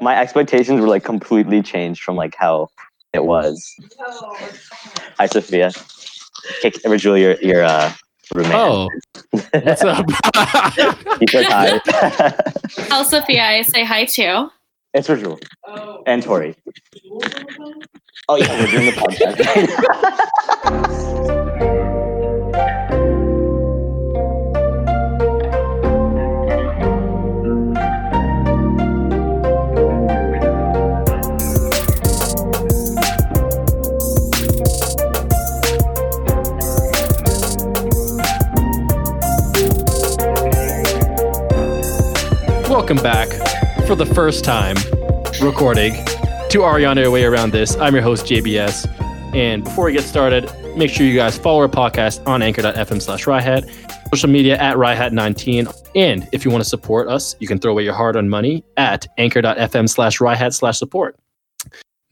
[0.00, 2.68] My expectations were like completely changed from like how
[3.12, 3.74] it was.
[5.18, 5.70] Hi, Sophia.
[6.58, 7.90] Okay, Rajul, your your uh,
[8.34, 8.54] roommate.
[8.54, 8.88] Oh,
[9.30, 10.04] what's up?
[11.20, 11.78] He said hi.
[12.88, 14.50] Tell Sophia I say hi too.
[14.92, 15.40] it's Rajul
[16.06, 16.54] and Tori.
[18.28, 19.36] Oh yeah, we're doing the podcast.
[42.86, 43.28] Welcome back
[43.88, 44.76] for the first time
[45.42, 45.92] recording
[46.50, 47.74] to Ariana Way Around This.
[47.78, 48.86] I'm your host, JBS.
[49.34, 53.24] And before we get started, make sure you guys follow our podcast on anchor.fm slash
[53.24, 53.68] Ryhat,
[54.14, 55.76] social media at Ryhat19.
[55.96, 58.62] And if you want to support us, you can throw away your hard earned money
[58.76, 61.18] at anchor.fm slash Ryhat slash support.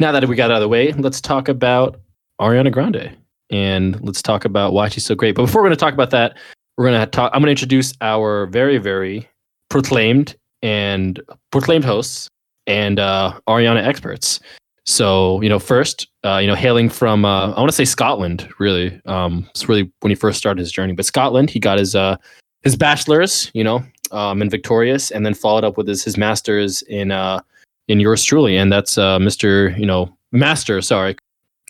[0.00, 2.00] Now that we got out of the way, let's talk about
[2.40, 3.16] Ariana Grande
[3.48, 5.36] and let's talk about why she's so great.
[5.36, 6.36] But before we're going to talk about that,
[6.76, 7.30] we're going to talk.
[7.32, 9.28] I'm going to introduce our very, very
[9.70, 10.34] proclaimed
[10.64, 11.20] and
[11.50, 12.28] proclaimed hosts
[12.66, 14.40] and uh, Ariana experts.
[14.86, 18.48] So, you know, first, uh, you know, hailing from, uh, I want to say Scotland,
[18.58, 19.00] really.
[19.06, 22.16] Um, it's really when he first started his journey, but Scotland, he got his, uh,
[22.62, 26.82] his bachelor's, you know, um, in Victorious, and then followed up with his, his master's
[26.82, 27.40] in, uh,
[27.88, 28.56] in yours truly.
[28.56, 31.16] And that's, uh, Mr., you know, master, sorry,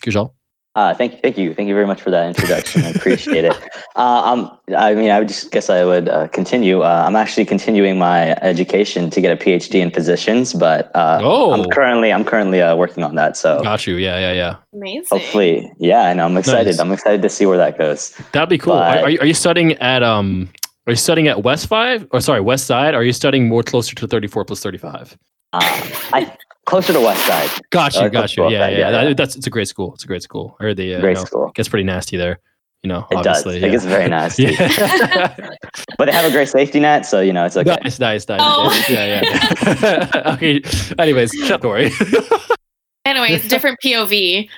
[0.03, 0.31] Kujal.
[0.75, 2.83] Uh, thank, thank you, thank you very much for that introduction.
[2.83, 3.55] I appreciate it.
[3.97, 6.81] Uh, um, I mean, I would just guess I would uh, continue.
[6.81, 11.53] Uh, I'm actually continuing my education to get a PhD in positions, but uh, Oh.
[11.53, 13.37] I'm currently I'm currently uh, working on that.
[13.37, 13.95] So Got you.
[13.95, 14.55] Yeah, yeah, yeah.
[14.73, 15.05] Amazing.
[15.09, 16.71] hopefully, yeah, and I'm excited.
[16.71, 16.79] Nice.
[16.79, 18.09] I'm excited to see where that goes.
[18.33, 18.73] That'd be cool.
[18.73, 20.49] Are, But- are, you, are you studying at, um,
[20.87, 22.93] are you studying at West Five or sorry, West Side?
[22.95, 25.17] Are you studying more closer to 34 plus 35?
[25.53, 25.59] Uh,
[26.11, 28.43] I closer to West Side, Got Uh, you, got you.
[28.49, 29.13] Yeah, yeah, Yeah, That- yeah.
[29.13, 29.93] That's it's a great school.
[29.93, 30.55] It's a great school.
[30.59, 31.51] I heard the uh, great you know, school.
[31.55, 32.39] gets pretty nasty there.
[32.83, 33.39] You know, It does.
[33.45, 33.63] obviously.
[33.67, 35.35] It gets very nasty, Yeah.
[35.97, 37.77] but they have a great safety net, so you know it's okay.
[37.83, 38.39] nice, nice, nice.
[38.43, 38.85] Oh.
[38.89, 40.21] Yeah, yeah.
[40.33, 40.61] okay.
[40.99, 41.91] Anyways, shut Corey.
[43.05, 44.49] Anyways, different POV.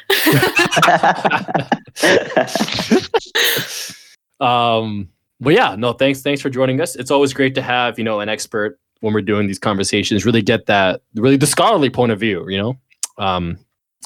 [4.40, 5.10] um,
[5.40, 6.96] but yeah, no, thanks, thanks for joining us.
[6.96, 10.26] It's always great to have you know an expert when we're doing these conversations.
[10.26, 12.48] Really get that really the scholarly point of view.
[12.50, 12.78] You know,
[13.18, 13.58] um,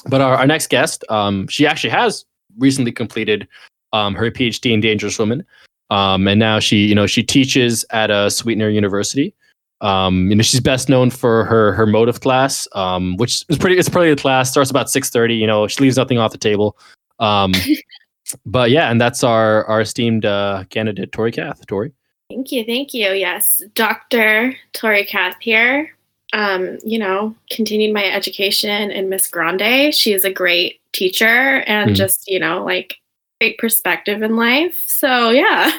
[0.06, 2.24] but our, our next guest, um, she actually has
[2.58, 3.46] recently completed
[3.92, 5.44] um, her PhD in Dangerous Women,
[5.90, 9.34] um, and now she you know she teaches at a Sweetener University.
[9.82, 13.76] Um, you know, she's best known for her her motive class, um, which is pretty.
[13.76, 15.34] It's pretty a class starts about six thirty.
[15.34, 16.78] You know, she leaves nothing off the table.
[17.18, 17.52] Um,
[18.46, 21.66] but yeah, and that's our our esteemed uh, candidate Tori Kath.
[21.66, 21.92] Tori.
[22.28, 23.10] Thank you, thank you.
[23.12, 24.54] Yes, Dr.
[24.72, 25.94] Tori Kath here.
[26.32, 29.94] Um, you know, continued my education in Miss Grande.
[29.94, 31.94] She is a great teacher and Mhm.
[31.94, 32.96] just, you know, like
[33.38, 34.82] great perspective in life.
[34.86, 35.72] So yeah,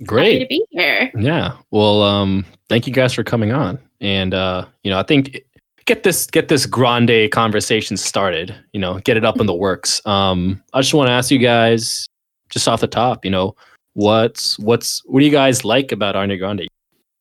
[0.00, 1.12] happy to be here.
[1.16, 1.52] Yeah.
[1.70, 5.40] Well, um, thank you guys for coming on, and uh, you know, I think
[5.84, 8.52] get this get this grande conversation started.
[8.72, 10.04] You know, get it up in the works.
[10.04, 12.06] Um, I just want to ask you guys,
[12.50, 13.54] just off the top, you know,
[13.96, 16.68] what's what's what do you guys like about Ariana Grande?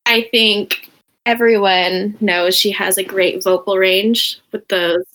[0.05, 0.91] I think
[1.25, 5.05] everyone knows she has a great vocal range with those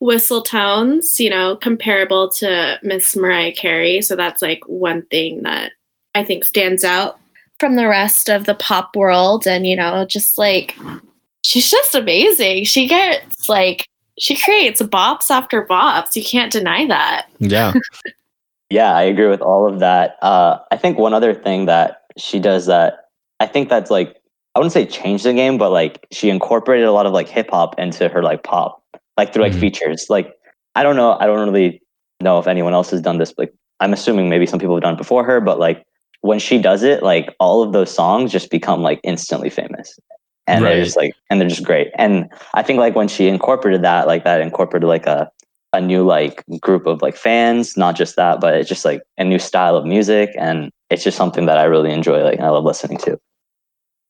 [0.00, 4.02] whistle tones, you know, comparable to Miss Mariah Carey.
[4.02, 5.72] So that's like one thing that
[6.14, 7.18] I think stands out
[7.60, 9.46] from the rest of the pop world.
[9.46, 10.76] And, you know, just like
[11.42, 12.64] she's just amazing.
[12.64, 13.86] She gets like,
[14.18, 16.16] she creates bops after bops.
[16.16, 17.28] You can't deny that.
[17.38, 17.72] Yeah.
[18.70, 20.16] Yeah, I agree with all of that.
[20.22, 22.94] Uh, I think one other thing that she does that
[23.40, 24.16] I think that's like
[24.54, 27.50] I wouldn't say change the game, but like she incorporated a lot of like hip
[27.50, 28.82] hop into her like pop,
[29.16, 29.60] like through like Mhm.
[29.60, 30.06] features.
[30.08, 30.34] Like
[30.74, 31.80] I don't know, I don't really
[32.20, 33.34] know if anyone else has done this.
[33.38, 35.84] Like I'm assuming maybe some people have done it before her, but like
[36.22, 39.98] when she does it, like all of those songs just become like instantly famous.
[40.48, 40.74] And Right.
[40.76, 41.88] they're just like and they're just great.
[41.96, 45.30] And I think like when she incorporated that, like that incorporated like a
[45.76, 49.24] a new like group of like fans not just that but it's just like a
[49.24, 52.50] new style of music and it's just something that i really enjoy like and i
[52.50, 53.18] love listening to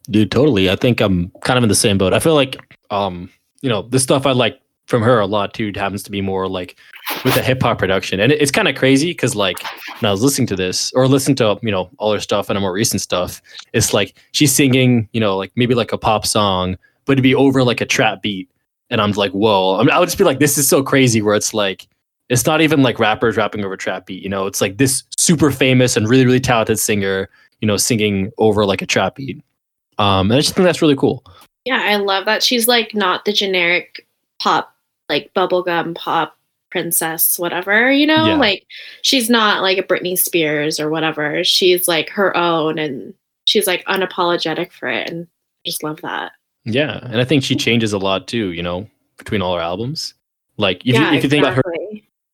[0.09, 0.71] Dude, totally.
[0.71, 2.13] I think I'm kind of in the same boat.
[2.13, 2.57] I feel like,
[2.91, 3.29] um,
[3.61, 6.47] you know, the stuff I like from her a lot too happens to be more
[6.49, 6.77] like
[7.25, 9.61] with the hip hop production, and it's kind of crazy because like
[10.01, 12.57] when I was listening to this or listen to you know all her stuff and
[12.57, 13.43] her more recent stuff,
[13.73, 17.35] it's like she's singing, you know, like maybe like a pop song, but it'd be
[17.35, 18.49] over like a trap beat,
[18.91, 19.77] and I'm like, whoa!
[19.77, 21.23] I, mean, I would just be like, this is so crazy.
[21.23, 21.89] Where it's like.
[22.29, 24.49] It's not even like rappers rapping over trap beat, you know.
[24.49, 27.29] It's like this super famous and really, really talented singer,
[27.61, 29.41] you know, singing over like a trap beat.
[29.99, 31.25] Um, and I just think that's really cool.
[31.65, 34.09] Yeah, I love that she's like not the generic
[34.41, 34.75] pop,
[35.09, 36.37] like bubblegum pop
[36.71, 38.27] princess, whatever, you know?
[38.27, 38.37] Yeah.
[38.37, 38.67] Like
[39.03, 41.43] she's not like a Britney Spears or whatever.
[41.45, 43.15] She's like her own and
[43.47, 45.09] she's like unapologetic for it.
[45.09, 45.27] And
[45.65, 46.33] I just love that.
[46.67, 47.61] Yeah, and I think she mm-hmm.
[47.61, 48.53] changes a lot too.
[48.53, 50.15] You know, between all her albums.
[50.59, 51.75] Like if yeah, you if you think about her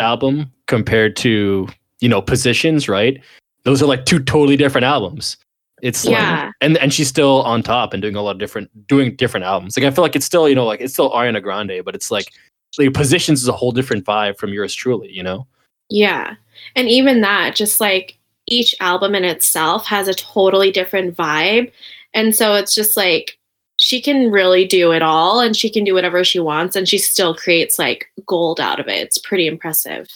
[0.00, 1.68] album compared to
[2.00, 3.22] you know positions, right?
[3.64, 5.36] Those are like two totally different albums.
[5.82, 6.50] It's like, Yeah.
[6.60, 9.76] and and she's still on top and doing a lot of different doing different albums.
[9.76, 12.10] Like I feel like it's still you know like it's still Ariana Grande, but it's
[12.10, 12.32] like
[12.78, 15.12] like positions is a whole different vibe from yours truly.
[15.12, 15.46] You know.
[15.90, 16.36] Yeah.
[16.74, 21.70] And even that, just like each album in itself has a totally different vibe.
[22.14, 23.38] And so it's just like
[23.82, 26.98] she can really do it all and she can do whatever she wants and she
[26.98, 29.00] still creates like gold out of it.
[29.00, 30.08] It's pretty impressive.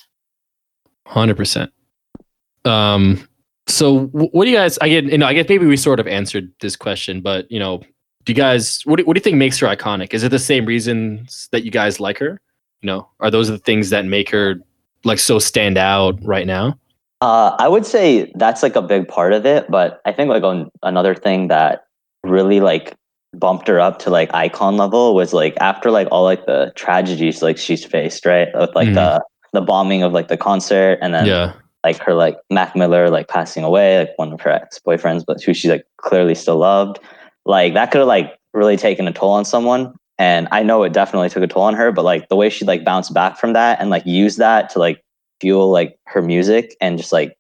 [1.06, 1.72] Hundred percent.
[2.64, 3.28] Um.
[3.68, 4.78] So, what do you guys?
[4.78, 5.04] I get.
[5.04, 7.82] You know, I guess maybe we sort of answered this question, but you know,
[8.24, 8.82] do you guys?
[8.84, 10.14] What do, what do you think makes her iconic?
[10.14, 12.40] Is it the same reasons that you guys like her?
[12.82, 14.60] You know, are those the things that make her
[15.04, 16.78] like so stand out right now?
[17.20, 20.44] Uh, I would say that's like a big part of it, but I think like
[20.44, 21.86] on another thing that
[22.22, 22.94] really like
[23.38, 27.42] bumped her up to like icon level was like after like all like the tragedies
[27.42, 28.48] like she's faced, right?
[28.54, 28.94] With like Mhm.
[28.94, 31.52] the the bombing of like the concert and then yeah.
[31.84, 35.42] like her like Mac Miller like passing away, like one of her ex boyfriends, but
[35.42, 36.98] who she like clearly still loved.
[37.44, 39.94] Like that could have like really taken a toll on someone.
[40.18, 42.64] And I know it definitely took a toll on her, but like the way she
[42.64, 45.02] like bounced back from that and like used that to like
[45.40, 47.36] fuel like her music and just like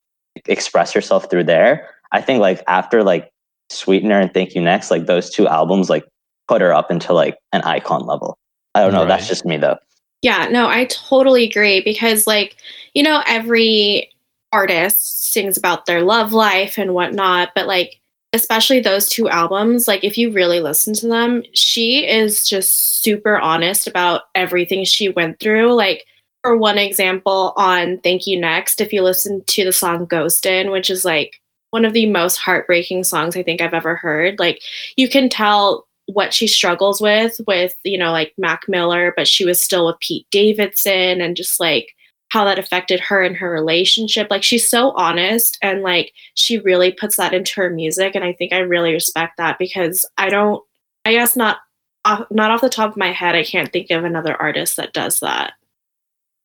[0.46, 1.88] express herself through there.
[2.12, 3.30] I think like after like
[3.70, 6.04] Sweetener and Thank You Next, like those two albums like
[6.48, 8.38] put her up into like an icon level.
[8.74, 9.06] I don't know.
[9.06, 9.78] That's just me though.
[10.22, 12.56] Yeah, no, I totally agree because, like,
[12.94, 14.10] you know, every
[14.52, 18.00] artist sings about their love life and whatnot, but like,
[18.32, 23.38] especially those two albums, like, if you really listen to them, she is just super
[23.38, 25.74] honest about everything she went through.
[25.74, 26.04] Like,
[26.42, 30.90] for one example, on Thank You Next, if you listen to the song Ghostin', which
[30.90, 31.40] is like
[31.70, 34.62] one of the most heartbreaking songs I think I've ever heard, like,
[34.96, 39.44] you can tell what she struggles with with you know like mac miller but she
[39.44, 41.96] was still with pete davidson and just like
[42.28, 44.28] how that affected her and her relationship.
[44.30, 48.32] Like she's so honest and like she really puts that into her music and i
[48.32, 50.62] think i really respect that because i don't
[51.04, 51.58] i guess not
[52.04, 54.92] off, not off the top of my head i can't think of another artist that
[54.92, 55.54] does that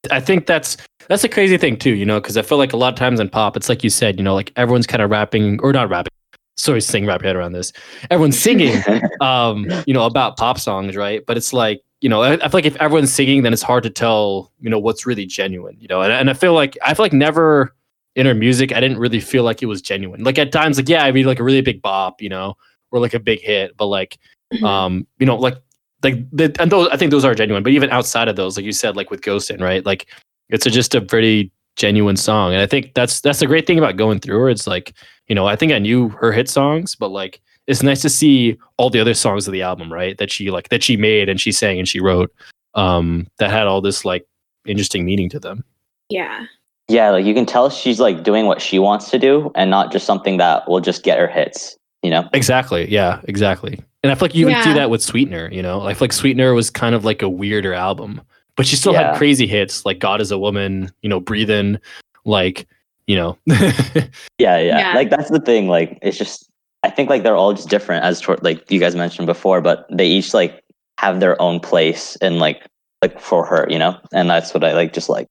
[0.09, 0.77] I think that's
[1.07, 3.19] that's a crazy thing too, you know, because I feel like a lot of times
[3.19, 5.89] in pop, it's like you said, you know, like everyone's kind of rapping or not
[5.89, 6.11] rapping.
[6.57, 7.73] Sorry, sing rap head around this.
[8.09, 8.81] Everyone's singing,
[9.21, 11.23] um, you know, about pop songs, right?
[11.25, 13.83] But it's like, you know, I, I feel like if everyone's singing, then it's hard
[13.83, 16.01] to tell, you know, what's really genuine, you know.
[16.01, 17.75] And, and I feel like I feel like never
[18.15, 20.23] in her music, I didn't really feel like it was genuine.
[20.23, 22.55] Like at times, like yeah, I mean, like a really big bop, you know,
[22.91, 24.17] or like a big hit, but like
[24.63, 25.55] um you know like
[26.03, 28.65] like the, and those i think those are genuine but even outside of those like
[28.65, 29.85] you said like with ghostin right?
[29.85, 30.07] Like
[30.49, 32.53] it's a, just a pretty genuine song.
[32.53, 34.49] And i think that's that's the great thing about going through her.
[34.49, 34.93] It's like
[35.27, 38.57] you know i think i knew her hit songs but like it's nice to see
[38.77, 40.17] all the other songs of the album right?
[40.17, 42.33] That she like that she made and she sang and she wrote
[42.73, 44.25] um that had all this like
[44.65, 45.63] interesting meaning to them.
[46.09, 46.45] Yeah.
[46.87, 49.93] Yeah, like you can tell she's like doing what she wants to do and not
[49.93, 52.27] just something that will just get her hits, you know?
[52.33, 52.89] exactly.
[52.91, 54.75] Yeah exactly and i feel like you even see Yeah.
[54.75, 57.73] that with sweetener you know i feel like sweetener was kind of like a weirder
[57.73, 58.21] album
[58.55, 59.09] but she still Yeah.
[59.11, 61.77] had crazy hits like god is a woman you know breathing
[62.25, 62.67] like
[63.07, 64.93] you know Yeah, yeah, Yeah.
[64.95, 65.67] Like that's the thing.
[65.67, 66.49] Like it's just
[66.83, 69.85] I think like they're all just different as toward like you guys mentioned before, but
[69.91, 70.63] they each like
[70.97, 72.65] have their own place and like
[73.03, 73.97] like for her, you know?
[74.13, 75.27] And that's what I like just like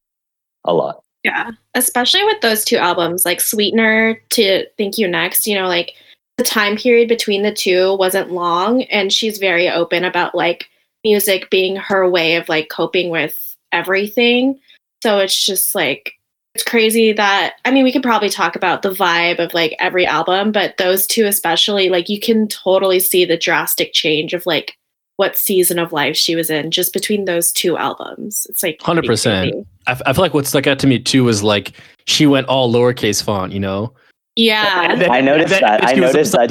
[0.64, 1.02] a lot.
[1.24, 5.92] Yeah, especially with those two albums, like Sweetener to Thank You Next, you know, like
[6.40, 10.70] the time period between the two wasn't long and she's very open about like
[11.04, 14.58] music being her way of like coping with everything.
[15.02, 16.14] So it's just like
[16.54, 20.06] it's crazy that I mean we could probably talk about the vibe of like every
[20.06, 24.78] album, but those two especially like you can totally see the drastic change of like
[25.16, 28.46] what season of life she was in just between those two albums.
[28.48, 29.04] It's like 100%.
[29.04, 29.66] crazy.
[29.86, 31.72] I, f- I feel like what stuck out to me too was like
[32.06, 33.92] she went all lowercase font you know
[34.36, 34.92] Yeah.
[34.92, 35.84] And then- I noticed and that.
[35.86, 36.48] I noticed that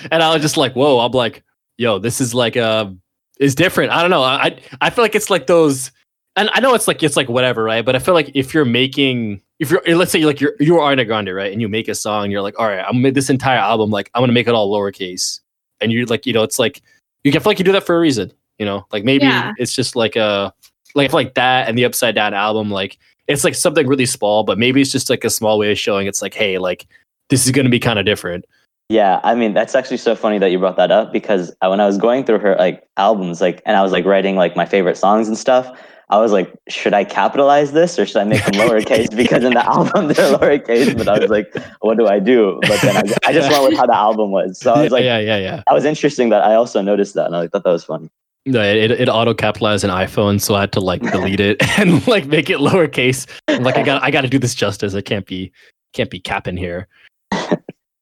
[0.00, 0.08] too.
[0.10, 1.42] and I was just like, whoa, I'm like,
[1.78, 2.90] yo, this is like uh
[3.38, 3.92] is different.
[3.92, 4.22] I don't know.
[4.22, 5.92] I I feel like it's like those
[6.36, 7.84] and I know it's like it's like whatever, right?
[7.84, 11.06] But I feel like if you're making if you're let's say like you're you're Ariana
[11.06, 11.52] Grande, right?
[11.52, 13.58] And you make a song, and you're like, all right, I'm gonna make this entire
[13.58, 15.40] album, like I'm gonna make it all lowercase.
[15.80, 16.82] And you're like, you know, it's like
[17.24, 18.86] you can feel like you do that for a reason, you know?
[18.92, 19.52] Like maybe Yeah.
[19.58, 20.52] it's just like a
[20.94, 24.58] like like that and the upside down album, like it's like something really small, but
[24.58, 26.86] maybe it's just like a small way of showing it's like, hey, like
[27.28, 28.44] this is gonna be kind of different.
[28.88, 31.80] Yeah, I mean that's actually so funny that you brought that up because I, when
[31.80, 34.64] I was going through her like albums, like, and I was like writing like my
[34.64, 35.76] favorite songs and stuff,
[36.08, 39.14] I was like, should I capitalize this or should I make them lowercase?
[39.14, 42.60] because in the album they're lowercase, but I was like, what do I do?
[42.62, 44.60] But then I, I just went with how the album was.
[44.60, 45.62] So I was like, yeah, yeah, yeah.
[45.66, 48.08] that was interesting that I also noticed that, and I thought that was funny.
[48.46, 52.06] No, it, it auto capitalized an iPhone, so I had to like delete it and
[52.06, 53.26] like make it lowercase.
[53.48, 54.94] I'm like I got I got to do this justice.
[54.94, 55.52] I can't be
[55.92, 56.86] can't be capping here.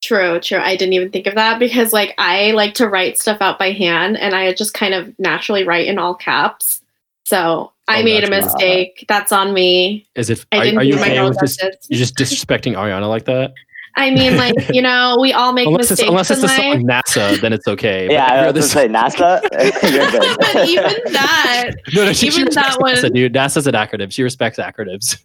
[0.02, 0.58] True, true.
[0.58, 3.72] I didn't even think of that because like I like to write stuff out by
[3.72, 6.82] hand and I just kind of naturally write in all caps.
[7.24, 9.06] So I Oh, made a mistake.
[9.08, 10.06] That's on me.
[10.14, 10.44] Is it?
[10.52, 13.24] I Are, didn't are you do my okay girl just you're just disrespecting Ariana like
[13.24, 13.54] that?
[13.96, 16.56] I mean, like, you know, we all make Unless it's mistakes unless it's the life.
[16.56, 18.08] song NASA, then it's okay.
[18.10, 19.40] Yeah, if I you're was this- gonna say NASA.
[19.92, 20.36] You're good.
[20.40, 23.32] but even that, no, no, she, she even respects that one- NASA, dude.
[23.34, 24.12] NASA's an acronym.
[24.12, 25.22] She respects acronyms.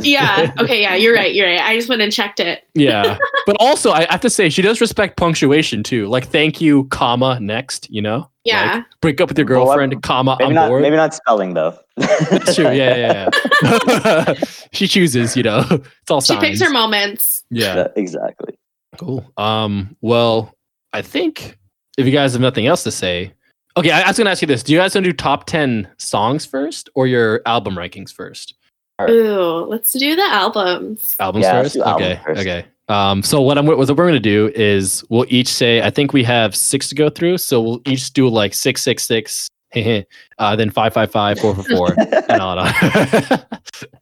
[0.00, 0.52] yeah.
[0.58, 1.34] Okay, yeah, you're right.
[1.34, 1.60] You're right.
[1.60, 2.62] I just went and checked it.
[2.74, 6.06] Yeah, but also I have to say she does respect punctuation too.
[6.06, 7.90] Like, thank you, comma next.
[7.90, 8.76] You know, Yeah.
[8.76, 10.68] Like, break up with your Well, girlfriend, comma maybe on not.
[10.68, 10.80] board.
[10.82, 11.76] Maybe not spelling though.
[11.96, 12.70] That's true.
[12.70, 13.28] Yeah, yeah,
[13.62, 14.34] yeah.
[14.72, 15.36] she chooses.
[15.36, 17.44] You know, it's all she picks her moments.
[17.50, 17.76] Yeah.
[17.76, 18.54] Yeah, exactly.
[18.98, 19.24] Cool.
[19.36, 19.96] Um.
[20.00, 20.54] Well,
[20.92, 21.58] I think
[21.98, 23.32] if you guys have nothing else to say,
[23.76, 23.90] okay.
[23.90, 25.88] I, I was gonna ask you this: Do you guys want to do top ten
[25.98, 28.54] songs first, or your album rankings first?
[29.10, 31.16] Ooh, let's do the albums.
[31.18, 31.74] Albums Yeah, first.
[31.74, 32.20] do album okay.
[32.24, 32.40] first.
[32.40, 32.64] Okay.
[32.88, 33.22] Um.
[33.22, 36.54] So what I'm what we're gonna do is we'll each say I think we have
[36.54, 39.48] six to go through, so we'll each do like six, six, six.
[40.38, 42.58] uh, then five, five, five, four, four, four, and on.
[42.58, 43.46] and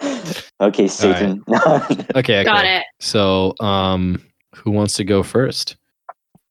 [0.00, 0.27] on.
[0.61, 1.43] okay, Satan.
[1.67, 2.07] okay.
[2.17, 2.45] Okay.
[2.45, 2.85] Got it.
[2.99, 4.23] So, um,
[4.55, 5.77] who wants to go first?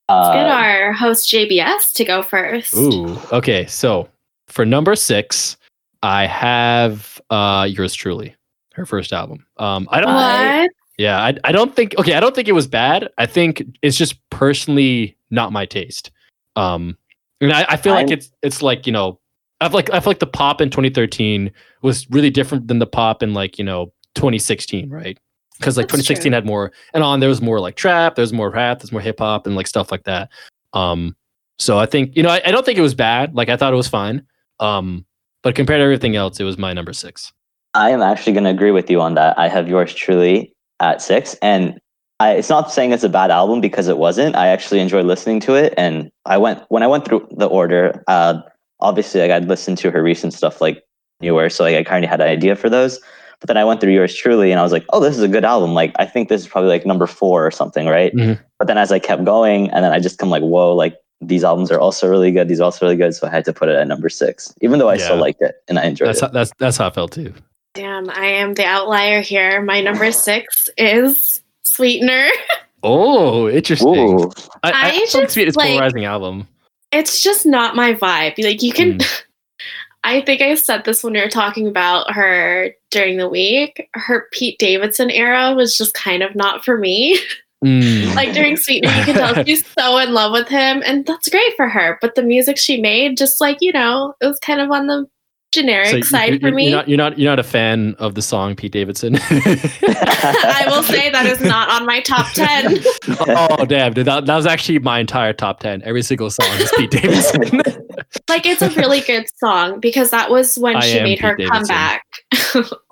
[0.08, 2.74] Uh, Get our host JBS to go first.
[2.74, 3.66] Ooh, okay.
[3.68, 4.10] So
[4.48, 5.56] for number six,
[6.02, 8.36] I have uh yours truly,
[8.74, 9.46] her first album.
[9.58, 10.14] Um, I don't.
[10.14, 10.72] What?
[10.98, 11.96] Yeah, I, I don't think.
[12.00, 13.10] Okay, I don't think it was bad.
[13.18, 16.12] I think it's just personally not my taste.
[16.56, 16.98] Um,
[17.42, 19.20] and I, I feel like I'm- it's it's like you know,
[19.62, 22.88] I feel like I feel like the pop in 2013 was really different than the
[22.88, 25.18] pop in like you know 2016, right?
[25.58, 26.36] Because like 2016 true.
[26.36, 29.20] had more, and on there was more like trap, there's more rap, there's more hip
[29.20, 30.30] hop, and like stuff like that.
[30.74, 31.16] Um,
[31.58, 33.36] so I think you know, I, I don't think it was bad.
[33.36, 34.26] Like I thought it was fine.
[34.60, 35.06] Um,
[35.44, 37.32] but compared to everything else, it was my number six.
[37.74, 39.38] I am actually going to agree with you on that.
[39.38, 41.80] I have yours truly at six, and
[42.20, 44.36] I, it's not saying it's a bad album because it wasn't.
[44.36, 48.04] I actually enjoyed listening to it, and I went when I went through the order.
[48.08, 48.42] Uh,
[48.82, 50.84] obviously, like I'd listened to her recent stuff like
[51.22, 53.00] newer, so like I kind of had an idea for those.
[53.40, 55.30] But then I went through yours truly, and I was like, "Oh, this is a
[55.30, 58.14] good album." Like I think this is probably like number four or something, right?
[58.14, 58.38] Mhm.
[58.58, 61.46] But then as I kept going, and then I just come like, "Whoa!" Like these
[61.46, 62.50] albums are also really good.
[62.50, 63.16] These are also really good.
[63.16, 65.56] So I had to put it at number six, even though I still liked it
[65.68, 66.26] and I enjoyed That's it.
[66.26, 67.34] how, that's that's how I felt too.
[67.76, 69.62] Damn, I am the outlier here.
[69.62, 71.42] My number six is
[71.80, 72.28] Sweetener.
[72.82, 73.90] Oh, interesting.
[74.22, 74.32] Ooh.
[74.64, 76.48] I, I, I I just, tweet it's like- polarizing album.
[76.94, 78.42] It's just not my vibe.
[78.42, 79.22] Like you can Mm.
[80.06, 83.90] I think I said this when we were talking about her during the week.
[83.96, 87.20] Her Pete Davidson era was just kind of not for me.
[87.66, 88.16] Mm.
[88.20, 91.54] like during Sweetener, you can tell she's so in love with him, and that's great
[91.58, 91.98] for her.
[92.02, 95.06] But the music she made, just like you know, it was kind of on the
[95.52, 96.64] generic So you- side you- for you're, me.
[96.70, 99.16] You're not, you're not you're not a fan of the song Pete Davidson.
[99.22, 102.80] I will say that is not on my top ten.
[103.20, 105.82] oh damn, dude, that, that was actually my entire top ten.
[105.84, 107.42] Every single song is Pete Davidson.
[108.30, 111.36] like it's a really good song because that was when I she am made her
[111.36, 111.76] Pete Davidson.
[111.76, 112.04] comeback.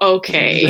[0.01, 0.63] okay.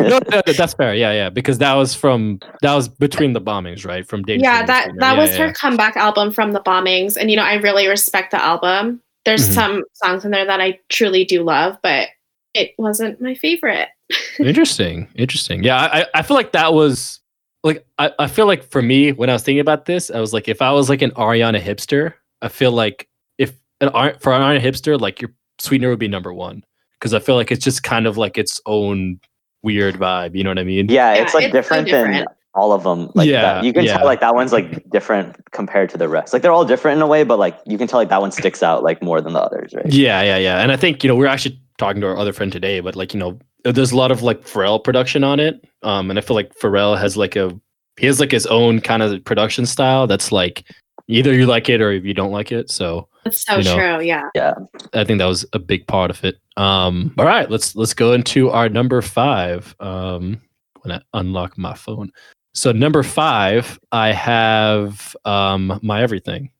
[0.00, 0.94] no, no, that's fair.
[0.94, 4.06] Yeah, yeah, because that was from that was between the bombings, right?
[4.06, 7.30] From Danger yeah, that that Yeah, was yeah, her comeback album from the bombings, and
[7.30, 9.00] you know I really respect the album.
[9.24, 9.54] There's Mhm.
[9.54, 12.08] some songs in there that I truly do love, but
[12.54, 13.88] it wasn't my favorite.
[14.38, 15.62] Interesting, interesting.
[15.64, 17.20] Yeah, I, I feel like that was
[17.64, 20.32] like I, I feel like for me when I was thinking about this, I was
[20.32, 24.32] like, if I was like an Ariana hipster, I feel like if an Ar- for
[24.34, 26.64] an Ariana hipster, like your sweetener would be number one
[26.98, 29.20] because I feel like it's just kind of like its own
[29.62, 30.34] weird vibe.
[30.34, 30.88] You know what I mean?
[30.90, 32.28] Yeah, Yeah, it's like it's so different, than different.
[32.54, 33.10] All of them.
[33.14, 33.64] Like Yeah, that.
[33.64, 33.96] you can yeah.
[33.98, 36.32] tell like that one's like different compared to the rest.
[36.32, 38.32] Like they're all different in a way, but like you can tell like that one
[38.32, 39.86] sticks out like more than the others, right?
[39.86, 40.60] Yeah, yeah, yeah.
[40.60, 43.14] And I think, you know, we're actually talking to our other friend today, but like,
[43.14, 45.64] you know, there's a lot of like Pharrell production on it.
[45.82, 47.58] Um, and I feel like Pharrell has like a
[47.98, 50.64] he has like his own kind of production style that's like
[51.08, 52.70] either you like it or you don't like it.
[52.70, 53.76] So That's so You know.
[53.76, 54.04] true.
[54.04, 54.54] Yeah.
[54.94, 56.36] I think that was a big part of it.
[56.56, 59.74] Um, all right, let's let's go into our number five.
[59.80, 60.40] Um,
[60.82, 62.10] when I unlock my phone.
[62.54, 66.50] So number five, I have um my everything.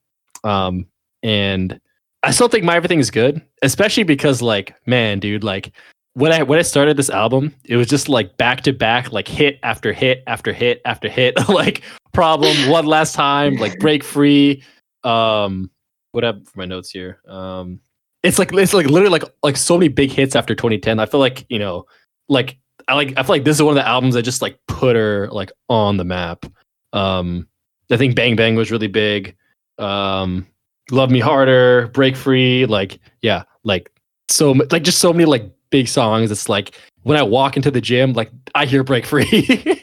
[0.44, 0.86] Um,
[1.22, 1.80] and
[2.22, 5.72] I still think my everything is good, especially because like, man, dude, like
[6.14, 9.28] when I when I started this album, it was just like back to back, like
[9.28, 11.82] hit after hit after hit after hit, like
[12.12, 14.62] problem one last time, like break free.
[15.04, 15.70] Um,
[16.12, 17.20] what up for my notes here?
[17.26, 17.80] Um,
[18.22, 21.00] it's like it's like literally like like so many big hits after 2010.
[21.00, 21.86] I feel like you know,
[22.28, 22.58] like
[22.88, 24.96] I like I feel like this is one of the albums that just like put
[24.96, 26.46] her like on the map.
[26.92, 27.48] Um,
[27.90, 29.36] I think Bang Bang was really big.
[29.78, 30.46] Um,
[30.90, 33.90] Love Me Harder, Break Free, like yeah, like
[34.28, 36.30] so like just so many like big songs.
[36.30, 39.82] It's like when I walk into the gym, like I hear Break Free.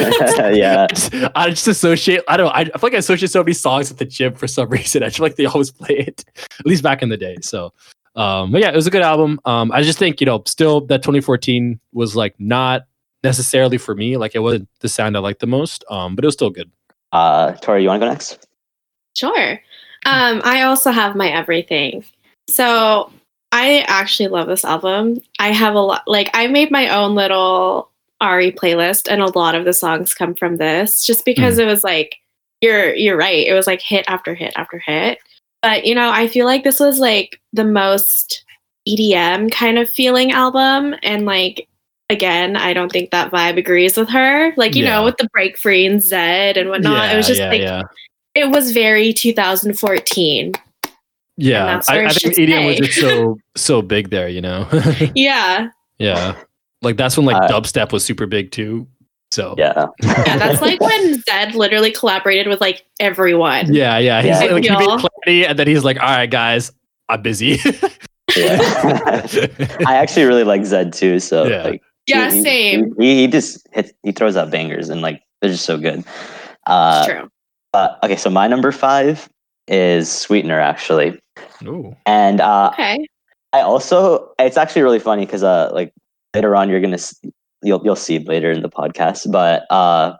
[0.00, 0.86] yeah.
[0.90, 2.22] I just, I just associate.
[2.28, 2.46] I don't.
[2.46, 4.68] know, I, I feel like I associate so many songs at the gym for some
[4.68, 5.02] reason.
[5.02, 6.24] I feel like they always play it,
[6.58, 7.36] at least back in the day.
[7.40, 7.72] So,
[8.16, 9.40] um, but yeah, it was a good album.
[9.44, 12.86] Um, I just think you know, still that 2014 was like not
[13.22, 14.16] necessarily for me.
[14.16, 15.84] Like it wasn't the sound I liked the most.
[15.90, 16.70] Um, but it was still good.
[17.12, 18.46] Uh, Tori, you want to go next?
[19.16, 19.52] Sure.
[20.06, 22.04] Um, I also have my everything.
[22.48, 23.12] So
[23.52, 25.20] I actually love this album.
[25.38, 27.90] I have a lot, like, I made my own little
[28.20, 31.82] Ari playlist, and a lot of the songs come from this just because it was
[31.82, 32.16] like,
[32.60, 33.46] you're you're right.
[33.46, 35.18] It was like hit after hit after hit.
[35.62, 38.44] But you know, I feel like this was like the most
[38.88, 41.68] EDM kind of feeling album, and like
[42.08, 44.52] again, I don't think that vibe agrees with her.
[44.56, 44.96] Like you Yeah.
[44.98, 47.12] know, with the break free and Zedd and whatnot.
[47.12, 47.82] it was just yeah, like yeah.
[48.34, 50.52] it was very 2014.
[51.36, 54.66] Yeah, I, I think should EDM was just so so big there, you know.
[55.14, 56.36] Yeah, yeah,
[56.82, 58.86] like that's when like Uh, dubstep was super big too.
[59.32, 59.86] So Yeah.
[60.02, 60.38] yeah.
[60.38, 63.72] That's like when Zedd literally collaborated with like everyone.
[63.72, 64.22] yeah, yeah.
[64.22, 64.52] He's Yeah.
[64.52, 64.78] like he Y'all.
[64.78, 64.86] made
[65.24, 66.72] clarity, and then he's like, "All right, guys,
[67.08, 67.58] I'm busy."
[68.36, 68.58] yeah.
[69.86, 71.20] I actually really like Zedd too.
[71.20, 71.62] So Yeah.
[71.64, 72.94] like, Yeah, he- he- same.
[72.98, 76.04] He, he just hits, he throws out bangers and like they're just so good.
[76.66, 77.30] Uh, It's true.
[77.74, 79.28] uh, okay, so my number five
[79.68, 81.18] is Sweetener actually,
[81.64, 81.94] Ooh.
[82.06, 83.06] and uh, Okay.
[83.52, 85.92] I also it's actually really funny because uh like
[86.34, 87.14] later on you're gonna s-
[87.62, 90.14] you'll you'll see later in the podcast, but uh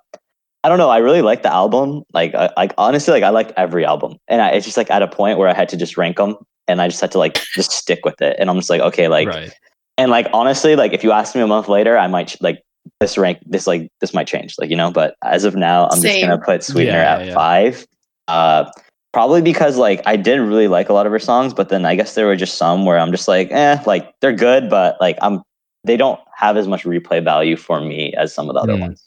[0.62, 3.52] I don't know I really like the album like I, like honestly like I liked
[3.56, 5.96] every album and I, it's just like at a point where I had to just
[5.96, 6.36] rank them
[6.68, 9.08] and I just had to like just stick with it and I'm just like okay
[9.08, 9.50] like right.
[9.96, 12.60] and like honestly like if you ask me a month later I might like
[13.00, 16.02] this rank this like this might change like you know but as of now I'm
[16.02, 17.34] just gonna put Sweetener Yeah, at yeah.
[17.34, 17.86] five
[18.28, 18.70] uh
[19.12, 21.94] probably because like I didn't really like a lot of her songs but then I
[21.94, 25.16] guess there were just some where I'm just like eh like they're good but like
[25.22, 25.42] I'm
[25.84, 28.80] they don't have as much replay value for me as some of the other Hmm.
[28.82, 29.04] ones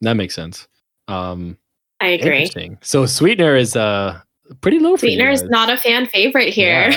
[0.00, 0.66] That makes sense.
[1.08, 1.56] Um,
[2.00, 2.38] I agree.
[2.42, 2.76] interesting.
[2.82, 4.20] So Sweetener is uh
[4.60, 6.92] pretty low for Sweetener is not a fan favorite here.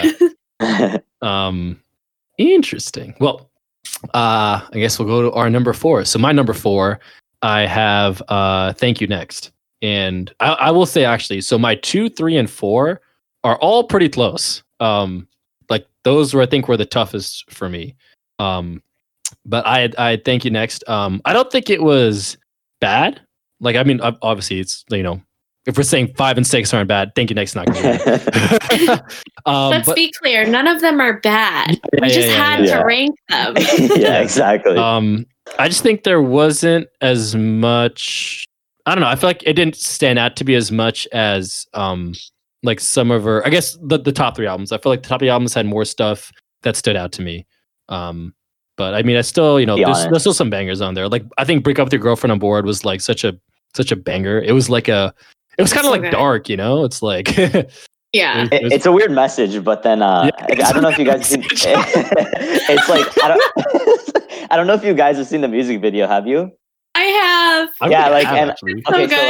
[0.59, 0.97] Yeah.
[1.21, 1.79] Um,
[2.37, 3.15] interesting.
[3.19, 3.49] Well,
[4.13, 6.05] uh, I guess we'll go to our number four.
[6.05, 6.99] So my number four,
[7.41, 12.09] I have uh, thank you next, and I, I will say actually, so my two,
[12.09, 13.01] three, and four
[13.43, 14.63] are all pretty close.
[14.79, 15.27] Um,
[15.69, 17.95] like those were I think were the toughest for me.
[18.39, 18.81] Um,
[19.45, 20.87] but I I thank you next.
[20.89, 22.37] Um, I don't think it was
[22.81, 23.21] bad.
[23.59, 25.21] Like I mean, obviously it's you know.
[25.67, 28.85] If we're saying five and six aren't bad, thank you next is not gonna be
[28.85, 29.01] bad.
[29.47, 31.71] um, Let's but- be clear, none of them are bad.
[31.71, 32.79] Yeah, we yeah, just yeah, had yeah.
[32.79, 33.55] to rank them.
[33.95, 35.25] yeah exactly Um,
[35.57, 38.47] I just think there wasn't as much.
[38.85, 39.07] I don't know.
[39.07, 42.13] I feel like it didn't stand out to be as much as um,
[42.61, 43.43] like some of her.
[43.43, 44.71] I guess the the top three albums.
[44.71, 47.47] I feel like the top three albums had more stuff that stood out to me.
[47.89, 48.33] Um,
[48.77, 51.07] but I mean, I still, you know, there's, there's still some bangers on there.
[51.07, 53.37] Like I think "Break Up with Your Girlfriend on Board" was like such a
[53.73, 54.41] such a banger.
[54.41, 55.13] It was like a,
[55.57, 56.11] it was kind of So like good.
[56.11, 56.83] dark, you know.
[56.83, 57.35] It's like
[58.13, 58.47] yeah.
[58.51, 61.05] It- it's a weird message, but then uh, Yeah, I, I don't know if you
[61.05, 61.43] guys seen.
[61.49, 64.11] it's like I don't.
[64.51, 66.05] I don't know if you guys have seen the music video.
[66.07, 66.51] Have you?
[66.95, 67.69] I have.
[67.81, 68.81] I Yeah, really like, have, and- actually.
[68.87, 69.27] So Okay, so,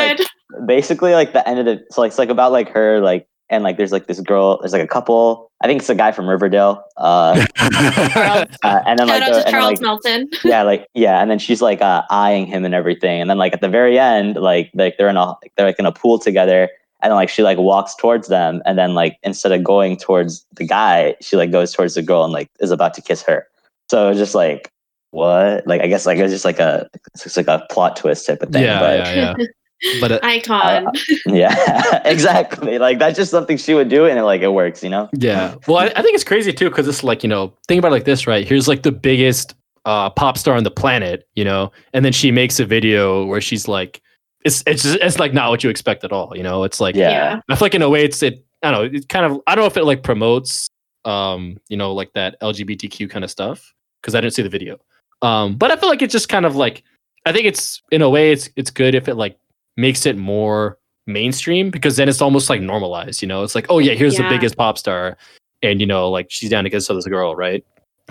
[0.58, 3.64] like, basically like the end of the so it's like about like her like and
[3.64, 6.30] like there's like this girl there's like a couple i think it's a guy from
[6.30, 8.46] riverdale uh, uh
[8.86, 10.30] and then Shout like, out the, to and then, Charles like Melton.
[10.44, 13.54] yeah like yeah and then she's like uh eyeing him and everything and then like
[13.54, 16.70] at the very end like like they're in a they're like in a pool together
[17.02, 20.46] and then like she like walks towards them and then like instead of going towards
[20.54, 23.48] the guy she like goes towards the girl and like is about to kiss her
[23.90, 24.72] so it's just like
[25.12, 28.28] what like i guess like it was just like a it's like a plot twist
[28.28, 29.46] type of thing yeah, but yeah, yeah.
[30.00, 30.88] But uh, Icon.
[31.26, 32.80] yeah, exactly.
[32.80, 35.10] Like that's just something she would do, and it, like it works, you know.
[35.14, 35.56] Yeah.
[35.68, 37.92] Well, I, I think it's crazy too because it's like you know, think about it
[37.92, 38.48] like this, right?
[38.48, 42.32] Here's like the biggest uh, pop star on the planet, you know, and then she
[42.32, 44.02] makes a video where she's like,
[44.44, 46.64] it's it's just, it's like not what you expect at all, you know.
[46.64, 47.42] It's like Yeah.
[47.50, 48.46] I feel like in a way, it's it.
[48.64, 48.98] I don't know.
[48.98, 50.70] It kind of I don't know if it like promotes,
[51.04, 54.78] um, you know, like that LGBTQ kind of stuff because I didn't see the video.
[55.22, 56.84] Um, but I feel like it's just kind of like
[57.26, 59.38] I think it's in a way it's it's good if it like
[59.78, 63.22] makes it more mainstream because then it's almost like normalized.
[63.22, 64.24] You know, it's like oh yeah, here's Yeah.
[64.24, 65.18] the biggest pop star,
[65.62, 67.64] and you know like she's down to kiss this girl, right?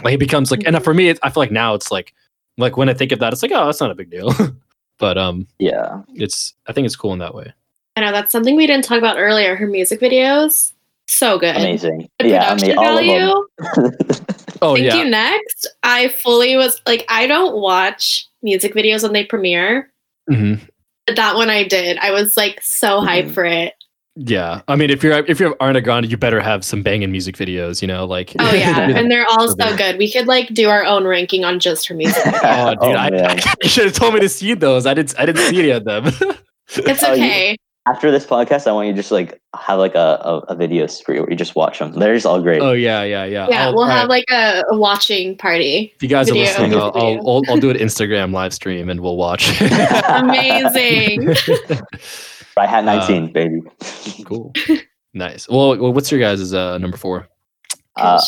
[0.02, 2.12] Like it becomes like, and for me, it's, I feel like now it's like,
[2.58, 4.32] like when I think of that, it's like, oh, that's not a big deal.
[4.98, 7.52] but um, yeah, it's I think it's cool in that way.
[7.96, 9.54] I know that's something we didn't talk about earlier.
[9.54, 10.72] Her music videos,
[11.06, 11.54] so good.
[11.54, 12.08] amazing.
[12.18, 13.30] The yeah, I mean, all value.
[13.30, 14.26] of them.
[14.62, 15.10] Oh Thank yeah, you.
[15.10, 19.92] Next, I fully was like, I don't watch music videos when they premiere.
[20.26, 20.73] hmm But
[21.06, 21.98] that one I did.
[21.98, 23.34] I was like so hyped Mhm.
[23.34, 23.74] for it.
[24.16, 24.62] yeah.
[24.68, 27.82] I mean, if you're if you're Ariana Grande, you better have some banging music videos.
[27.82, 29.98] You know, like Oh yeah, and they're all so good.
[29.98, 32.22] We could like do our own ranking on just her music.
[32.44, 33.38] Oh, dude, Oh, I, man.
[33.62, 34.86] you should have told me to see those.
[34.86, 35.14] I didn't.
[35.18, 36.06] I didn't see any of them.
[36.76, 37.56] It's Oh, you- okay.
[37.86, 40.86] After this podcast, I want you to just like have like a, a, a video
[40.86, 41.92] spree where you just watch them.
[41.92, 42.62] They're just all great.
[42.62, 43.46] oh yeah, yeah, yeah.
[43.50, 44.24] Yeah, I'll- we'll have right.
[44.28, 45.92] like a, a watching party.
[45.94, 46.44] If you guys video.
[46.44, 49.60] are listening, I'll, I'll, I'll, I'll do an Instagram live stream and we'll watch.
[50.08, 51.34] Amazing.
[52.56, 53.60] I had 19, baby.
[54.24, 54.54] cool.
[55.12, 55.46] Nice.
[55.48, 57.28] Well, well, what's your guys' uh, number four?
[57.96, 58.20] Uh,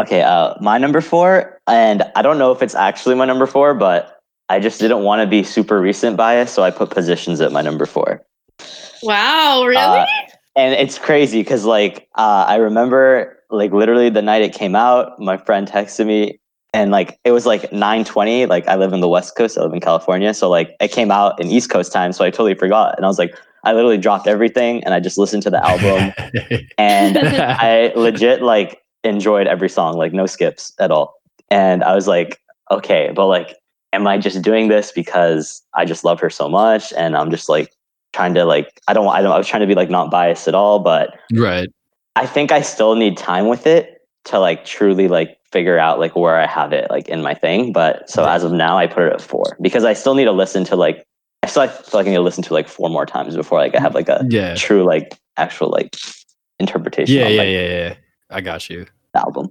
[0.00, 3.72] okay, uh, my number four, and I don't know if it's actually my number four,
[3.74, 7.52] but I just didn't want to be super recent bias, so I put positions at
[7.52, 8.22] my number four.
[9.02, 9.76] Wow, really?
[9.76, 10.06] Uh,
[10.56, 15.18] and it's crazy because like uh, I remember like literally the night it came out,
[15.20, 16.40] my friend texted me
[16.74, 18.48] and like it was like 9:20.
[18.48, 21.10] Like I live in the West Coast, I live in California, so like it came
[21.10, 22.96] out in East Coast time, so I totally forgot.
[22.96, 26.12] And I was like, I literally dropped everything and I just listened to the album
[26.78, 31.14] and I legit like enjoyed every song, like no skips at all.
[31.50, 32.40] And I was like,
[32.70, 33.56] okay, but like,
[33.92, 37.48] am I just doing this because I just love her so much and I'm just
[37.48, 37.72] like
[38.12, 40.48] trying to like I don't I don't I was trying to be like not biased
[40.48, 41.68] at all, but right.
[42.16, 46.14] I think I still need time with it to like truly like figure out like
[46.16, 47.72] where I have it like in my thing.
[47.72, 48.34] But so Yeah.
[48.34, 50.76] as of now I put it at four because I still need to listen to
[50.76, 51.04] like
[51.42, 53.58] I still I feel like I need to listen to like four more times before
[53.58, 54.54] like I have like a Yeah.
[54.54, 55.96] true like actual like
[56.58, 57.94] interpretation Yeah, on yeah, like, yeah, yeah.
[58.30, 58.86] I got you.
[59.14, 59.50] album.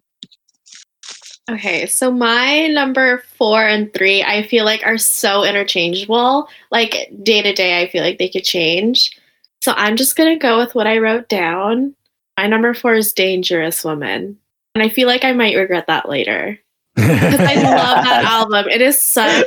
[1.49, 6.49] Okay, so my number four and three, I feel like are so interchangeable.
[6.71, 9.17] Like day to day, I feel like they could change.
[9.61, 11.95] So I'm just gonna go with what I wrote down.
[12.37, 14.37] My number four is Dangerous Woman.
[14.75, 16.59] And I feel like I might regret that later.
[16.95, 18.65] Because I love that album.
[18.69, 19.45] It is such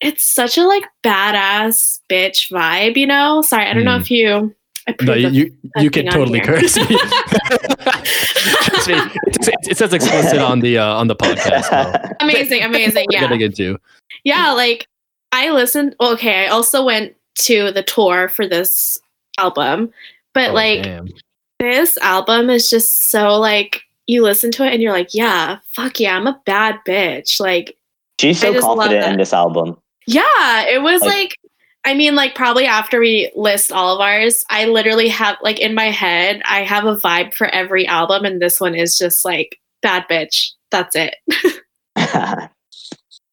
[0.00, 3.42] it's such a like badass bitch vibe, you know?
[3.42, 4.00] Sorry, I don't know Mm.
[4.00, 4.54] if you
[5.02, 6.58] No, you you, you can totally here.
[6.60, 6.74] curse.
[6.74, 6.88] Trust
[8.88, 8.94] me,
[9.26, 11.64] it, it says explicit on the uh, on the podcast.
[11.64, 13.06] so amazing, amazing.
[13.10, 13.20] Yeah.
[13.22, 13.78] gonna get to.
[14.24, 14.86] Yeah, like
[15.32, 15.96] I listened.
[16.00, 18.98] Okay, I also went to the tour for this
[19.38, 19.92] album,
[20.34, 21.08] but Oh, like damn.
[21.58, 26.00] this album is just so like you listen to it and you're like, yeah, fuck
[26.00, 27.40] yeah, I'm a bad bitch.
[27.40, 27.76] Like,
[28.20, 29.76] She's I so just love confident in this album.
[30.06, 31.38] yeah, it was Like- like,
[31.88, 35.74] I mean, like probably after we list all of ours, I literally have like in
[35.74, 39.58] my head, I have a vibe for every album, and this one is just like
[39.82, 40.50] bad bitch.
[40.70, 41.14] That's it.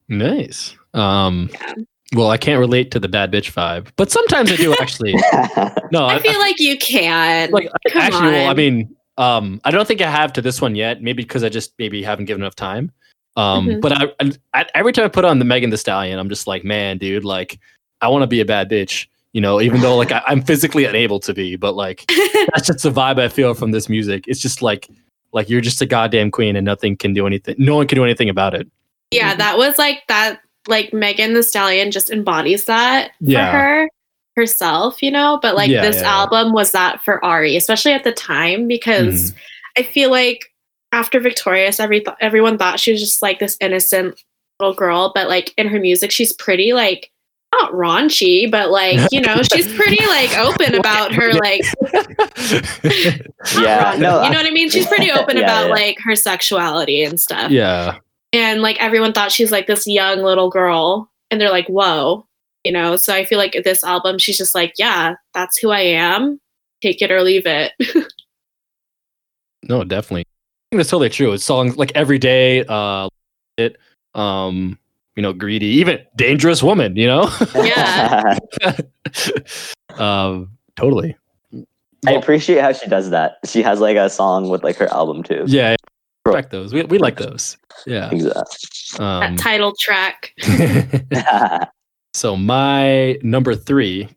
[0.07, 0.75] Nice.
[0.93, 1.49] Um.
[1.53, 1.73] Yeah.
[2.13, 5.15] Well, I can't relate to the bad bitch vibe, but sometimes I do actually.
[5.91, 7.51] No, I feel like you can.
[7.51, 10.75] like Come actually well, i mean um i don't think i have to this one
[10.75, 12.91] yet maybe because i just maybe haven't given enough time
[13.37, 13.81] um Mhm.
[13.81, 16.47] but I, I I- every time i put on the Megan Thee Stallion i'm just
[16.47, 17.59] like man dude like
[18.05, 20.85] i want to be a bad bitch you know even though like I, i'm physically
[20.85, 22.05] unable to be but like
[22.53, 24.89] that's just the vibe i feel from this music it's just like
[25.33, 28.03] like you're just a goddamn queen and nothing can do anything no one can do
[28.05, 28.67] anything about it
[29.11, 29.37] Yeah, Mhm.
[29.39, 30.39] that was like that.
[30.67, 33.51] Like Megan Thee Stallion just embodies that Yeah.
[33.51, 33.89] for her
[34.35, 35.37] herself, you know.
[35.41, 36.15] But like Yeah, this yeah, yeah.
[36.21, 39.37] album was that for Ari, especially at the time, because Mm-hmm.
[39.77, 40.51] I feel like
[40.91, 44.23] after Victorious, every th- everyone thought she was just like this innocent
[44.59, 47.11] little girl, but like in her music, she's pretty like
[47.59, 51.61] not raunchy, but like you know, she's pretty like open about her like
[53.55, 54.69] Yeah, no, you know what I mean?
[54.69, 55.73] She's pretty open Yeah, about yeah.
[55.73, 57.97] like her sexuality and stuff yeah
[58.33, 62.25] and like everyone thought she's like this young little girl and they're like whoa
[62.63, 65.79] you know so i feel like this album she's just like yeah that's who i
[65.79, 66.39] am
[66.81, 67.71] take it or leave it
[69.67, 70.21] No, definitely.
[70.21, 71.33] I think that's totally true.
[71.33, 73.09] It's songs like every day, uh,
[73.57, 73.77] it,
[74.13, 74.77] um,
[75.15, 77.29] you know, greedy, even dangerous woman, you know.
[77.55, 78.37] Yeah.
[79.97, 81.15] um, totally.
[82.07, 83.37] I appreciate how she does that.
[83.45, 85.43] She has like a song with like her album too.
[85.47, 85.75] Yeah,
[86.25, 86.73] respect those.
[86.73, 87.57] We we like those.
[87.85, 88.09] Yeah.
[88.11, 88.99] Exactly.
[88.99, 90.33] Um, that title track
[92.13, 94.07] so my number three,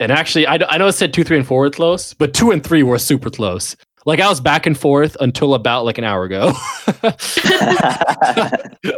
[0.00, 2.50] and actually, I, I know it said two, three, and four were close, but two
[2.50, 3.76] and three were super close.
[4.08, 6.54] Like I was back and forth until about like an hour ago.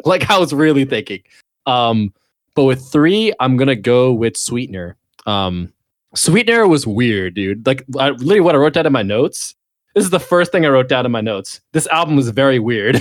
[0.05, 1.25] like I was really thinking.
[1.67, 2.15] Um,
[2.55, 4.97] but with three, I'm gonna go with Sweetener.
[5.27, 5.73] Um,
[6.15, 7.67] Sweetener was weird, dude.
[7.67, 9.57] Like I, literally, what I wrote down in my notes
[9.97, 11.61] this is the first thing I wrote down in my notes.
[11.73, 12.95] This album was very weird.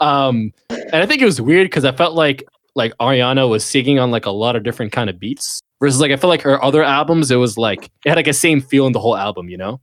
[0.00, 3.98] um, and I think it was weird because I felt like like Ariana was singing
[3.98, 5.62] on like a lot of different kind of beats.
[5.82, 8.32] Versus like I feel like her other albums, it was like it had like a
[8.34, 9.80] same feel in the whole album, you know?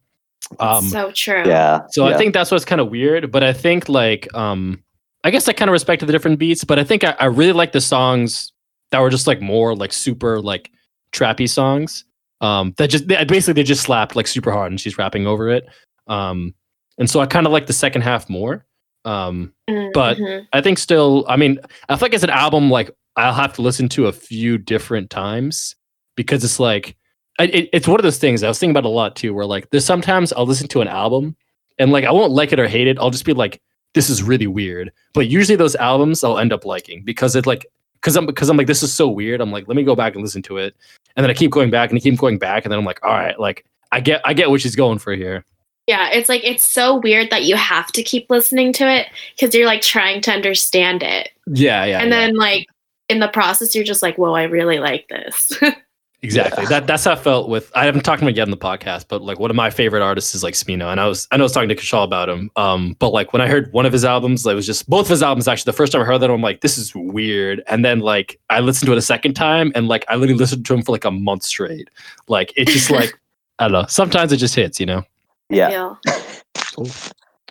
[0.59, 1.43] Um so true.
[1.45, 1.81] yeah.
[1.89, 2.13] so yeah.
[2.15, 4.83] I think that's what's kind of weird, but I think like um
[5.23, 7.51] I guess I kind of respected the different beats, but I think I, I really
[7.51, 8.53] like the songs
[8.91, 10.69] that were just like more like super like
[11.11, 12.05] trappy songs.
[12.41, 15.49] Um that just they, basically they just slapped like super hard and she's rapping over
[15.49, 15.65] it.
[16.07, 16.53] Um
[16.99, 18.65] and so I kind of like the second half more.
[19.03, 19.51] Um
[19.95, 20.45] but- Mhm.
[20.53, 23.63] I think still I mean I feel like it's an album like I'll have to
[23.63, 25.75] listen to a few different times
[26.17, 26.97] because it's like
[27.39, 29.69] it, it's one of those things I was thinking about a lot too where like
[29.69, 31.37] there's sometimes I'll listen to an album
[31.79, 33.61] and like I won't like it or hate it I'll just be like
[33.93, 37.65] this is really weird but usually those albums I'll end up liking because it like
[38.01, 40.15] because I'm because I'm like this is so weird I'm like let me go back
[40.15, 40.75] and listen to it
[41.15, 42.99] and then I keep going back and I keep going back and then I'm like
[43.03, 45.45] all right like I get I get what she's going for here
[45.87, 49.55] Yeah, it's like it's so weird that you have to keep listening to it because
[49.55, 51.29] you're like trying to understand it.
[51.45, 52.19] yeah yeah and yeah.
[52.19, 52.67] then like
[53.09, 55.53] in the process you're just like, whoa, I really like this.
[56.23, 56.63] Exactly.
[56.63, 56.69] Yeah.
[56.69, 57.71] That that's how I felt with.
[57.75, 60.01] I haven't talked about it yet in the podcast, but like one of my favorite
[60.01, 62.27] artists is like Smino, and I was I know I was talking to Kishal about
[62.27, 62.49] him.
[62.55, 65.05] Um, but like when I heard one of his albums, like, it was just both
[65.05, 65.47] of his albums.
[65.47, 67.61] Actually, the first time I heard that, I'm like, this is weird.
[67.67, 70.65] And then like I listened to it a second time, and like I literally listened
[70.65, 71.89] to him for like a month straight.
[72.27, 73.13] Like it just like
[73.59, 73.85] I don't know.
[73.87, 75.03] Sometimes it just hits, you know.
[75.49, 75.69] Yeah.
[75.69, 76.87] Feel.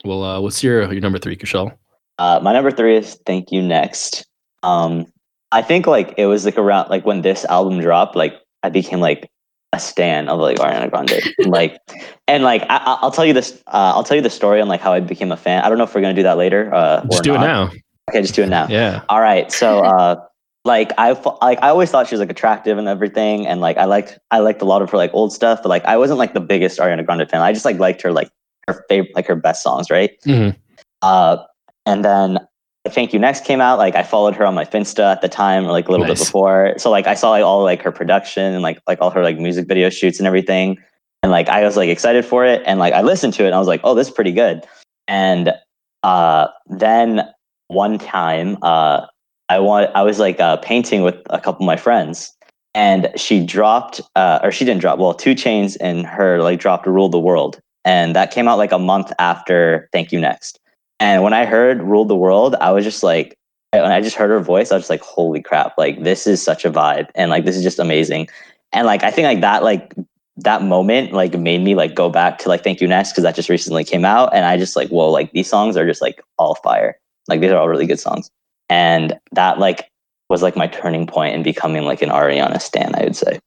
[0.05, 1.76] Well, uh, what's your your number three, Kishal?
[2.18, 4.26] Uh, my number three is "Thank You Next."
[4.64, 5.07] Um,
[5.52, 8.35] I think like it was like around like when this album dropped, like
[8.66, 9.31] I became like
[9.72, 11.79] a stan of like Ariana Grande, like,
[12.29, 14.68] and like I, I- I'll tell you this, uh, I'll tell you the story on
[14.68, 15.62] like how I became a fan.
[15.62, 16.72] I don't know if we're gonna do that later.
[16.74, 17.70] Uh, Just or do it now.
[18.11, 18.66] Okay, just do it now.
[18.68, 19.02] Yeah.
[19.09, 19.50] All right.
[19.50, 20.16] So, uh,
[20.64, 23.85] like I like I always thought she was like attractive and everything, and like I
[23.85, 26.33] liked I liked a lot of her like old stuff, but like I wasn't like
[26.35, 27.40] the biggest Ariana Grande fan.
[27.42, 28.31] I just like liked her like
[28.68, 30.11] her favorite like her best songs, right?
[30.24, 30.57] Mhm.
[31.02, 31.38] Uh,
[31.85, 32.38] and then
[32.88, 33.79] Thank You Next came out.
[33.79, 36.18] Like I followed her on my Finsta at the time, or like a little Nice.
[36.18, 36.75] bit before.
[36.79, 39.38] So like I saw like all like her production and like like all her like
[39.38, 40.79] music video shoots and everything.
[41.22, 42.62] And like I was like excited for it.
[42.66, 44.64] And like I listened to it and I was like, oh, this is pretty good.
[45.09, 45.53] And
[46.03, 47.22] uh then
[47.68, 49.07] one time uh
[49.49, 52.33] I want I was like uh painting with a couple of my friends
[52.75, 56.87] and she dropped uh or she didn't drop well 2 Chainz and her like dropped
[56.87, 60.61] rule the world and that came out like a month after thank you next
[61.00, 63.37] and when i heard rule the world i was just like
[63.72, 66.42] when i just heard her voice i was just like holy crap like this is
[66.42, 67.09] such a vibe.
[67.14, 68.28] And like this is just amazing.
[68.72, 69.94] And like i think like that like
[70.38, 73.35] that moment like made me like go back to like thank you next because that
[73.35, 74.35] just recently came out.
[74.35, 76.98] And i just like whoa like these songs are just like all fire.
[77.28, 78.30] Like these are all really good songs.
[78.68, 79.90] And that like
[80.28, 83.38] was like my turning point in becoming like an ariana stan i would say.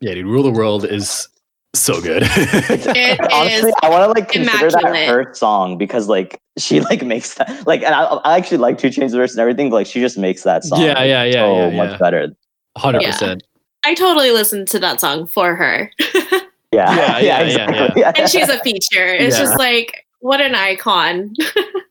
[0.00, 0.26] Yeah, dude.
[0.26, 1.28] Rule the world is
[1.74, 2.22] so good.
[2.30, 5.08] It honestly is i want to like consider that immaculate.
[5.08, 8.88] her song because like she like makes that like and i, I actually like 2
[8.88, 11.68] Chainz verse and everything but like she just makes that song Yeah, yeah, yeah, so
[11.70, 12.28] yeah, much better
[12.76, 13.42] Hundred percent.
[13.84, 15.90] I totally listened to that song for her.
[16.04, 16.40] yeah
[16.72, 18.00] Yeah, yeah, yeah, exactly.
[18.02, 19.06] yeah, and she's a feature.
[19.14, 19.44] It's Yeah.
[19.44, 21.34] just like what an icon.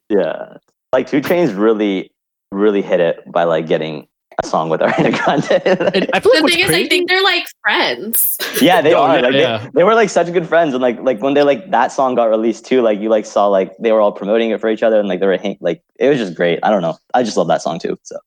[0.10, 0.58] yeah
[0.94, 2.12] like 2 Chainz really
[2.52, 4.08] really hit it by like getting
[4.44, 5.96] a song with Ariana Grande.
[5.96, 6.86] And I feel the like what's thing is, crazy.
[6.86, 8.38] I think they're like friends.
[8.62, 9.16] yeah, they Oh, are.
[9.16, 9.58] yeah, like yeah.
[9.58, 12.16] They, they were like such good friends, and like like when they like that song
[12.16, 14.84] got released too, like you like saw like they were all promoting it for each
[14.84, 16.60] other, and like they were like it was just great.
[16.64, 17.98] I don't know, I just love that song too.
[18.04, 18.18] So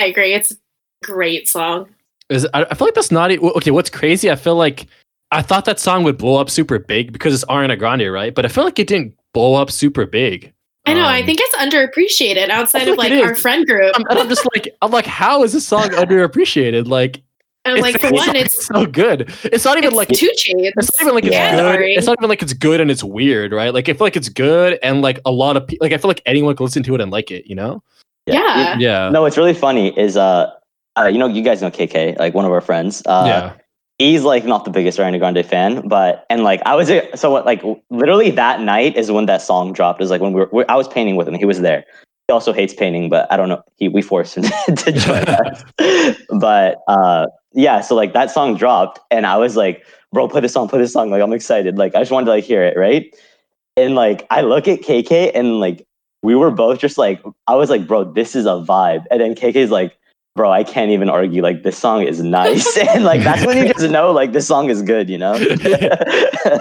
[0.00, 0.32] I agree.
[0.34, 0.56] It's a
[1.02, 1.88] great song.
[2.30, 3.70] Is I, I feel like that's not okay.
[3.70, 4.30] What's crazy?
[4.30, 4.86] I feel like
[5.30, 8.34] I thought that song would blow up super big because it's Ariana Grande, right?
[8.34, 10.53] But I feel like it didn't blow up super big.
[10.86, 11.04] I know.
[11.06, 13.92] I Um, think it's underappreciated outside of like like our friend group.
[13.96, 16.86] I'm, and I'm just like, I'm like, how is this song underappreciated?
[16.88, 17.22] Like,
[17.64, 19.32] And like for one, it's so good.
[19.44, 20.72] It's not even it's like 2 Chainz.
[20.76, 21.52] It's not even like it's Yeah.
[21.56, 21.58] good.
[21.74, 21.94] Sorry.
[21.94, 23.72] It's not even like it's good and it's weird, right?
[23.72, 26.08] Like I feel like it's good and like a lot of people, like I feel
[26.08, 27.82] like anyone can listen to it and like it, you know?
[28.26, 28.76] Yeah.
[28.78, 29.08] Yeah.
[29.08, 30.50] no, what's really funny is uh,
[30.98, 33.02] uh, you know, you guys know KK, like one of our friends.
[33.06, 33.52] Uh, yeah.
[33.98, 37.46] He's like not the biggest Ariana Grande fan, but and like I was so what
[37.46, 40.00] like literally that night is when that song dropped.
[40.00, 41.34] Is like when we were, we I was painting with him.
[41.34, 41.84] He was there.
[42.28, 43.62] He also hates painting, but I don't know.
[43.76, 44.44] He we forced him
[44.76, 45.64] to join us.
[46.30, 50.52] But uh, yeah, so like that song dropped, and I was like, bro, play this
[50.52, 51.10] song, play this song.
[51.10, 51.78] Like I'm excited.
[51.78, 53.14] Like I just wanted to like hear it, right?
[53.76, 55.86] And like I look at KK and like
[56.22, 59.04] we were both just like I was like, bro, this is a vibe.
[59.10, 59.96] And then KK's like
[60.34, 61.42] bro, I can't even argue.
[61.42, 64.70] Like this song is nice, and like that's when you just know like this song
[64.70, 65.08] is good.
[65.10, 65.34] You know?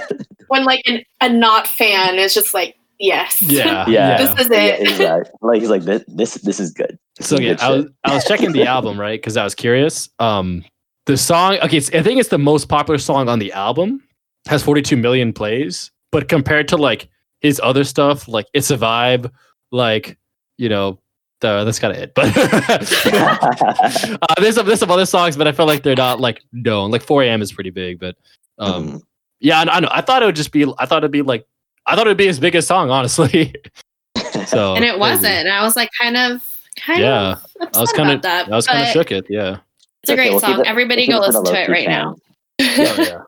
[0.47, 3.41] When like an, a not fan is just like, yes.
[3.41, 3.85] Yeah.
[3.89, 4.17] Yeah.
[4.23, 4.81] this is Yeah, it.
[4.81, 5.31] exactly.
[5.41, 6.03] Like he's like this.
[6.07, 6.99] This this is good.
[7.17, 7.93] This So is yeah, good I was shit.
[8.05, 9.19] I was checking the album, right?
[9.19, 10.09] Because I was curious.
[10.19, 10.63] Um
[11.05, 14.03] the song, okay, it's, I think it's the most popular song on the album.
[14.47, 17.09] has 42 million plays, but compared to like
[17.41, 19.31] his other stuff, like it's a vibe,
[19.71, 20.17] like
[20.57, 20.99] you know,
[21.43, 22.13] the, that's kind of it.
[22.15, 22.35] But
[24.21, 26.89] uh, there's some there's some other songs, but I feel like they're not like known.
[26.91, 27.41] Like 4 a.m.
[27.41, 28.15] is pretty big, but
[28.57, 29.01] um, Mhm.
[29.39, 29.89] yeah, I, I know.
[29.91, 30.65] I thought it would just be.
[30.79, 31.45] I thought it'd be like.
[31.85, 33.53] I thought it'd be his biggest song, honestly.
[34.47, 34.99] so and it crazy.
[34.99, 35.25] wasn't.
[35.33, 36.41] And I was like, kind of,
[36.77, 38.21] kind Yeah, of upset I was kind of.
[38.21, 38.47] that.
[38.51, 39.11] I was kind of shook.
[39.11, 39.25] It.
[39.29, 39.57] Yeah.
[40.01, 40.61] It's a Okay, great we'll song.
[40.61, 42.15] it- Everybody we'll go keep it for listen to it low-key right now.
[42.61, 43.21] Oh, yeah.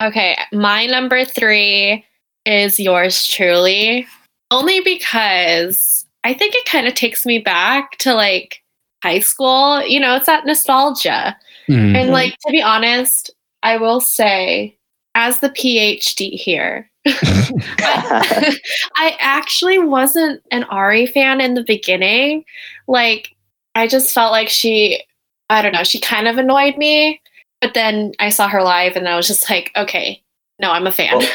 [0.00, 2.04] Okay, my number three
[2.46, 4.06] is yours truly.
[4.52, 5.97] Only because
[6.28, 8.62] I think it kind of takes me back to like
[9.02, 9.82] high school.
[9.82, 11.34] You know, it's that nostalgia.
[11.68, 11.96] Mhm.
[11.96, 13.30] And like to be honest,
[13.62, 14.76] I will say,
[15.14, 18.58] as the PhD here, I,
[18.96, 22.44] I actually wasn't an Ari fan in the beginning.
[22.86, 23.34] Like,
[23.74, 25.02] I just felt like she,
[25.48, 27.22] I don't know, she kind of annoyed me.
[27.62, 30.22] But then I saw her live and I was just like, okay,
[30.60, 31.16] no, I'm a fan.
[31.18, 31.28] Well-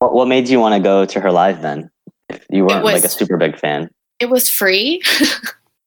[0.00, 1.88] what, what made you want to go to her live then?
[2.28, 3.88] If you weren't like a super big fan.
[4.22, 5.02] It was free.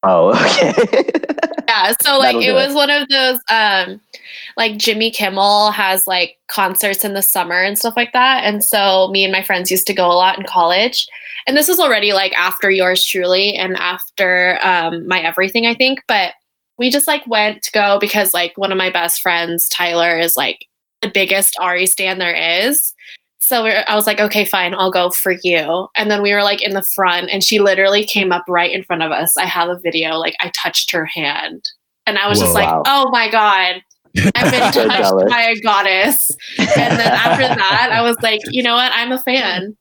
[0.03, 0.73] Oh, okay.
[1.67, 2.75] yeah so like it was it.
[2.75, 3.99] one of those um
[4.57, 9.09] like jimmy kimmel has like concerts in the summer and stuff like that and so
[9.11, 11.07] me and my friends used to go a lot in college
[11.47, 15.99] and this was already like after yours truly and after um my everything i think
[16.07, 16.33] but
[16.77, 20.35] we just like went to go because like one of my best friends tyler is
[20.37, 20.67] like
[21.01, 22.93] the biggest ari stan there is
[23.45, 25.87] so we I was like, okay, fine, I'll go for you.
[25.95, 28.83] And then we were like in the front, and she literally came up right in
[28.83, 29.35] front of us.
[29.37, 31.69] I have a video, like I touched her hand,
[32.07, 32.83] and I was just like, Wow.
[32.85, 33.81] oh my god,
[34.35, 36.31] I've been touched by a goddess.
[36.59, 38.91] And then after that, I was like, you know what?
[38.93, 39.75] I'm a fan.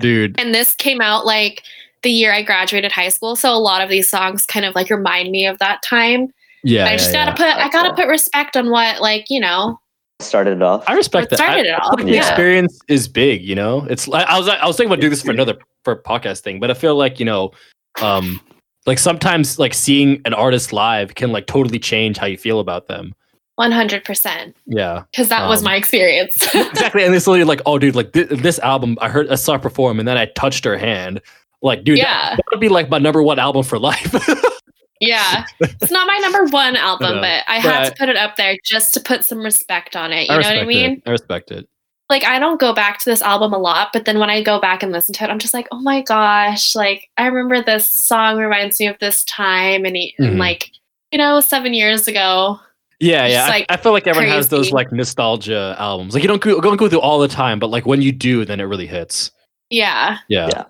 [0.00, 0.40] dude.
[0.40, 1.62] And this came out like
[2.02, 4.90] the year I graduated high school, so a lot of these songs kind of like
[4.90, 6.28] remind me of that time.
[6.64, 7.54] Yeah, I just yeah, gotta yeah.
[7.54, 8.02] put, I gotta Okay.
[8.02, 9.78] put respect on what, like you know,
[10.22, 10.84] Started it off.
[10.86, 11.36] I respect that.
[11.36, 12.28] started I, it I all, feel like the yeah.
[12.28, 13.42] experience is big.
[13.42, 14.08] You know, it's.
[14.08, 14.48] I, I was.
[14.48, 16.94] I was thinking about doing this for another for a podcast thing, but I feel
[16.96, 17.52] like you know,
[18.00, 18.40] um,
[18.86, 22.88] like sometimes like seeing an artist live can like totally change how you feel about
[22.88, 23.14] them.
[23.56, 26.32] one hundred percent, Yeah, because that was Um, my experience.
[26.54, 27.04] exactly.
[27.04, 29.58] And it's literally like, oh, dude, like thi- this album, I heard I saw her
[29.58, 31.20] perform, and then I touched her hand.
[31.60, 34.12] Like, dude, that- yeah, that would be like my number one album for life.
[35.08, 35.44] yeah.
[35.60, 38.36] It's not my number one album, know, but I had I- to put it up
[38.36, 40.28] there just to put some respect on it.
[40.28, 40.90] You I know what I mean?
[40.92, 41.02] it.
[41.06, 41.68] I respect it.
[42.10, 44.60] like I don't go back to this album a lot, but then when I go
[44.60, 47.90] back and listen to it, I'm just like, oh my gosh, like I remember this
[47.90, 50.28] song reminds me of this time, and, he, Mhm.
[50.28, 50.70] and like
[51.10, 52.58] you know, seven years ago.
[53.00, 53.44] Yeah, yeah.
[53.46, 56.14] I- like, I, feel like everyone has those like nostalgia albums.
[56.14, 58.44] Like you don't go, don't go through all the time, but like when you do,
[58.44, 59.30] then it really hits.
[59.70, 60.48] Yeah, Yeah.
[60.48, 60.64] Yeah.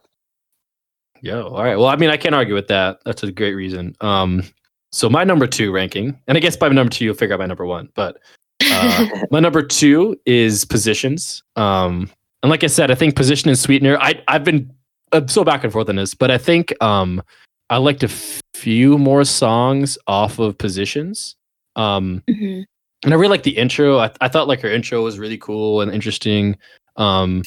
[1.23, 1.77] Yo, all right.
[1.77, 2.99] Well, I mean, I can't argue with that.
[3.05, 3.95] That's a great reason.
[4.01, 4.43] Um,
[4.91, 7.47] so my number two ranking, and I guess by number two you'll figure out my
[7.47, 8.19] number one, but
[8.67, 11.43] uh, my number two is positions.
[11.55, 12.11] Um,
[12.43, 13.97] and like I said, I think position and sweetener.
[14.01, 14.69] I I've been
[15.13, 17.23] I'm so back and forth on this, but I think um
[17.71, 18.09] I liked a
[18.53, 21.37] few more songs off of positions.
[21.77, 22.65] Um, Mhm.
[23.05, 23.99] and I really like the intro.
[23.99, 26.57] I, I thought like her intro was really cool and interesting.
[26.97, 27.45] Um,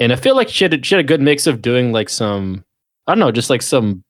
[0.00, 2.08] and I feel like she had a, she had a good mix of doing like
[2.08, 2.64] some
[3.06, 4.02] I don't know, just like some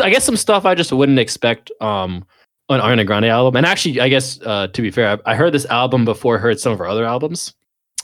[0.00, 2.24] I guess some stuff I just wouldn't expect um
[2.68, 3.56] on Ariana Grande album.
[3.56, 6.40] And actually, I guess uh, to be fair, I, I heard this album before I
[6.40, 7.54] heard some of her other albums.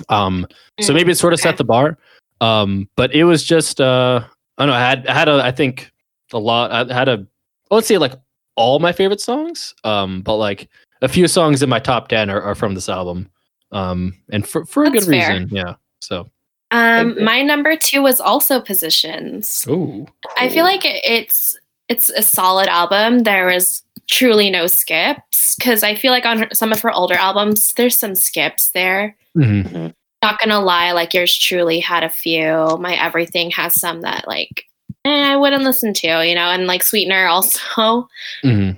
[0.09, 0.47] Um,
[0.81, 1.99] so Mm, maybe it sort of set the bar.
[2.41, 4.25] Um, but it was just uh,
[4.59, 4.77] I don't know.
[4.77, 5.91] I had I had a I think
[6.33, 6.71] a lot.
[6.71, 7.27] I had a
[7.71, 8.15] I would say like
[8.57, 9.75] all my favorite songs.
[9.85, 10.69] Um, but like
[11.03, 13.29] a few songs in my top ten are, are from this album.
[13.73, 15.33] Um, and for for a That's good fair.
[15.35, 15.49] reason.
[15.51, 15.75] Yeah.
[16.01, 16.31] So.
[16.73, 19.65] Um, my number two was also Positions.
[19.69, 20.07] Ooh.
[20.37, 21.57] I feel like it- it's
[21.89, 23.21] it's a solid album.
[23.25, 27.15] There was truly no skips because I feel like on her, some of her older
[27.15, 29.15] albums, there's some skips there.
[29.35, 29.89] hmm
[30.23, 32.79] Not gonna lie, like yours truly had a few.
[32.81, 34.65] My Everything has some that like
[35.05, 38.09] eh, I wouldn't listen to, you know, and like Sweetener also,
[38.43, 38.71] hmm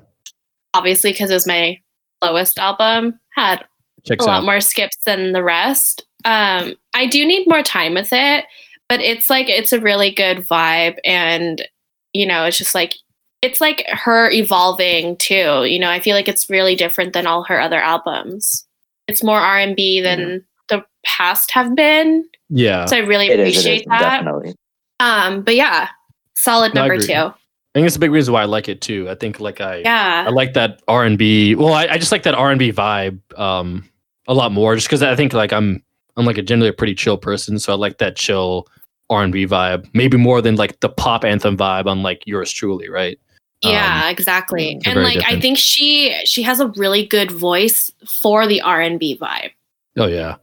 [0.75, 1.79] obviously because it was my
[2.23, 3.65] lowest album, had
[4.05, 4.45] Checks a lot out.
[4.45, 6.05] more skips than the rest.
[6.25, 8.45] Um, I do need more time with it,
[8.89, 11.67] but it's like it's a really good vibe, and
[12.13, 12.95] you know, it's just like
[13.43, 15.65] it's like her evolving too.
[15.65, 18.65] You know, I feel like it's really different than all her other albums.
[19.07, 22.87] It's more R and B than the past have been, Yeah.
[22.87, 24.01] so I really It is, it is, appreciate that.
[24.01, 24.55] definitely.
[24.99, 25.89] Um, but yeah,
[26.35, 27.09] solid No, number agree.
[27.09, 27.13] two.
[27.13, 27.33] I
[27.75, 29.11] think it's a big reason why I like it too.
[29.11, 31.55] I think like I Yeah, I like that R and B.
[31.55, 33.87] Well, I, I just like that R and B vibe um
[34.27, 35.83] a lot more, just because I think like I'm
[36.17, 38.69] I'm like a generally a pretty chill person, so I like that chill
[39.11, 42.53] R and B vibe, maybe more than like the pop anthem vibe on like yours
[42.53, 43.19] truly, right?
[43.63, 44.73] yeah, exactly.
[44.85, 48.81] And very like I think she she has a really good voice for the R
[48.81, 49.51] and B vibe.
[49.97, 50.37] Oh yeah,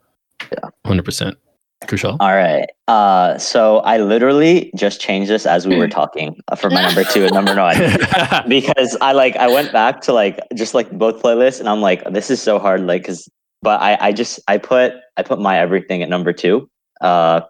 [0.51, 0.69] Yeah.
[0.85, 1.37] hundred percent.
[1.87, 2.17] Kushal.
[2.19, 2.69] All right.
[2.87, 7.03] Uh, so I literally just changed this as we were talking uh, for my number
[7.03, 7.75] two and number one
[8.47, 12.03] because I like I went back to like just like both playlists and I'm like
[12.11, 13.27] this is so hard like because
[13.61, 16.69] but I I just I put I put my everything at number two.
[16.99, 17.41] Uh,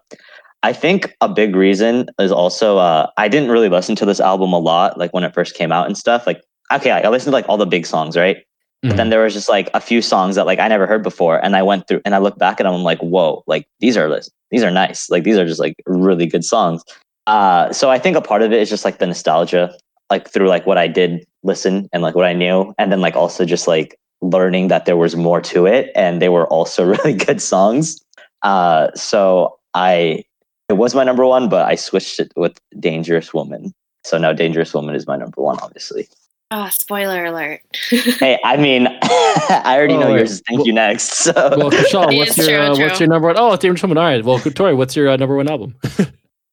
[0.62, 4.52] I think a big reason is also uh, I didn't really listen to this album
[4.52, 6.26] a lot like when it first came out and stuff.
[6.26, 6.42] Like
[6.72, 8.38] okay, I listened to like all the big songs, right?
[8.84, 11.38] But then there was just like a few songs that like I never heard before,
[11.44, 12.74] and I went through and I look back at them.
[12.74, 15.08] I'm like, whoa, like these are these are nice.
[15.08, 16.82] Like these are just like really good songs.
[17.28, 19.72] Uh, so I think a part of it is just like the nostalgia,
[20.10, 23.14] like through like what I did listen and like what I knew, and then like
[23.14, 27.12] also just like learning that there was more to it, and they were also really
[27.14, 28.00] good songs.
[28.42, 30.24] Uh, so I
[30.68, 33.74] it was my number one, but I switched it with Dangerous Woman.
[34.04, 36.08] So now Dangerous Woman is my number one, obviously.
[36.50, 37.60] Oh, spoiler alert.
[37.90, 40.42] Hey, I mean, I already Oh, know yours.
[40.48, 41.14] Thank Well- you next.
[41.18, 42.84] So well, Kushal, what's your true, uh, true.
[42.86, 43.36] what's your number one?
[43.38, 43.96] Oh, it's Woman.
[43.98, 44.24] All right.
[44.24, 45.74] Well, Tori, what's your uh, number one album?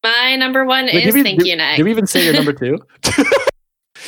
[0.03, 1.78] My number one Wait, is we- Thank did- You Next.
[1.78, 2.80] Did we even say your number two?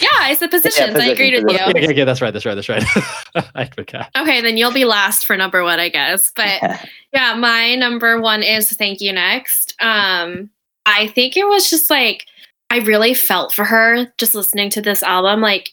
[0.02, 0.89] Yeah, I the positions.
[0.89, 1.68] I position, agreed with position.
[1.76, 1.84] you.
[1.84, 2.32] okay, okay, that's right.
[2.34, 2.56] That's right.
[2.56, 3.45] That's right.
[3.56, 4.10] I forgot.
[4.18, 6.32] Okay, then you'll be last for number one, I guess.
[6.36, 6.62] But
[7.14, 9.76] yeah, my number one is Thank You Next.
[9.80, 10.49] Um,
[10.86, 12.26] I think it was just like
[12.70, 15.41] I really felt for her just listening to this album.
[15.41, 15.72] Like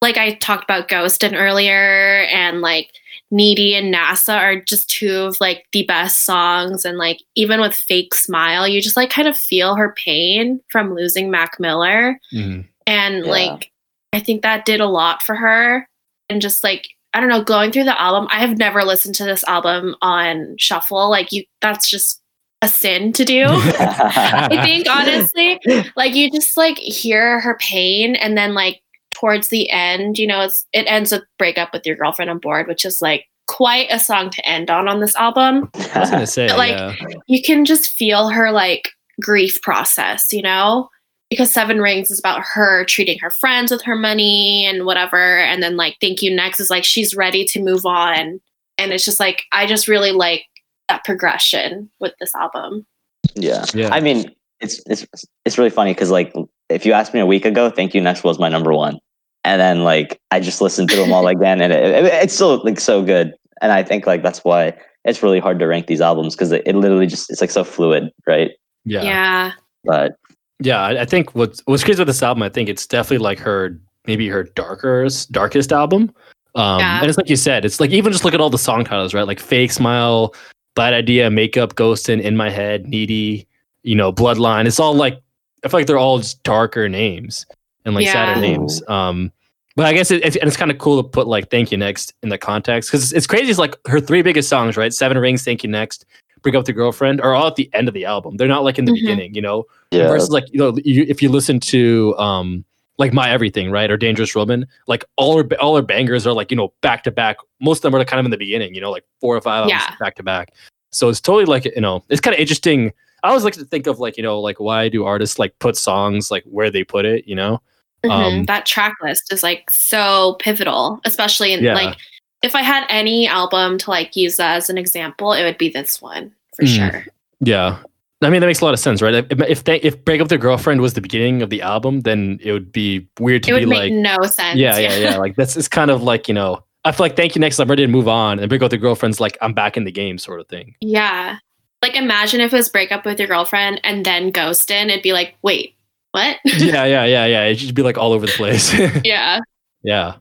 [0.00, 2.90] like I talked about Ghostin earlier and like
[3.30, 7.74] Needy and NASA are just two of like the best songs and like even with
[7.74, 12.18] Fake Smile, you just like kind of feel her pain from losing Mac Miller.
[12.32, 12.64] Mhm.
[12.88, 13.30] And Yeah.
[13.30, 13.70] like
[14.12, 15.86] I think that did a lot for her.
[16.28, 19.24] And just like I don't know, going through the album, I have never listened to
[19.24, 21.08] this album on shuffle.
[21.10, 22.20] Like you that's just
[22.62, 23.44] a sin to do.
[23.48, 25.60] I think honestly,
[25.96, 28.80] like you just like hear her pain and then like
[29.14, 32.38] towards the end, you know, it's it ends with break up with your girlfriend I'm
[32.38, 35.70] bored, which is like quite a song to end on on this album.
[35.94, 36.94] I was gonna say, But, like, yeah.
[37.26, 40.88] You can just feel her like grief process, you know?
[41.30, 45.38] Because Seven Rings is about her treating her friends with her money and whatever.
[45.38, 48.40] And then like Thank You Next is like she's ready to move on.
[48.78, 50.44] And it's just like I just really like
[50.88, 52.86] that progression with this album.
[53.34, 53.64] yeah.
[53.74, 53.90] Yeah.
[53.92, 55.06] I mean, it's it's
[55.44, 56.34] it's really funny because like
[56.68, 58.98] if you asked me a week ago, Thank You Next was my number one,
[59.44, 62.62] and then like I just listened to them all again, and it, it, it's still
[62.64, 63.34] like so good.
[63.60, 64.74] And I think like that's why
[65.04, 67.64] it's really hard to rank these albums because it, it literally just it's like so
[67.64, 68.50] fluid, right?
[68.84, 69.02] yeah.
[69.02, 69.52] yeah.
[69.84, 70.16] But
[70.60, 73.38] Yeah, I I think what's what's crazy with this album, I think it's definitely like
[73.38, 76.12] her maybe her darkest darkest album.
[76.54, 77.00] Um Yeah.
[77.00, 79.14] and it's like you said, it's like even just look at all the song titles,
[79.14, 79.26] right?
[79.26, 80.34] Like Fake Smile,
[80.74, 83.46] Bad Idea, Makeup, Ghostin, In My Head, Needy,
[83.82, 84.66] you know, Bloodline.
[84.66, 85.20] It's all like
[85.64, 87.46] I feel like they're all just darker names
[87.84, 88.82] and like sadder names.
[88.88, 89.30] Um
[89.76, 91.78] but I guess it, it's, and it's kind of cool to put like Thank You
[91.78, 93.48] Next in the context because it's, it's crazy.
[93.48, 94.92] It's like her three biggest songs, right?
[94.92, 96.04] Seven Rings, Thank You Next,
[96.50, 98.36] Break Up with Your Girlfriend are all at the end of the album.
[98.38, 99.00] They're not like in the Mhm.
[99.00, 99.64] beginning, you know?
[99.90, 102.64] yeah, versus like you know you, if you listen to um
[102.98, 106.50] like my everything right or dangerous woman like all her all her bangers are like
[106.50, 108.80] you know back to back most of them are kind of in the beginning you
[108.82, 109.94] know like four or five albums Yeah.
[109.98, 110.52] back to back
[110.90, 112.92] so it's totally like you know it's kind of interesting
[113.22, 115.74] i always like to think of like you know like why do artists like put
[115.76, 117.62] songs like where they put it you know
[118.04, 118.10] Mhm.
[118.10, 121.74] Um, that track list is like so pivotal, especially in Yeah.
[121.74, 121.96] like
[122.42, 126.00] if I had any album to like use as an example, it would be this
[126.02, 126.90] one for Mm.
[126.92, 127.04] sure.
[127.40, 127.78] yeah
[128.20, 129.14] I mean that makes a lot of sense, right?
[129.14, 132.40] If if they if break up their girlfriend was the beginning of the album, then
[132.42, 134.58] it would be weird to It be like, no sense.
[134.58, 135.16] yeah, yeah, yeah.
[135.18, 137.60] Like that's it's kind of like you know, I feel like thank you next.
[137.60, 139.84] I'm ready to move on, and break up with their girlfriend's like I'm back in
[139.84, 140.74] the game, sort of thing.
[140.80, 141.38] Yeah.
[141.80, 145.12] Like imagine if it was break up with your girlfriend and then ghosting, it'd be
[145.12, 145.76] like, wait,
[146.10, 146.38] what?
[146.44, 147.44] yeah, yeah, yeah, yeah.
[147.44, 148.74] It'd just be like all over the place.
[149.04, 149.38] yeah.
[149.84, 150.16] yeah.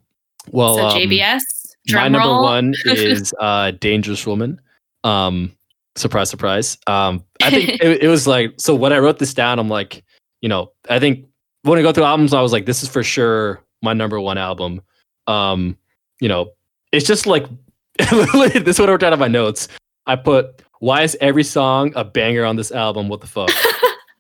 [0.51, 1.41] Well, so um, JBS,
[1.87, 4.61] drum my number one is uh, "Dangerous Woman."
[5.03, 5.53] Um,
[5.97, 6.77] surprise, surprise.
[6.87, 8.75] Um, I think it, it was like so.
[8.75, 10.03] When I wrote this down, I'm like,
[10.41, 11.25] you know, I think
[11.63, 14.37] when I go through albums, I was like, this is for sure my number one
[14.37, 14.81] album.
[15.27, 15.77] Um,
[16.19, 16.51] you know,
[16.91, 17.45] it's just like
[17.97, 19.67] this is what I wrote down on my notes.
[20.05, 23.09] I put, "Why is every song a banger on this album?
[23.09, 23.49] What the fuck?"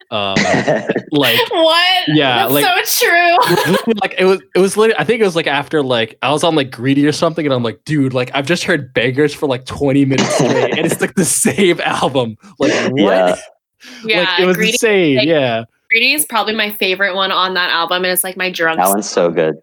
[0.09, 0.35] um,
[1.11, 2.07] like what?
[2.07, 3.93] Yeah, That's like- so true.
[4.01, 6.43] like it was it was literally I think it was like after like I was
[6.43, 9.47] on like greedy or something and I'm like dude like I've just heard bangers for
[9.47, 13.35] like 20 minutes straight and it's like the same album like what Yeah.
[14.05, 14.19] yeah.
[14.21, 17.69] like it was Greedy, insane like- yeah Greedy is probably my favorite one on that
[17.69, 18.77] album, and it's like my drunk.
[18.77, 19.55] that one's so good.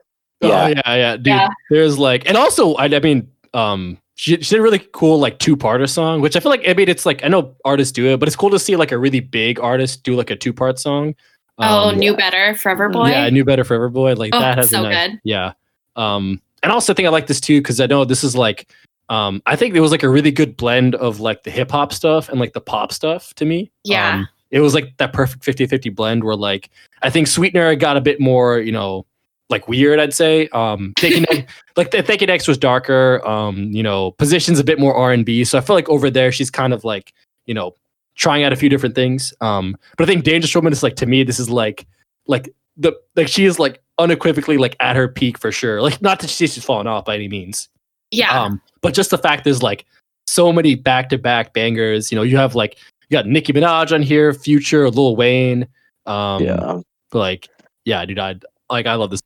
[0.42, 0.68] oh Yeah.
[0.68, 1.49] yeah yeah dude Yeah.
[1.70, 5.38] there's like and also I, I mean um she, she did a really cool like
[5.38, 8.18] two-parter song which I feel like I mean it's like I know artists do it
[8.18, 11.14] but it's cool to see like a really big artist do like a two-part song
[11.58, 13.10] oh, Um, Knew Better, Forever Boy.
[13.10, 14.14] Yeah, I knew better Forever Boy.
[14.14, 15.20] Like Oh, that has so a nice, good.
[15.24, 15.52] Yeah.
[15.96, 18.72] Um, and also I think I like this too because I know this is like
[19.08, 21.92] Um, I think it was like a really good blend of like the hip hop
[21.92, 23.70] stuff and like the pop stuff to me.
[23.84, 24.14] Yeah.
[24.14, 26.70] Um, it was like that perfect 50-50 blend where like
[27.02, 29.04] I think Sweetener got a bit more, you know,
[29.51, 30.49] like weird, I'd say.
[30.49, 33.26] Um Thinking like the Thank You Next was darker.
[33.26, 35.45] Um, you know, positions a bit more R and B.
[35.45, 37.12] So I feel like over there she's kind of like,
[37.47, 37.74] you know,
[38.16, 39.34] trying out a few different things.
[39.40, 41.86] Um, but I think Dangerous Woman is like to me, this is like
[42.26, 45.82] like the like she is like unequivocally like at her peak for sure.
[45.82, 47.68] Like not that she's fallen off by any means.
[48.11, 48.42] Yeah.
[48.42, 49.84] Um, but just the fact there's like
[50.26, 52.11] so many back to back bangers.
[52.11, 52.76] You know, you have like
[53.09, 55.66] you got Nicki Minaj on here, Future, Lil Wayne.
[56.07, 56.80] Um, yeah.
[57.12, 57.49] like
[57.84, 58.36] yeah, dude, I
[58.70, 59.20] like I love this.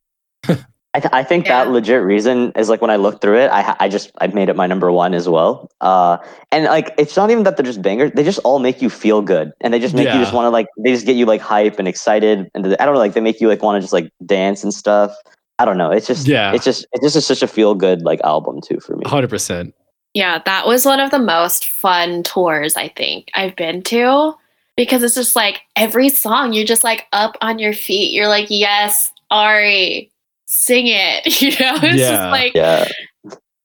[0.94, 1.64] I, th- I think Yeah.
[1.64, 4.48] that legit reason is like when I looked through it, I I just I made
[4.48, 5.70] it my number one as well.
[5.80, 6.16] Uh,
[6.50, 9.20] and like it's not even that they're just bangers; they just all make you feel
[9.22, 11.40] good, and they just make you just want to like they just get you like
[11.42, 13.92] hype and excited, and I don't know, like they make you like want to just
[13.92, 15.14] like dance and stuff.
[15.58, 15.90] I don't know.
[15.90, 16.54] It's just Yeah.
[16.54, 19.02] It's just it's just a, such a feel good like album too for me.
[19.06, 19.74] Hundred percent.
[20.14, 24.34] Yeah, that was one of the most fun tours I think I've been to
[24.76, 28.12] because it's just like every song you're just like up on your feet.
[28.12, 30.10] You're like, "Yes, Ari,
[30.50, 32.10] sing it." You know, it's Yeah.
[32.10, 32.88] just like Yeah,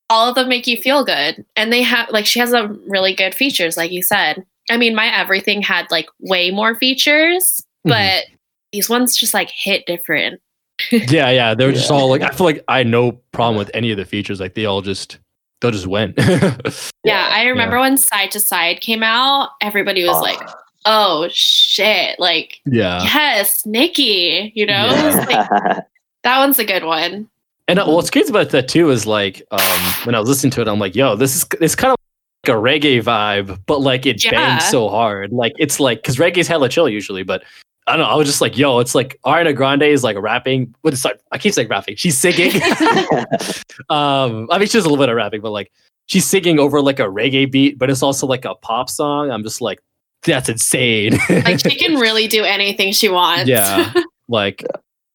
[0.10, 1.44] all of them make you feel good.
[1.56, 4.46] And they have like she has some really good features like you said.
[4.70, 7.90] I mean, my everything had like way more features, Mhm.
[7.92, 8.26] but
[8.72, 10.40] these ones just like hit different.
[10.92, 11.54] Yeah, yeah.
[11.54, 11.96] They were just Yeah.
[11.98, 14.40] all like I feel like I had no problem with any of the features.
[14.40, 15.20] Like they all just
[15.62, 16.18] they'll just went.
[17.06, 20.40] Yeah, I remember when Side to Side came out, everybody was Oh, like,
[20.86, 23.04] "Oh shit!" Like, yeah.
[23.04, 24.54] yes, Nicki.
[24.56, 25.26] You know, Yeah.
[25.28, 25.84] Like,
[26.24, 27.30] that one's a good one.
[27.68, 30.62] And uh, what's crazy about that too is like um, when I was listening to
[30.62, 31.98] it, I'm like, yo, this is it's kind of
[32.46, 34.32] like a reggae vibe, but like it Yeah.
[34.32, 35.32] bangs so hard.
[35.32, 37.44] Like it's like because reggae's hella chill usually, but
[37.88, 38.12] I don't know.
[38.12, 40.74] I was just like, yo, it's like Ariana Grande is like rapping.
[40.82, 41.96] What is I keep saying rapping.
[41.98, 42.52] She's singing.
[43.90, 45.72] um, I mean, she's a little bit of rapping, but like
[46.08, 49.32] she's singing over like a reggae beat, but it's also like a pop song.
[49.32, 49.80] I'm just like,
[50.24, 51.18] that's insane.
[51.30, 53.48] like she can really do anything she wants.
[53.50, 53.92] Yeah.
[54.30, 54.64] like,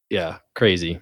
[0.09, 0.99] yeah, crazy.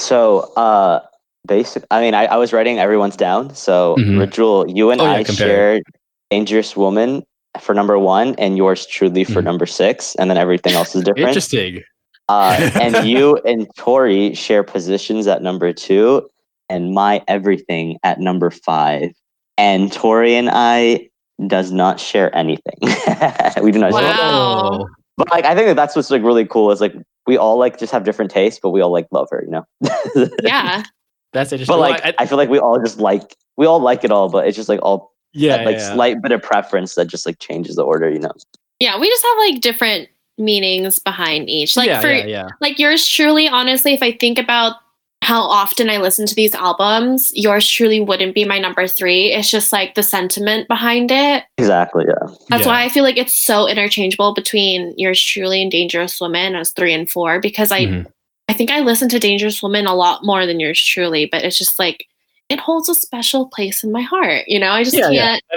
[0.00, 1.00] So, uh,
[1.46, 1.84] basic.
[1.90, 3.54] I mean, I, I was writing everyone's down.
[3.54, 4.18] So, Mhm.
[4.18, 5.46] Rajul, you and Oh, I compare.
[5.46, 5.82] shared
[6.30, 7.22] "Dangerous Woman"
[7.60, 9.44] for number one, and yours truly for Mhm.
[9.44, 11.28] number six, and then everything else is different.
[11.28, 11.82] Interesting.
[12.28, 16.28] Uh, and you and Tori share positions at number two,
[16.68, 19.10] and my everything at number five.
[19.56, 21.08] And Tori and I
[21.46, 22.78] does not share anything.
[23.62, 24.02] we do not share.
[24.14, 24.86] Wow.
[25.18, 26.94] But like, I think that that's what's like really cool is like
[27.26, 29.66] we all like just have different tastes, but we all like love her, you know.
[30.42, 30.84] yeah.
[31.32, 31.74] that's interesting.
[31.74, 34.12] But Well, like, I- I, feel like we all just like we all like it
[34.12, 35.92] all, but it's just like all yeah, that, like yeah.
[35.92, 38.30] slight bit of preference that just like changes the order, you know.
[38.78, 38.96] Yeah.
[38.96, 40.08] We just have like different
[40.38, 41.76] meanings behind each.
[41.76, 42.48] Like yeah, for yeah, yeah.
[42.60, 44.76] like yours truly, honestly, if I think about
[45.22, 49.32] how often I listen to these albums, yours truly wouldn't be my number three.
[49.32, 51.44] It's just like the sentiment behind it.
[51.58, 52.04] Exactly.
[52.08, 52.34] Yeah.
[52.48, 52.68] That's Yeah.
[52.72, 56.94] why I feel like it's so interchangeable between yours truly and Dangerous Woman as three
[56.94, 58.06] and four because I Mhm.
[58.50, 61.58] I think I listen to Dangerous Woman a lot more than yours truly, but it's
[61.58, 62.06] just like
[62.48, 64.44] it holds a special place in my heart.
[64.48, 65.14] You know, I just Yeah, can't.
[65.14, 65.36] yeah.
[65.52, 65.56] I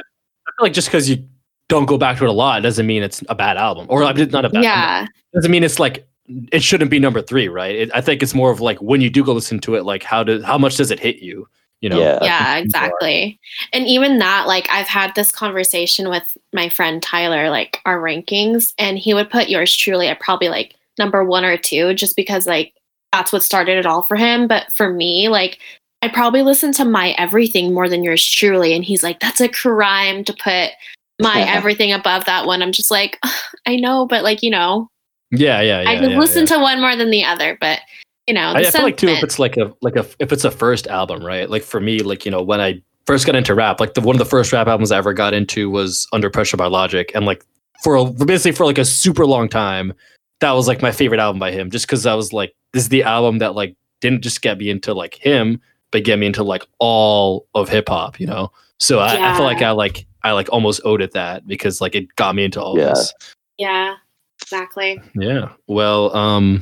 [0.57, 1.23] feel like just because you
[1.69, 4.11] don't go back to it a lot doesn't mean it's a bad album, or I
[4.11, 4.63] mean, not a bad.
[4.65, 6.05] Yeah, doesn't mean it's like
[6.51, 7.75] it shouldn't be number three, right?
[7.75, 10.03] It, I think it's more of like when you do go listen to it, like
[10.03, 11.47] how does how much does it hit you?
[11.81, 11.99] You know?
[11.99, 12.19] Yeah.
[12.21, 13.39] yeah, exactly.
[13.73, 18.73] And even that, like, I've had this conversation with my friend Tyler, like our rankings,
[18.77, 22.45] and he would put yours truly at probably like number one or two, just because
[22.45, 22.73] like
[23.11, 24.47] that's what started it all for him.
[24.47, 25.57] But for me, like,
[26.03, 29.49] I probably listen to my everything more than yours truly, and he's like, that's a
[29.49, 30.71] crime to put
[31.19, 32.61] my everything above that one.
[32.61, 33.19] I'm just like,
[33.65, 34.87] I know, but like, you know,
[35.31, 35.81] yeah, yeah.
[35.81, 36.55] yeah I just yeah, listen yeah.
[36.55, 37.79] to one more than the other, but
[38.27, 40.31] you know, the I, I feel like too if it's like a like a if
[40.31, 41.49] it's a first album, right?
[41.49, 44.15] Like for me, like you know when I first got into rap, like the one
[44.15, 47.25] of the first rap albums I ever got into was Under Pressure by Logic, and
[47.25, 47.43] like
[47.83, 49.93] for a, basically for like a super long time,
[50.39, 52.89] that was like my favorite album by him, just because I was like, this is
[52.89, 55.59] the album that like didn't just get me into like him,
[55.91, 58.51] but get me into like all of hip hop, you know.
[58.79, 61.95] So I, I feel like I like I like almost owed it that because like
[61.95, 62.89] it got me into all Yeah.
[62.89, 63.13] this.
[63.57, 63.95] yeah,
[64.41, 64.99] exactly.
[65.15, 65.49] Yeah.
[65.67, 66.61] Well, um,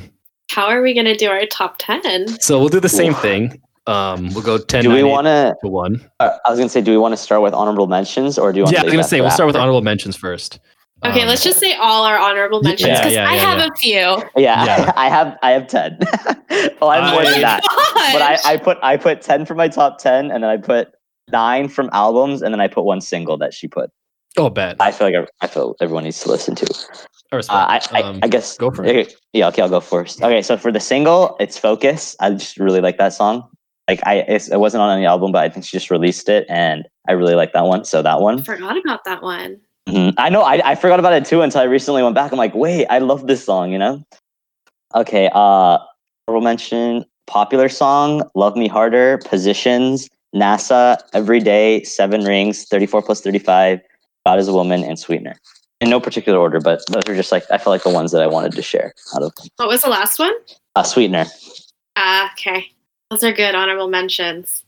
[0.50, 2.26] How are we gonna do our top ten?
[2.40, 3.20] so we'll do the same Oof.
[3.22, 3.60] thing.
[3.86, 4.82] Um, we'll go ten.
[4.84, 5.56] Do we want to?
[5.62, 6.00] to one.
[6.20, 8.58] Uh, I was gonna say, do we want to start with honorable mentions, or do
[8.58, 8.74] you want?
[8.74, 10.60] Yeah, I to was gonna say we'll start with honorable mentions first.
[11.02, 13.66] Okay, Um, let's just say all our honorable mentions yeah, because yeah, I have yeah.
[13.66, 14.42] a few.
[14.42, 14.92] Yeah, Yeah.
[14.96, 15.96] I have I have ten.
[16.80, 17.62] well, I have more I- than that.
[17.62, 18.12] Gosh.
[18.12, 20.88] But I, I put I put ten for my top ten, and then I put
[21.32, 23.90] nine from albums, and then I put one single that she put.
[24.36, 24.76] Oh, bad.
[24.78, 26.66] I feel like I, I feel everyone needs to listen to.
[27.32, 27.92] I Uh, I, it.
[27.92, 29.14] I, Um, I guess go for it.
[29.32, 30.22] yeah, okay, I'll go first.
[30.22, 33.48] Okay, so for the single, it's "Focus." I just really like that song.
[33.88, 36.46] Like I, it's, it wasn't on any album, but I think she just released it,
[36.48, 37.84] and I really like that one.
[37.84, 38.40] So that one.
[38.40, 39.60] I Forgot about that one.
[39.88, 40.14] Mhm.
[40.18, 40.42] I know.
[40.42, 42.32] I, I forgot about it too until I recently went back.
[42.32, 43.70] I'm like, wait, I love this song.
[43.72, 44.02] You know.
[44.94, 45.30] Okay.
[45.32, 45.78] Uh,
[46.26, 53.20] honorable mention: popular song, "Love Me Harder," "Positions," NASA, "Every Day," Seven Rings, "34 plus
[53.20, 53.80] 35,"
[54.26, 55.36] "God is a Woman," and "Sweetener."
[55.80, 58.20] In no particular order, but those are just like I felt like the ones that
[58.22, 59.32] I wanted to share out of.
[59.56, 60.32] What was the last one?
[60.76, 61.24] Uh, "Sweetener."
[61.96, 62.66] Ah, okay.
[63.10, 64.62] Those are good honorable mentions.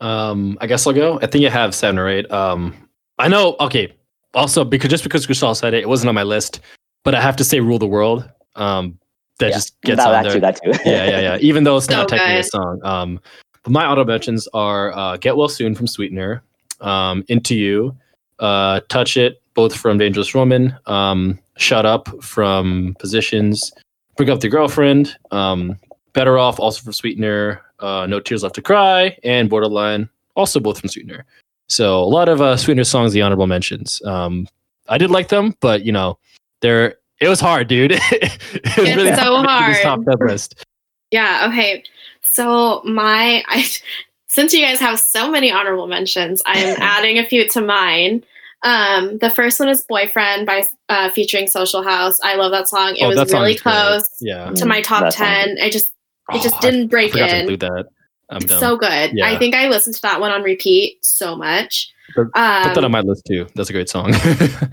[0.00, 1.18] Um, I guess I'll go.
[1.22, 2.30] I think I have seven or eight.
[2.30, 2.72] Um,
[3.18, 3.56] I know.
[3.58, 3.92] Okay.
[4.34, 6.60] Also, because just because Kushal said it, it wasn't on my list,
[7.02, 8.96] but I have to say "Rule the World." Um,
[9.40, 9.54] that Yeah.
[9.56, 10.34] just gets that, on that there.
[10.34, 10.40] too.
[10.40, 10.88] That too.
[10.88, 11.38] yeah, yeah, yeah.
[11.40, 12.80] Even though it's not So technically a song.
[12.84, 13.20] Um,
[13.64, 16.44] but my auto mentions are uh, "Get Well Soon" from Sweetener,
[16.80, 17.96] um, "Into You,"
[18.38, 23.72] uh, "Touch It," both from Dangerous Woman, um, "Shut Up" from Positions,
[24.16, 25.76] "Break Up Your Girlfriend," um,
[26.12, 30.80] "Better Off" also from Sweetener, uh, "No Tears Left to Cry," and "Borderline" also both
[30.80, 31.24] from Sweetener.
[31.68, 34.02] So a lot of uh, Sweetener songs, the honorable mentions.
[34.04, 34.46] Um,
[34.88, 36.18] I did like them, but you know,
[36.60, 37.92] they're it was hard, dude.
[38.10, 38.40] it
[38.78, 40.04] was It's so hard to make this hard.
[40.06, 40.64] top 10 list.
[41.12, 41.84] Yeah, okay.
[42.22, 43.64] So my I
[44.26, 48.24] since you guys have so many honorable mentions, I'm adding a few to mine.
[48.64, 52.18] Um, the first one is "Boyfriend" by uh, featuring Social House.
[52.22, 52.94] I love that song.
[52.96, 53.72] It Oh, was really is great.
[53.74, 54.50] close Yeah.
[54.50, 55.26] to my top That song.
[55.26, 55.56] ten.
[55.62, 55.92] I just
[56.32, 57.40] it just Oh, I didn't break forgot to in.
[57.42, 57.84] include that.
[58.30, 58.60] I'm It's dumb.
[58.60, 59.10] so good.
[59.14, 59.26] Yeah.
[59.28, 61.90] I think I listened to that one on repeat so much.
[62.14, 63.46] Put- Put that on Um, my list too.
[63.54, 64.14] That's a great song.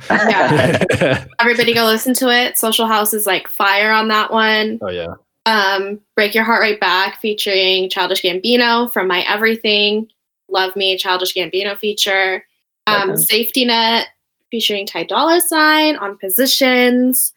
[0.10, 1.26] Yeah.
[1.40, 2.58] everybody go listen to it.
[2.58, 4.80] Social House is like fire on that one.
[4.82, 5.08] oh yeah.
[5.46, 10.08] um, Break Your Heart Right Back featuring Childish Gambino from My Everything.
[10.50, 12.46] Love Me, Childish Gambino feature.
[12.90, 14.08] Um, Safety Net
[14.52, 17.34] featuring Ty Dolla Sign on Positions.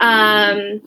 [0.00, 0.80] Um,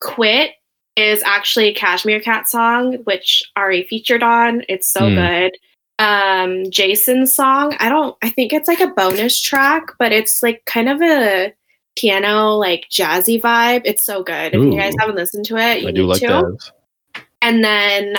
[0.00, 0.52] Quit
[0.96, 4.62] is actually a Cashmere Cat song, which Ari featured on.
[4.68, 5.14] It's so Hmm.
[5.14, 5.52] good.
[5.98, 10.64] Um, Jason's song, I don't, I think it's like a bonus track, but it's like
[10.64, 11.52] kind of a
[11.96, 13.82] piano, like jazzy vibe.
[13.84, 14.54] It's so good.
[14.54, 16.56] If you guys haven't listened to it, you I need do like to.
[17.40, 18.16] And then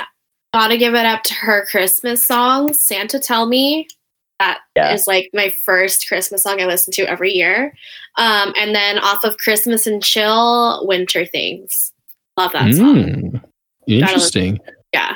[0.54, 3.88] gotta give it up to her Christmas song, Santa Tell Me.
[4.76, 5.14] That is Yeah.
[5.14, 7.74] like my first Christmas song I listen to every year.
[8.18, 11.92] Um, and then off of Christmas and Chill, Winter Things.
[12.38, 12.96] Love that song.
[12.96, 13.44] Mm,
[13.88, 14.60] interesting.
[14.94, 15.16] Yeah.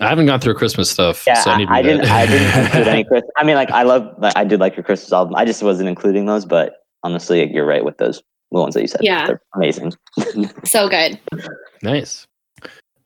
[0.00, 2.04] I haven't gone through Christmas stuff, Yeah, so I need to I, I didn't.
[2.06, 3.22] I didn't include any Chris.
[3.36, 4.14] I mean, like I love.
[4.18, 5.34] Like, I did like your Christmas album.
[5.36, 6.44] I just wasn't including those.
[6.44, 9.00] But honestly, you're right with those the ones that you said.
[9.02, 9.26] Yeah.
[9.26, 9.92] they're amazing.
[10.64, 11.18] So good.
[11.82, 12.26] Nice.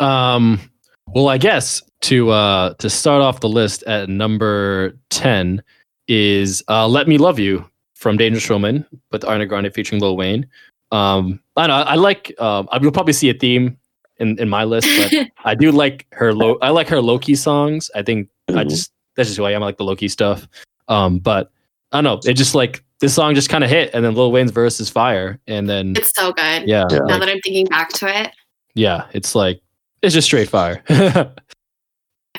[0.00, 0.60] Um,
[1.08, 5.62] well, I guess to uh to start off the list at number ten
[6.08, 10.46] is uh "Let Me Love You" from Dangerous Woman with Ariana Grande featuring Lil Wayne.
[10.92, 11.74] Um, I know.
[11.74, 12.34] I like.
[12.40, 13.76] Um, I will probably see a theme
[14.18, 16.56] in in my list, but I do like her low.
[16.62, 17.90] I like her low key songs.
[17.94, 18.70] I think I Mhm.
[18.70, 19.62] just that's just who I am.
[19.62, 20.48] I like the low key stuff.
[20.88, 21.50] Um, but
[21.92, 22.30] I don't know.
[22.30, 24.88] It just like this song just kind of hit, and then Lil Wayne's verse is
[24.90, 26.66] fire, and then it's so good.
[26.66, 26.98] yeah, Yeah.
[26.98, 28.32] Now like, that I'm thinking back to it,
[28.74, 29.60] yeah, it's like
[30.02, 30.82] it's just straight fire.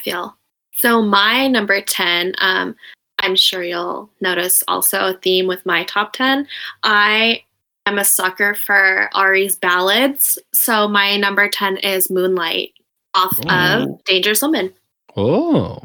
[0.03, 0.37] Feel.
[0.73, 2.75] So my number 10, um,
[3.19, 6.47] I'm sure you'll notice also a theme with my top 10.
[6.83, 7.43] I
[7.85, 10.39] am a sucker for Ari's ballads.
[10.53, 12.71] So my number 10 is Moonlight
[13.13, 13.83] off Oh.
[13.83, 14.73] of Dangerous Woman.
[15.17, 15.79] oh,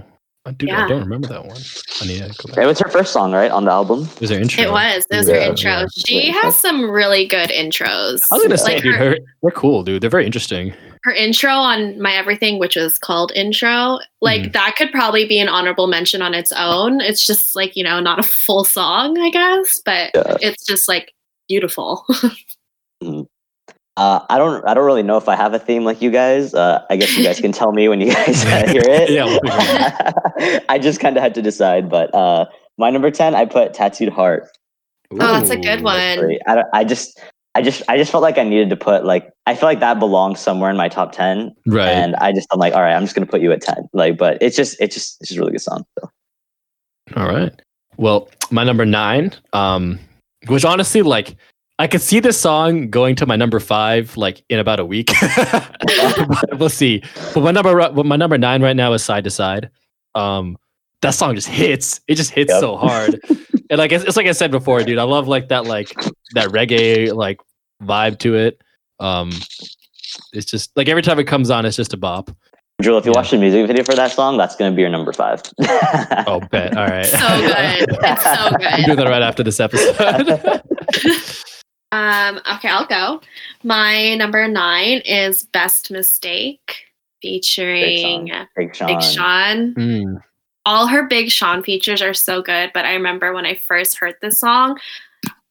[0.47, 0.71] I do.
[0.71, 1.57] I don't remember that one.
[2.01, 4.03] I need to go It was her first song, right, on the album.
[4.15, 4.63] It was her intro?
[4.63, 5.05] It was.
[5.11, 5.71] It was Yeah, her intro.
[5.73, 5.87] yeah.
[6.07, 8.23] She has some really good intros.
[8.31, 10.03] I was gonna say, like dude, her, her, they're cool, dude.
[10.03, 10.73] They're very interesting.
[11.03, 14.53] her intro on My Everything, which was called Intro, like Mhm.
[14.55, 17.01] that could probably be an honorable mention on its own.
[17.01, 20.37] It's just like, you know, not a full song, I guess, but Yeah.
[20.41, 21.13] it's just like
[21.49, 22.05] beautiful.
[23.97, 24.67] Uh, I don't.
[24.69, 26.53] I don't really know if I have a theme like you guys.
[26.53, 29.09] Uh, I guess you guys can tell me when you guys uh, hear it.
[29.11, 32.45] Yeah, we'll figure I just kind of had to decide, but uh,
[32.77, 34.49] my number ten, I put "Tattooed Heart."
[35.13, 35.95] Oh, that's a good one.
[36.47, 37.21] I, don't- I just,
[37.55, 39.99] I just, I just felt like I needed to put like I feel like that
[39.99, 41.89] belongs somewhere in my top ten, Right.
[41.89, 43.89] and I just I'm like, all right, I'm just gonna put you at ten.
[43.95, 45.85] Like, but it's just, it's just, it's just a really good song.
[45.99, 46.11] So.
[47.17, 47.53] All right.
[47.97, 49.99] Well, my number nine, um,
[50.49, 51.35] which honestly, like,
[51.79, 55.11] I could see this song going to my number five, like in about a week.
[56.59, 57.03] We'll see.
[57.35, 59.71] But my number, my number nine right now is side to side.
[60.15, 60.57] Um,
[61.03, 62.01] that song just hits.
[62.09, 62.61] It just hits Yep.
[62.61, 63.21] so hard.
[63.71, 64.99] and like it's, it's like I said before, dude.
[64.99, 65.89] I love like that, like
[66.35, 67.41] that reggae like
[67.83, 68.63] vibe to it.
[69.01, 69.31] Um,
[70.33, 72.31] it's just like every time it comes on, it's just a bop.
[72.81, 73.19] Jewel, if you Yeah.
[73.19, 75.43] watch the music video for that song, that's gonna be your number five.
[76.27, 76.75] Oh, bet.
[76.77, 77.05] All right.
[77.07, 77.99] so good.
[78.03, 78.85] It's so I'm good.
[78.87, 80.63] doing that right after this episode.
[81.93, 83.21] Um, okay, I'll go.
[83.63, 86.87] My number nine is Best Mistake
[87.23, 88.89] featuring Big Sean.
[88.89, 89.75] Big Sean.
[89.75, 90.23] Mm.
[90.65, 94.17] All her Big Sean features are so good, but I remember when I first heard
[94.21, 94.79] this song,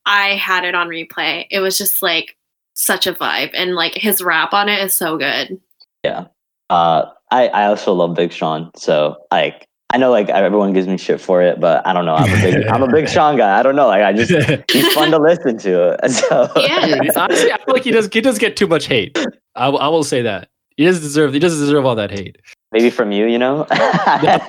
[0.05, 1.45] I had it on replay.
[1.49, 2.35] It was just like
[2.73, 5.59] such a vibe, and like his rap on it is so good.
[6.03, 6.25] Yeah.
[6.69, 8.71] Uh, I I also love Big Sean.
[8.75, 12.15] So like I know like everyone gives me shit for it, but I don't know.
[12.15, 13.59] I'm a big I'm a Big Sean guy.
[13.59, 13.87] I don't know.
[13.87, 14.31] Like I just
[14.71, 15.97] he's fun to listen to.
[16.09, 16.99] So Yeah.
[17.15, 19.17] Honestly, I feel like he does he does get too much hate.
[19.55, 22.37] I, will- I will say that he doesn't deserve he doesn't deserve all that hate.
[22.73, 23.65] maybe from you, you know.
[23.71, 24.39] I,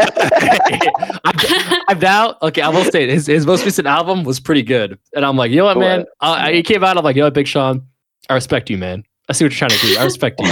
[1.89, 2.41] I doubt.
[2.43, 5.51] Okay, I will say his his most recent album was pretty good, and I'm like,
[5.51, 6.05] you know what, man?
[6.21, 6.97] Uh, he came out.
[6.97, 7.87] I'm like, you know what, Big Sean,
[8.29, 9.05] I respect you, man.
[9.29, 9.97] I see what you're trying to do.
[9.99, 10.51] I respect you.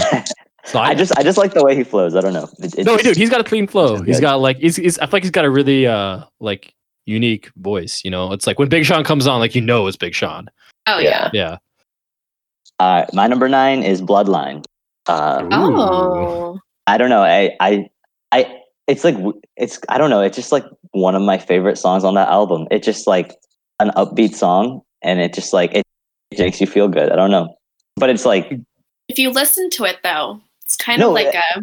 [0.64, 2.14] So I, I just I just like the way he flows.
[2.14, 2.48] I don't know.
[2.58, 4.02] It- it's no, just- dude, he's got a clean flow.
[4.02, 6.72] He's got like he's, he's I feel like he's got a really uh like
[7.06, 8.00] unique voice.
[8.04, 10.48] You know, it's like when Big Sean comes on, like you know it's Big Sean.
[10.86, 11.30] Oh Yeah.
[11.32, 11.40] yeah.
[11.50, 11.56] Yeah.
[12.80, 14.64] Uh, my number nine is Bloodline.
[15.06, 16.58] Uh, Oh.
[16.86, 17.22] I don't know.
[17.22, 17.86] I, I,
[18.32, 18.58] I,
[18.88, 19.16] it's like,
[19.56, 20.20] it's, I don't know.
[20.20, 22.66] It's just like one of my favorite songs on that album.
[22.70, 23.34] It's just like
[23.80, 25.84] an upbeat song and it just like, it,
[26.32, 27.10] it makes you feel good.
[27.12, 27.54] I don't know.
[27.96, 28.52] But it's like,
[29.08, 31.60] If you listen to it though, it's kind No, of like a,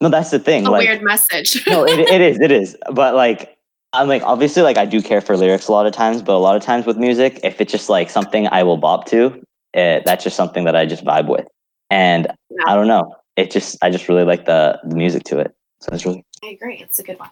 [0.00, 0.66] no, that's the thing.
[0.66, 1.66] a like, weird message.
[1.66, 2.76] no, it, it is, it is.
[2.92, 3.56] But like,
[3.92, 6.38] I'm like, obviously, like, I do care for lyrics a lot of times, but a
[6.38, 9.40] lot of times with music, if it's just like something I will bop to,
[9.72, 11.46] it, that's just something that I just vibe with.
[11.90, 12.64] And Yeah.
[12.66, 13.14] I don't know.
[13.36, 15.54] It just, I just really like the, the music to it.
[15.80, 16.78] So it's really, I agree.
[16.78, 17.30] It's a good one.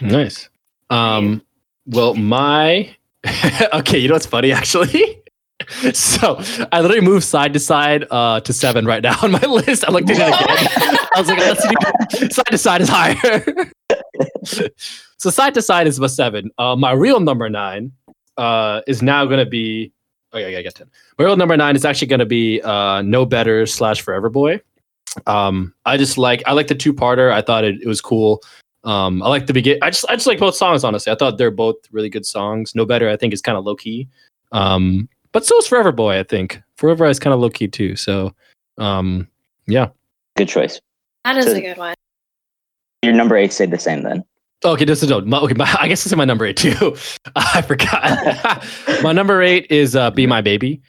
[0.00, 0.48] Nice.
[0.90, 1.42] Um,
[1.86, 2.94] well, my
[3.72, 5.22] okay, you know what's funny actually?
[5.94, 6.40] so
[6.72, 9.84] I literally moved side to side uh, to seven right now on my list.
[9.84, 10.98] I looked at it again.
[11.14, 13.72] I was like, let's side to side is higher.
[15.18, 16.50] so side to side is my seven.
[16.58, 17.92] Uh, my real number nine
[18.36, 19.92] uh, is now going to be.
[20.32, 20.90] Oh yeah, yeah, I get ten.
[21.18, 24.60] My real number nine is actually going to be uh, No Better slash Forever Boy.
[25.26, 27.32] Um, I just like I like the two parter.
[27.32, 28.42] I thought it, it was cool.
[28.84, 29.78] Um, I like the begin.
[29.80, 30.84] I just I just like both songs.
[30.84, 32.74] Honestly, I thought they're both really good songs.
[32.74, 33.08] No better.
[33.08, 34.08] I think is kind of low key.
[34.52, 36.18] Um, but so is Forever Boy.
[36.18, 37.96] I think Forever is kind of low key too.
[37.96, 38.34] So,
[38.78, 39.28] um,
[39.66, 39.88] yeah.
[40.36, 40.80] good choice.
[41.24, 41.94] That is So- a good one.
[43.02, 44.24] Your number eight stayed the same then.
[44.64, 45.20] Okay, this is no.
[45.20, 46.96] My, okay, my, I guess this is my number eight too.
[47.36, 48.64] I forgot.
[49.02, 50.80] my number eight is uh, "Be My Baby."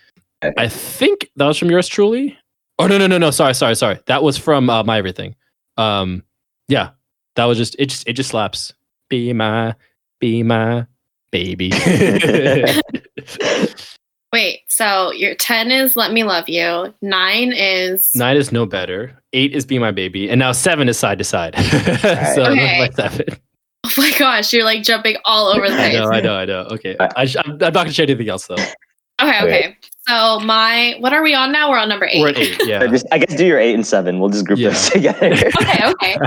[0.58, 2.38] I think that was from yours truly.
[2.80, 3.32] Oh no no no no!
[3.32, 4.00] Sorry sorry sorry.
[4.06, 5.36] That was from uh, my everything.
[5.76, 6.24] Um,
[6.70, 6.92] yeah,
[7.36, 7.88] that was just it.
[7.88, 8.74] Just it just slaps.
[9.10, 9.76] Be my,
[10.20, 10.86] be my
[11.32, 11.72] baby.
[14.36, 16.94] Wait, so your 10 is Let Me Love You.
[17.02, 19.18] Nine is Nine is no better.
[19.32, 21.56] Eight is be my baby, and now seven is side to side.
[22.36, 22.80] so Okay.
[22.80, 23.26] like seven.
[23.86, 25.94] Oh my gosh, you're like jumping all over the I place.
[25.94, 26.60] know I know I know.
[26.72, 28.56] Okay, I, I am I'm not gonna share anything else though.
[29.22, 29.78] Okay, okay.
[30.08, 31.70] So my what are we on now?
[31.70, 32.20] We're on number eight.
[32.20, 32.60] We're at eight.
[32.60, 32.86] So Yeah.
[32.92, 34.20] just, I guess do your eight and seven.
[34.20, 34.70] We'll just group Yeah.
[34.70, 35.28] this together.
[35.62, 36.18] okay, okay.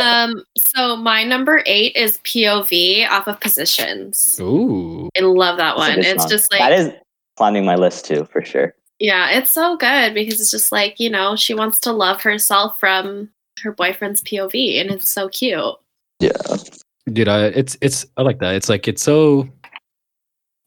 [0.00, 0.42] Um,
[0.72, 4.40] so my number eight is POV off of Positions.
[4.40, 5.08] Ooh.
[5.16, 5.98] I love that That's one.
[6.04, 6.30] It's song.
[6.30, 6.90] just like that is
[7.36, 8.74] climbing my list too, for sure.
[9.00, 12.78] yeah, it's so good because it's just like, you know, she wants to love herself
[12.78, 13.28] from
[13.62, 15.74] her boyfriend's POV and it's so cute.
[16.20, 16.32] Yeah.
[17.12, 18.54] Dude, I, it's it's I like that.
[18.54, 19.48] It's like it's so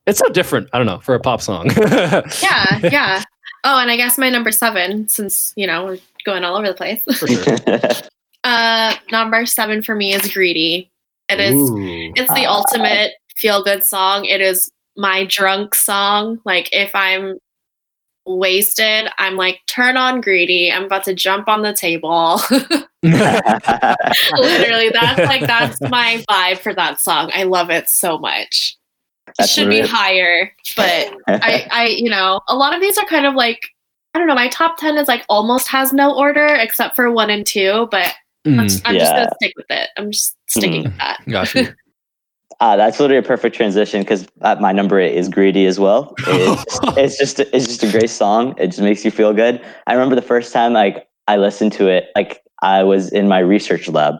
[0.05, 0.69] it's so different.
[0.73, 1.69] I don't know for a pop song.
[1.77, 3.23] Yeah, yeah.
[3.63, 6.73] Oh, and I guess my number seven, since you know we're going all over the
[6.73, 7.03] place.
[7.17, 7.57] for sure.
[8.43, 10.89] Uh, number seven for me is "Greedy."
[11.27, 11.53] It is.
[11.55, 11.75] Ooh.
[12.15, 12.53] It's the Ah.
[12.59, 14.23] ultimate feel good song.
[14.23, 16.39] It is my drunk song.
[16.43, 17.37] Like if I'm
[18.25, 20.71] wasted, I'm like, turn on greedy.
[20.71, 22.41] I'm about to jump on the table.
[23.03, 27.31] Literally, that's like that's my vibe for that song.
[27.33, 28.75] I love it so much.
[29.27, 33.05] It That's should be higher, but I, I, you know, a lot of these are
[33.05, 33.59] kind of like
[34.13, 34.35] I don't know.
[34.35, 38.13] My top ten is like almost has no order except for one and two, but
[38.45, 39.89] I'm, Mm, just, I'm just gonna stick with it.
[39.97, 41.21] I'm just sticking with that.
[41.27, 41.67] got you.
[42.59, 46.15] Uh, that's literally a perfect transition because my number eight is "Greedy" as well.
[46.19, 48.55] It's, it's just it's just a great song.
[48.57, 49.63] It just makes you feel good.
[49.85, 53.39] I remember the first time like I listened to it, like I was in my
[53.39, 54.15] research lab,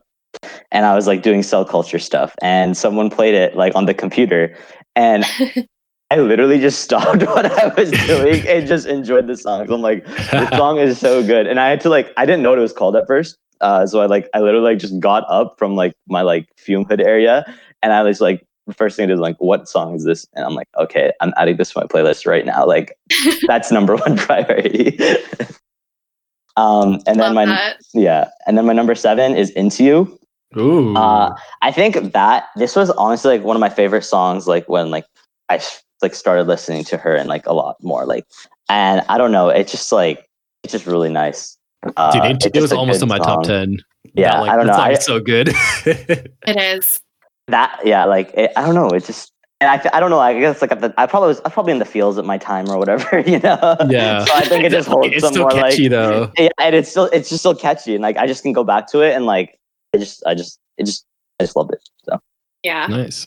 [0.72, 3.94] and I was like doing cell culture stuff, and someone played it like on the
[3.96, 4.56] computer,
[4.96, 5.26] and
[6.12, 9.70] I literally just stopped what I was doing and just enjoyed the song.
[9.72, 12.50] I'm like, the song is so good, and I had to like I didn't know
[12.52, 15.24] what it was called at first, uh, so I like I literally like just got
[15.30, 17.46] up from like my like fume hood area,
[17.82, 18.44] and I was like.
[18.68, 20.28] The first thing I did was like, what song is this?
[20.34, 22.66] And I'm like, okay, I'm adding this to my playlist right now.
[22.66, 22.98] Like,
[23.48, 25.00] that's number one priority.
[26.58, 27.78] um, and then Love my that.
[27.94, 30.20] yeah, and then my number seven is "Into You."
[30.58, 30.96] Ooh.
[30.98, 34.48] Uh, I think that this was honestly like one of my favorite songs.
[34.48, 35.06] Like when like
[35.50, 35.62] I
[36.02, 38.06] like started listening to her and like a lot more.
[38.06, 38.26] Like,
[38.70, 40.28] and I don't know, it's just like
[40.64, 41.57] it's just really nice.
[41.96, 43.78] Uh, Dude, it's it, it was almost in my top 10.
[44.14, 44.78] Yeah, That, like, I don't that know.
[44.78, 45.50] song I, is so good.
[45.86, 47.00] It is.
[47.48, 48.90] that yeah, like it, I don't know.
[48.90, 50.20] It just and I, I don't know.
[50.20, 52.26] I guess like at the, I probably was I was probably in the fields at
[52.26, 53.76] my time or whatever, you know.
[53.90, 54.24] Yeah.
[54.26, 56.32] So I think it just holds it's some still more catchy like though.
[56.38, 58.88] yeah, and it's still it's just still catchy and like I just can go back
[58.92, 59.60] to it and like
[59.94, 61.06] I just I just it just
[61.40, 61.88] I just loved it.
[62.04, 62.20] So
[62.64, 62.88] Yeah.
[62.88, 63.26] Nice.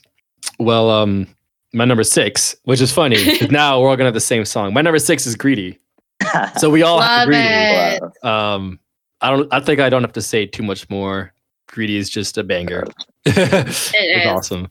[0.59, 1.27] Well, um,
[1.73, 3.17] my number six, which is funny,
[3.49, 4.73] now we're all gonna have the same song.
[4.73, 5.79] My number six is Greedy.
[6.57, 8.05] So we all have Love Greedy.
[8.05, 8.25] it.
[8.25, 8.79] Um,
[9.21, 9.51] I don't.
[9.53, 11.33] I think I don't have to say too much more.
[11.67, 12.85] Greedy is just a banger.
[13.25, 14.27] it's is.
[14.27, 14.67] awesome.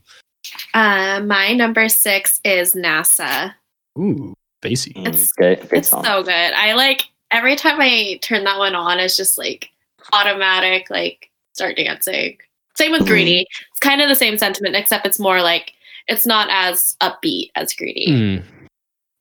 [0.73, 3.53] Uh, my number six is NASA.
[3.97, 4.93] Ooh, bassy.
[4.93, 6.03] Mm, It's- great great It's song.
[6.03, 6.31] so good.
[6.53, 9.69] I like every time I turn that one on, it's just like
[10.13, 12.37] automatic, like start dancing.
[12.75, 13.05] Same with.
[13.07, 13.45] Greedy.
[13.71, 15.73] It's kind of the same sentiment, except it's more like
[16.07, 18.07] it's not as upbeat as Greedy.
[18.09, 18.43] Mm,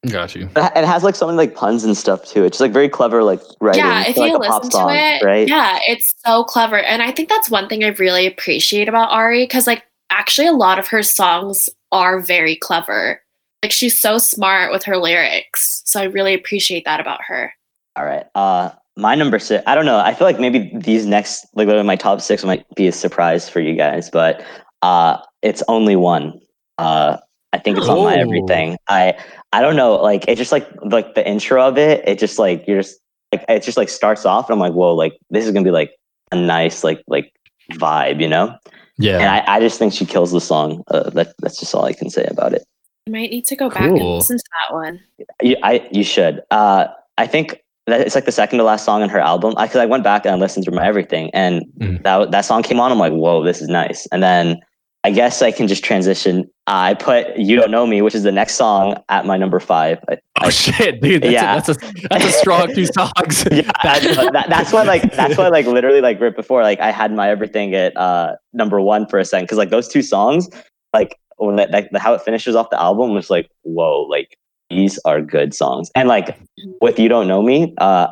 [0.09, 0.49] got you.
[0.57, 2.45] It it has like so many like puns and stuff too.
[2.45, 3.85] It's just like very clever like writing.
[3.85, 5.47] Yeah, if for, like you a pop listen to song, it, right?
[5.47, 6.79] yeah, it's so clever.
[6.79, 10.53] And I think that's one thing I really appreciate about Ari because, like, actually, a
[10.53, 13.21] lot of her songs are very clever.
[13.63, 15.83] Like, she's so smart with her lyrics.
[15.85, 17.53] So I really appreciate that about her.
[17.97, 18.25] All right.
[18.35, 19.63] Uh, my number six.
[19.67, 19.99] I don't know.
[19.99, 23.49] I feel like maybe these next, like literally my top six, might be a surprise
[23.49, 24.45] for you guys, but
[24.83, 26.41] uh, it's only one.
[26.79, 27.19] Uh,
[27.53, 28.77] I think it's on my everything.
[28.89, 29.15] I
[29.53, 29.97] I don't know.
[29.97, 32.07] Like it just like like the intro of it.
[32.09, 33.01] It just like you're just
[33.33, 35.71] like it just like starts off, and I'm like, whoa, like this is gonna be
[35.71, 35.93] like
[36.33, 37.33] a nice like like
[37.73, 38.57] vibe, you know.
[38.99, 39.19] Yeah.
[39.19, 40.85] And I, I just think she kills the song.
[40.89, 42.65] Uh, that that's just all I can say about it.
[43.09, 45.01] I might need to go back and listen to that one.
[45.43, 46.43] You, I you should.
[46.51, 46.87] Uh,
[47.19, 49.55] I think that it's like the second to last song on her album.
[49.57, 52.03] I Because I, went back and I listened through my everything, and Mhm.
[52.05, 52.93] that that song came on.
[52.93, 54.07] I'm like, whoa, this is nice.
[54.13, 54.61] And then
[55.03, 56.51] I guess I can just transition.
[56.67, 59.99] I put "You Don't Know Me," which is the next song, at my number five.
[60.11, 61.23] I, oh shit, dude.
[61.23, 61.53] That's Yeah.
[61.53, 63.47] A, that's a that's a strong two songs.
[63.51, 63.99] yeah, I
[64.33, 67.31] that, that's why like that's why like literally like right before like I had my
[67.31, 70.49] everything at uh number one for a second because like those two songs
[70.93, 74.37] like when that, like how it finishes off the album was like whoa like
[74.71, 76.39] these are good songs and like
[76.81, 78.07] with you don't know me uh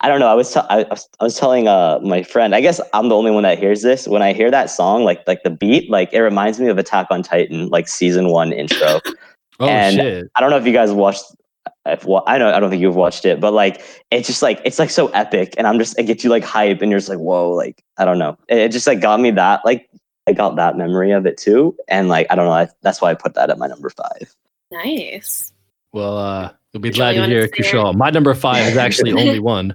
[0.00, 2.54] I don't know I was t- I, I was I was telling uh my friend
[2.54, 5.26] I guess I'm the only one that hears this when I hear that song like
[5.26, 9.00] like the beat like it reminds me of Attack on Titan like season one intro
[9.60, 10.30] Oh And- shit.
[10.34, 11.24] I don't know if you guys watched.
[11.86, 14.60] If, well, I know I don't think you've watched it, but like it's just like
[14.64, 17.08] it's like so epic, and I'm just it gets you like hype, and you're just
[17.08, 19.88] like whoa, like I don't know, it, it just like got me that like
[20.26, 23.10] I got that memory of it too, and like I don't know, I, that's why
[23.10, 24.34] I put that at my number five.
[24.72, 25.51] Ninice.
[25.92, 27.52] Well, uh, you'll be Which glad you to hear, say?
[27.62, 27.94] Kushal.
[27.94, 29.74] My number five is actually only one.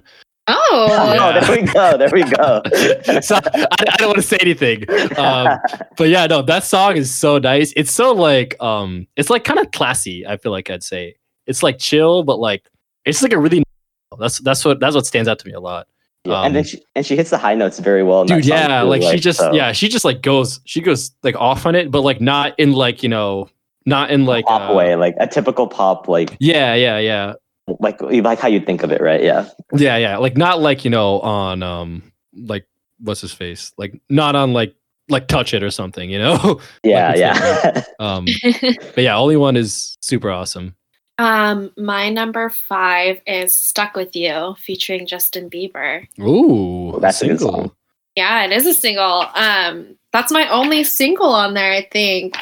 [0.50, 1.18] Oh, Yeah.
[1.20, 3.20] Oh, there we go, there we go.
[3.20, 4.84] so I, I don't want to say anything.
[5.18, 5.58] Um,
[5.96, 7.72] but yeah, no, that song is so nice.
[7.76, 11.16] It's so like um it's like kind of classy, I feel like I'd say.
[11.46, 12.68] It's like chill, but like
[13.04, 13.62] it's like a really
[14.18, 15.86] that's that's what that's what stands out to me a lot.
[16.24, 18.24] Yeah, and then Um, she and she hits the high notes very well.
[18.24, 21.36] Dude, yeah, too, like she just so, yeah, she just like goes she goes like
[21.36, 23.48] off on it, but like not in like, you know,
[23.88, 27.34] not in like pop uh, way, like a typical pop, like Yeah, yeah, yeah.
[27.80, 29.22] like like how you think of it, right?
[29.22, 30.16] Yeah, Yeah, yeah.
[30.18, 32.02] Like not like, you know, on um
[32.34, 32.66] like
[33.00, 33.72] what's his face?
[33.78, 34.74] Like not on like
[35.08, 36.60] like touch it or something, you know?
[36.84, 37.82] yeah, it's yeah.
[37.98, 38.26] um
[38.94, 40.74] but yeah, only one is super awesome.
[41.18, 46.06] um, my number five is "Stuck with You" featuring Justin Bieber.
[46.20, 47.54] Ooh, That's a good single.
[47.62, 47.72] song.
[48.16, 49.26] Yeah, it is a single.
[49.34, 52.36] Um, that's my only single on there, I think.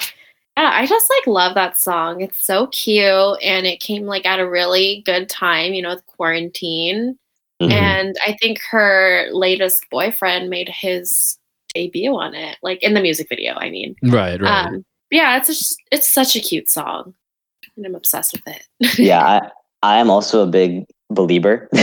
[0.56, 2.22] Yeah, I just like love that song.
[2.22, 6.06] It's so cute and it came like at a really good time, you know, with
[6.06, 7.18] quarantine.
[7.60, 7.72] Mhm.
[7.72, 11.38] And I think her latest boyfriend made his
[11.74, 13.96] debut on it, like in the music video, I mean.
[14.02, 14.66] Right, right.
[14.66, 17.14] Um, yeah, it's just it's such a cute song.
[17.76, 18.98] And I'm obsessed with it.
[18.98, 19.50] yeah, I,
[19.82, 21.68] I am also a big believer.
[21.74, 21.80] so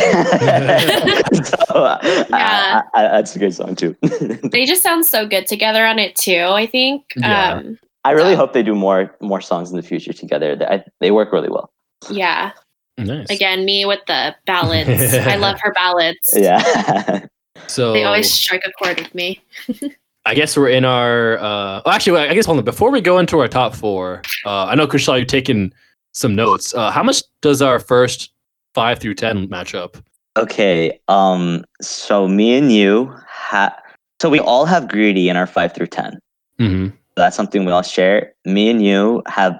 [1.76, 2.00] uh,
[2.30, 2.82] Yeah.
[2.82, 3.96] I, I, that's a good song too.
[4.52, 7.04] they just sound so good together on it too, I think.
[7.16, 7.54] Yeah.
[7.54, 8.38] Um, I really Yeah.
[8.38, 10.56] hope they do more more songs in the future together.
[10.56, 11.72] They, I, they work really well.
[12.10, 12.52] yeah.
[12.98, 13.30] nice.
[13.30, 15.14] Again, me with the ballads.
[15.14, 16.20] I love her ballads.
[16.36, 17.26] Yeah.
[17.68, 19.42] So They always strike a chord with me.
[20.26, 23.20] I guess we're in our uh well, actually I guess hold on before we go
[23.20, 25.74] into our top four, uh I know Kushal you've taken
[26.14, 26.74] some notes.
[26.74, 28.32] Uh how much does our first
[28.74, 29.98] five through ten match up?
[30.38, 31.00] okay.
[31.08, 31.64] Um.
[31.82, 33.74] So me and you have.
[34.22, 36.20] So we all have greedy in our five through ten.
[36.60, 36.96] Mm-hmm.
[37.16, 38.34] That's something we all share.
[38.46, 39.60] Me and you have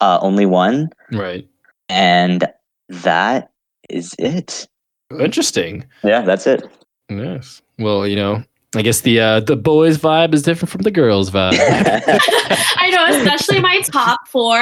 [0.00, 1.46] uh, only one, Right.
[1.88, 2.46] and
[2.88, 3.50] that
[3.88, 4.68] is it.
[5.18, 5.84] Interesting.
[6.04, 6.64] Yeah, that's it.
[7.08, 7.60] Yes.
[7.78, 8.42] Well, you know,
[8.74, 11.54] I guess the uh the boys vibe is different from the girls vibe.
[11.58, 14.56] I know, especially my top four.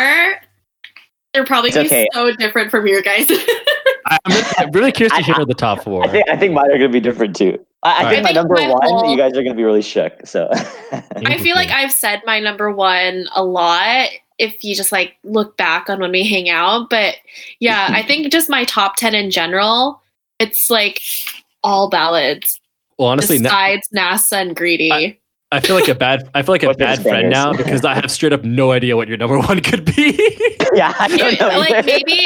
[1.33, 2.05] They're probably gonna okay.
[2.05, 3.31] be so different from your guys.
[4.07, 6.05] I'm, I'm really curious to hear the top four.
[6.05, 7.65] I think I think mine are gonna be different too.
[7.83, 8.15] I, I Alright.
[8.15, 10.27] think my number my one, whole- you guys are gonna be really shook.
[10.27, 10.49] So
[10.93, 14.09] I feel like I've said my number one a lot
[14.39, 16.91] if you just like look back on when we hang out.
[16.91, 17.17] But
[17.59, 20.03] yeah, I think just my top 10 in general,
[20.39, 21.01] it's like
[21.63, 22.61] all ballads
[23.01, 24.93] well, honestly, now, besides NASA and Greedy.
[24.93, 25.17] I
[25.59, 26.31] feel like a bad.
[26.33, 27.33] I feel like a What's bad friend bangers?
[27.33, 30.13] now because I have straight up no idea what your number one could be.
[30.75, 31.49] yeah, I don't know.
[31.59, 32.25] like maybe,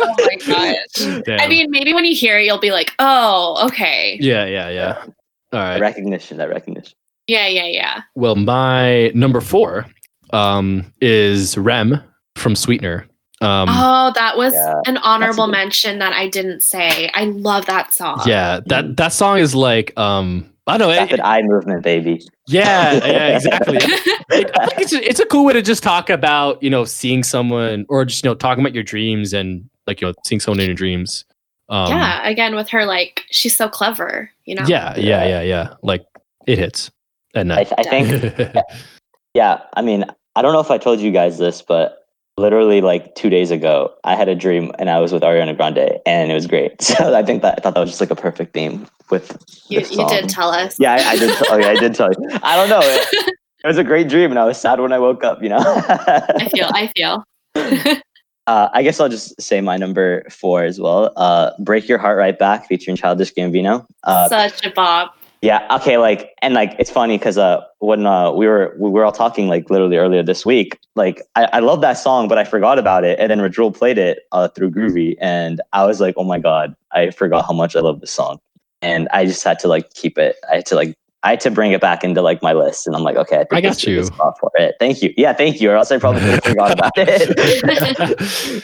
[0.00, 1.22] oh my gosh.
[1.24, 1.40] Damn.
[1.40, 4.18] I mean, maybe when you hear it, you'll be like, oh, okay.
[4.20, 5.04] yeah, yeah, yeah.
[5.52, 5.74] All right.
[5.74, 6.94] That recognition, that recognition.
[7.28, 8.02] Yeah, yeah, yeah.
[8.16, 9.86] Well, my number four
[10.32, 12.02] um, is Rem
[12.34, 13.06] from Sweetener.
[13.40, 17.10] Um, oh, that was yeah, an honorable good- mention that I didn't say.
[17.14, 18.22] I love that song.
[18.26, 20.96] yeah, that that song is like um, I don't know.
[20.96, 22.24] Rapid it- eye movement, baby.
[22.46, 23.78] Yeah, yeah, exactly.
[24.30, 26.84] It- I think it's a, it's a cool way to just talk about you know
[26.84, 30.40] seeing someone or just you know talking about your dreams and like you know seeing
[30.40, 31.24] someone in your dreams.
[31.68, 34.64] Um, yeah, again with her like she's so clever, you know.
[34.66, 35.74] yeah, yeah, yeah, yeah.
[35.82, 36.04] Like
[36.46, 36.90] it hits
[37.34, 37.72] at I, night.
[37.76, 38.56] I think
[39.34, 40.04] Yeah, I mean,
[40.36, 42.01] I don't know if I told you guys this, but
[42.36, 46.00] literally like two days ago, I had a dream and I was with Ariana Grande,
[46.06, 46.80] and it was great.
[46.92, 49.36] So I think that I thought that was just like a perfect theme with.
[49.68, 50.78] You, you did tell us.
[50.78, 51.36] Yeah, I, I did.
[51.48, 52.28] Oh, yeah, I did tell you.
[52.42, 52.80] I don't know.
[52.82, 55.42] It, it was a great dream, and I was sad when I woke up.
[55.42, 55.58] You know.
[55.58, 57.24] I feel I feel.
[58.48, 61.12] Uh, I guess I'll just say my number four as well.
[61.16, 63.86] Uh, "Break Your Heart Right Back" featuring Childish Gambino.
[64.02, 65.16] Uh, Such a bop.
[65.42, 65.66] Yeah.
[65.76, 65.98] Okay.
[65.98, 69.48] Like, and like, it's funny because uh, when uh, we were we were all talking
[69.48, 73.02] like literally earlier this week, like I, I love that song, but I forgot about
[73.04, 76.38] it, and then Rajul played it uh, through Groovy, and I was like, oh my
[76.38, 78.38] god, I forgot how much I love this song,
[78.82, 80.36] and I just had to like keep it.
[80.50, 80.96] I had to like.
[81.24, 83.44] I had to bring it back into like my list, and I'm like, okay, I,
[83.44, 84.04] think I got this is a you.
[84.04, 84.74] spot for it.
[84.80, 85.12] Thank you.
[85.16, 85.70] Yeah, thank you.
[85.70, 88.62] Or else I probably forgot about it.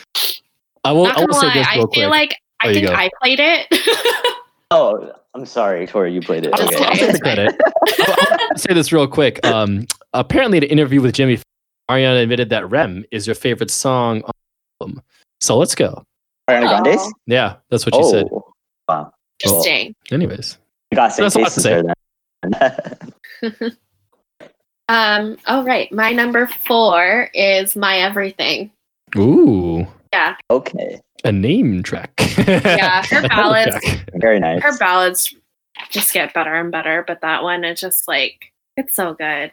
[0.85, 1.05] I will.
[1.05, 2.11] Not I will gonna say lie, this I real feel quick.
[2.11, 2.99] like I There you think.
[2.99, 4.35] I played it.
[4.71, 6.55] oh, I'm sorry, Tori, you played it.
[6.55, 7.57] I'll, Just I'll take the credit.
[8.01, 9.45] I'll, I'll say this real quick.
[9.47, 11.39] Um, apparently, in an interview with Jimmy,
[11.91, 14.31] Ariana admitted that "Rem" is your favorite song on
[14.81, 15.03] the album.
[15.41, 16.03] So let's go.
[16.49, 17.13] Ariana Grande's.
[17.27, 18.27] Yeah, that's what she Oh, said.
[18.89, 19.13] wow.
[19.45, 19.95] Interesting.
[20.11, 20.59] Anyways,
[20.91, 21.83] You got same That's a lot to say.
[22.43, 23.77] then.
[24.91, 25.37] Um.
[25.47, 25.93] All right.
[25.93, 28.71] My number four is my everything.
[29.19, 30.35] ooh, Yeah.
[30.51, 32.13] okay, a name track.
[32.49, 34.63] Yeah, her A ballads- very nice.
[34.63, 35.35] Her ballads
[35.91, 39.51] just get better and better, but that one is just like it's so good.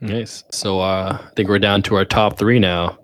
[0.00, 0.44] Nice.
[0.52, 2.98] So uh, I think we're down to our top three now.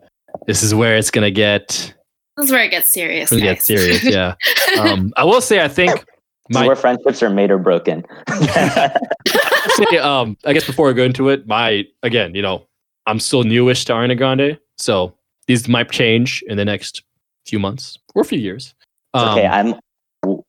[0.46, 1.94] This is where it's gonna get
[2.36, 3.30] This is where it gets serious.
[3.30, 3.64] gonna get guys.
[3.64, 4.04] serious.
[4.04, 4.34] Yeah.
[4.78, 6.02] Um, I will say, I think
[6.50, 8.04] my where friendships are made or broken.
[8.28, 12.66] say, um, I guess before I go into it, my again, you know,
[13.06, 15.14] I'm still newish to Ariana Grande, so
[15.46, 17.02] these might change in the next
[17.46, 18.74] few months or a few years.
[19.14, 19.74] Um, okay, I'm.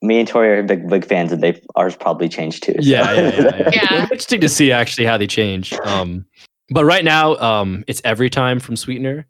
[0.04, 2.74] Me and Tori are big big fans, and they ours probably changed too.
[2.74, 2.80] so.
[2.82, 3.70] yeah, yeah, yeah, yeah.
[3.91, 4.04] Yeah.
[4.04, 5.74] Interesting to see actually how they change.
[5.84, 6.26] Um,
[6.70, 9.26] but right now, um, it's every time from Sweetener.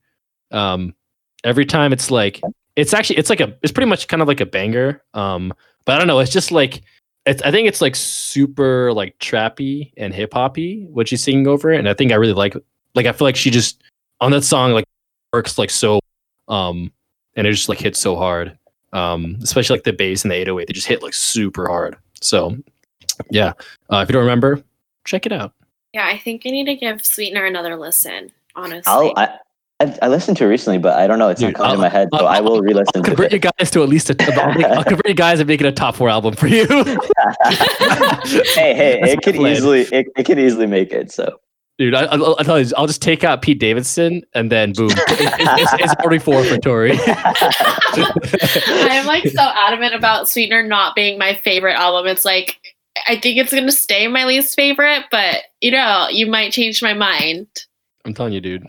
[0.52, 0.94] Um,
[1.44, 2.42] every time it's like
[2.76, 5.02] it's actually it's like a it's pretty much kind of like a banger.
[5.14, 5.54] Um,
[5.86, 6.82] but I don't know, it's just like
[7.26, 11.72] it's I think it's like super like trappy and hip hoppy what she's singing over
[11.72, 12.56] it, and I think I really like
[12.96, 13.82] like I feel like she just
[14.22, 14.86] on that song like
[15.32, 16.00] works like so
[16.48, 16.92] um
[17.36, 18.58] and it just like hits so hard
[18.94, 22.56] um especially like the bass and the 808 they just hit like super hard so
[23.32, 23.54] yeah
[23.92, 24.62] uh, if you don't remember
[25.06, 25.54] check it out
[25.94, 28.32] Yeah, I think I need to give Sweetener another listen.
[28.56, 28.84] Honestly.
[28.88, 29.38] I'll, I,
[29.80, 31.30] I I listened to it recently, but I don't know.
[31.30, 33.10] It's Dude, not coming to I'll- my head, so I'll- I will I'll re-listen to
[33.10, 33.42] convert you it.
[33.58, 35.72] guys to at least a I'll, make, I'll convert you guys and make it a
[35.72, 39.54] top four album for you hey, hey, That's it could plan.
[39.54, 41.12] easily it, it could easily make it.
[41.12, 41.40] So
[41.84, 44.90] dude I, I'll, I'll tell you I'll just take out Pete Davidson and then boom
[44.92, 46.98] it's, it's, it's already four for Tori
[47.94, 52.08] I'm like so adamant about Sweetener not being my favorite album.
[52.10, 52.60] It's like
[53.08, 56.94] I think it's gonna stay my least favorite, but you know, you might change my
[56.94, 57.48] mind.
[58.06, 58.66] I'm telling you dude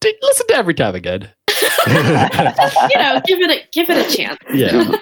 [0.00, 1.30] Dude, listen to every time again
[1.86, 4.38] You know, give it a give it a chance.
[4.54, 4.96] yeah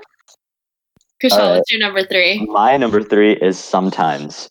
[1.22, 1.56] Kushal, Alright.
[1.58, 2.46] what's your number three?
[2.46, 4.48] my number three is sometimes.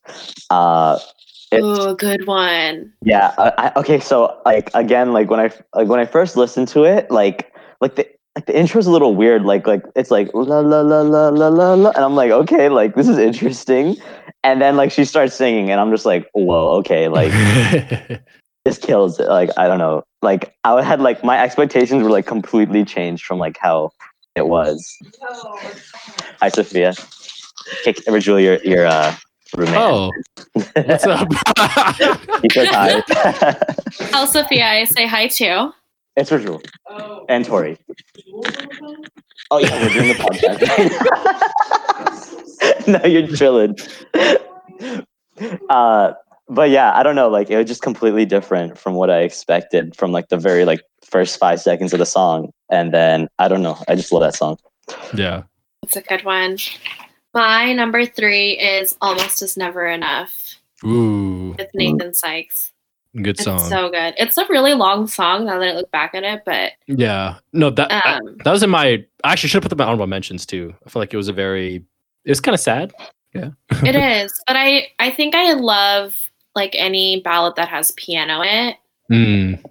[0.51, 1.13] Uh, It's-
[1.51, 2.93] Oh, good one.
[3.03, 3.33] Yeah.
[3.37, 3.99] I, I, okay.
[3.99, 7.95] So like again, like when I like when I first listened to it, like like
[7.95, 9.43] the like the intro's a little weird.
[9.43, 12.69] Like like it's like la la la la la la la, and I'm like, okay,
[12.69, 13.97] like this is interesting.
[14.43, 17.31] And then like she starts singing, and I'm just like, whoa, okay, like
[18.65, 19.27] this kills it.
[19.27, 20.03] Like I don't know.
[20.21, 23.91] Like I had like my expectations were like completely changed from like how
[24.35, 24.97] it was.
[26.39, 26.93] Hi, Sophia.
[27.87, 29.15] Okay, Julie, your your uh,
[29.55, 29.75] roommate.
[29.77, 30.11] oh
[30.73, 31.27] what's up
[32.41, 33.03] He's so tired.
[34.11, 35.71] Tell Sophia I say hi too.
[36.15, 36.63] it's Rajul
[37.29, 37.77] and Tori.
[39.51, 40.57] Oh yeah, we're doing the podcast.
[43.03, 43.75] no, you're chilling.
[45.69, 46.13] Uh,
[46.49, 47.29] but yeah, I don't know.
[47.29, 50.81] Like it was just completely different from what I expected from like the very like
[51.03, 53.77] first five seconds of the song, and then I don't know.
[53.87, 54.57] I just love that song.
[55.15, 55.43] Yeah.
[55.83, 56.57] It's a good one.
[57.33, 62.71] My number three is Almost Is Never Enough Ooh, with Nathan Sykes.
[63.15, 63.59] good It's song.
[63.59, 64.15] so good.
[64.17, 67.35] It's a really long song now that I look back at it, but yeah.
[67.53, 69.05] No, that I- um, that was in my.
[69.23, 70.73] I actually should have put them in my honorable mentions too.
[70.85, 71.83] I feel like it was a very.
[72.25, 72.93] It was kind of sad.
[73.33, 73.49] Yeah,
[73.83, 74.33] it is.
[74.47, 76.15] But I I think I love
[76.55, 78.77] like any ballad that has piano in it.
[79.11, 79.63] Mm,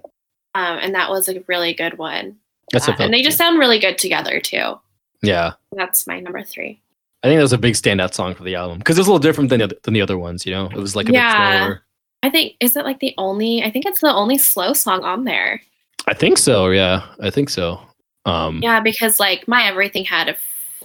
[0.55, 2.37] Um, and that was a really good one.
[2.71, 4.79] that's Uh, a and they just sound really good together too.
[5.21, 5.53] yeah.
[5.73, 6.81] That's my number three.
[7.23, 9.11] I think that was a big standout song for the album because it was a
[9.11, 10.45] little different than the, than the other ones.
[10.45, 11.27] You know, it was like a Yeah.
[11.57, 11.83] bit slower.
[12.23, 15.23] I think is it like the only I think it's the only slow song on
[15.25, 15.61] there.
[16.07, 16.69] I think so.
[16.69, 17.79] Yeah, I think so.
[18.25, 20.35] Um, Yeah, because like my everything had a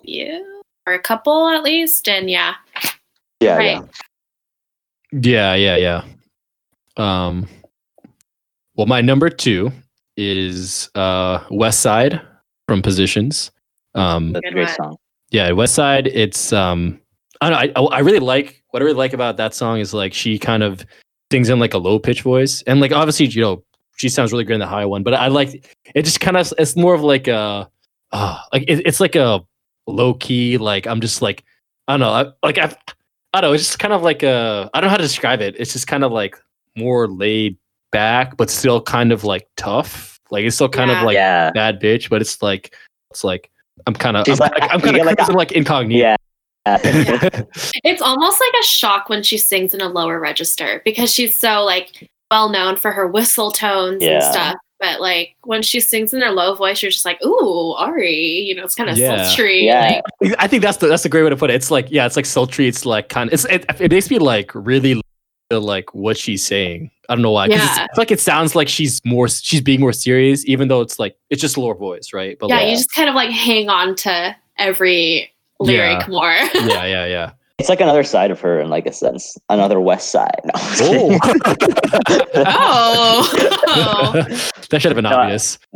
[0.02, 2.54] few or a couple at least, and yeah,
[3.40, 3.82] Yeah, right.
[5.12, 5.54] yeah.
[5.54, 6.04] yeah, yeah, yeah.
[6.96, 7.48] Um,
[8.76, 9.72] well, my number two
[10.16, 12.20] is uh, West Side
[12.68, 13.50] from Positions.
[13.94, 14.96] Um, That's a Good great song.
[15.34, 16.06] Yeah, West Side.
[16.06, 17.00] It's um,
[17.40, 17.88] I don't know.
[17.90, 20.62] I, I really like what I really like about that song is like she kind
[20.62, 20.86] of
[21.30, 23.64] sings in like a low pitch voice, and like obviously you know
[23.96, 26.02] she sounds really good in the high one, but I like it.
[26.04, 27.68] Just kind of it's more of like a
[28.12, 29.44] uh, like it, it's like a
[29.86, 31.44] low key like I'm just like
[31.88, 32.74] I don't know I, like I
[33.34, 35.40] I don't know it's just kind of like a I don't know how to describe
[35.40, 35.56] it.
[35.58, 36.36] It's just kind of like
[36.76, 37.56] more laid
[37.90, 40.20] back, but still kind of like tough.
[40.30, 40.98] Like it's still kind Yeah.
[41.00, 42.74] of like yeah, bad bitch, but it's like
[43.10, 43.50] it's like
[43.86, 45.98] I'm kind of I'm, like- like, I'm kind of like a- like incognito.
[46.00, 46.16] yeah.
[47.84, 51.62] It's almost like a shock when she sings in a lower register because she's so
[51.62, 54.56] like well known for her whistle tones and stuff.
[54.80, 58.54] But like when she sings in her low voice, you're just like, "Ooh, Ari," you
[58.54, 59.24] know, it's kind of Yeah.
[59.24, 59.64] sultry.
[59.66, 60.00] Yeah.
[60.20, 61.54] Like, I think that's the that's a great way to put it.
[61.54, 62.66] It's like yeah, it's like sultry.
[62.66, 65.00] It's like kind of it's it, it makes me like really
[65.50, 66.90] feel like what she's saying.
[67.08, 67.48] I don't know why.
[67.48, 67.84] 'cause it's- Yeah.
[67.84, 70.98] I feel like it sounds like she's more she's being more serious, even though it's
[70.98, 72.36] like it's just lower voice, right?
[72.38, 75.30] But yeah, like, you just kind of like hang on to every
[75.60, 76.06] lyric Yeah.
[76.08, 76.32] more.
[76.66, 77.30] yeah, yeah, yeah.
[77.58, 80.40] It's like another side of her in like a sense, another West Side.
[80.44, 80.52] No,
[82.34, 83.30] Oh,
[83.66, 84.12] oh.
[84.70, 85.58] that should have been No, obvious.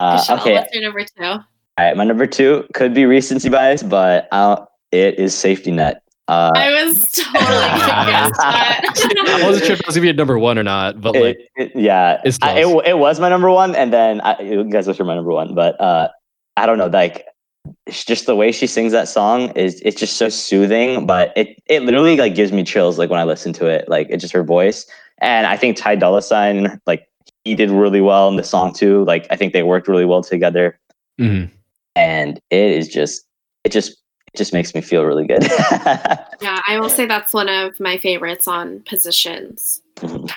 [0.00, 1.22] uh, okay, what's your number two?
[1.24, 1.44] all
[1.78, 1.96] right.
[1.96, 6.02] My number two could be recency bias, but uh, it is Safety Net.
[6.30, 10.12] Uh, I was totally gonna guess I wasn't sure if it was gonna be a
[10.12, 13.28] number one or not, but like it, it- yeah, It's I- it, it was my
[13.28, 15.54] number one, and then I, you guys will hear my number one.
[15.54, 16.08] But uh,
[16.56, 17.26] I don't know, like
[17.86, 21.04] it's just the way she sings that song is it's just so soothing.
[21.04, 23.88] But it it literally like gives me chills like when I listen to it.
[23.88, 24.86] Like it's just her voice,
[25.20, 27.06] and I think Ty Dolla Sign like
[27.44, 29.04] he did really well in the song too.
[29.04, 30.78] Like I think they worked really well together,
[31.20, 31.50] mhm.
[31.96, 33.26] and it is just
[33.64, 33.99] it just
[34.32, 35.42] it just makes me feel really good.
[36.42, 39.82] Yeah, I will say that's one of my favorites on positions.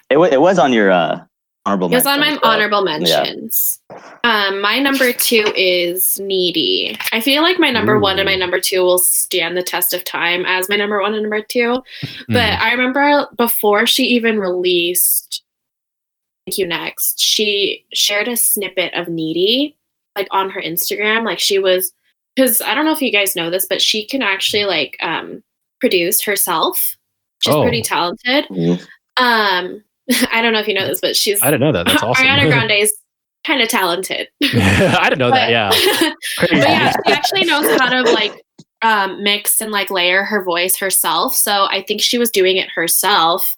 [0.10, 1.24] it, wa- it was on your uh,
[1.66, 1.88] honorable.
[1.90, 3.80] It was on my mentions, honorable mentions.
[4.26, 6.98] Um, my number two is Needy.
[7.14, 10.04] I feel like my number one and my number two will stand the test of
[10.04, 11.82] time as my number one and number two.
[12.28, 12.60] But Mhm.
[12.60, 15.42] I remember before she even released
[16.46, 19.78] Thank You Next, she shared a snippet of Needy
[20.18, 21.24] like on her Instagram.
[21.24, 21.94] Like she was
[22.36, 25.44] because I don't know if you guys know this, but she can actually like um
[25.80, 26.96] produce herself.
[27.44, 27.62] She's Oh.
[27.62, 28.46] pretty talented.
[28.50, 28.82] Mhm.
[29.18, 29.84] Um
[30.32, 31.86] I don't know if you know this, but she's I didn't know that.
[31.88, 32.26] That's awesome.
[32.26, 32.94] Ariana Grande is
[33.46, 34.28] kind of talented.
[34.44, 35.50] I didn't know that.
[35.50, 35.70] Yeah.
[36.40, 38.42] but yeah, she actually knows how to like
[38.82, 41.36] um, mix and like layer her voice herself.
[41.36, 43.56] So I think she was doing it herself.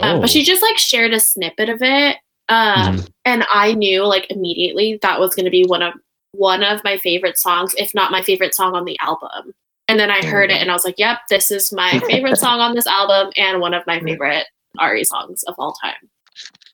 [0.00, 0.44] Um, but she Oh.
[0.44, 2.16] just like shared a snippet of it,
[2.48, 3.08] um, Mhm.
[3.26, 5.92] and I knew like immediately that was going to be one of
[6.32, 9.54] one of my favorite songs, if not my favorite song on the album.
[9.88, 12.60] And then I heard it, and I was like, "Yep, this is my favorite song
[12.60, 14.46] on this album, and one of my favorite
[14.78, 16.08] Ari songs of all time.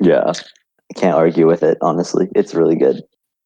[0.01, 1.79] Yeah, I can't argue with it.
[1.81, 3.03] Honestly, it's really good.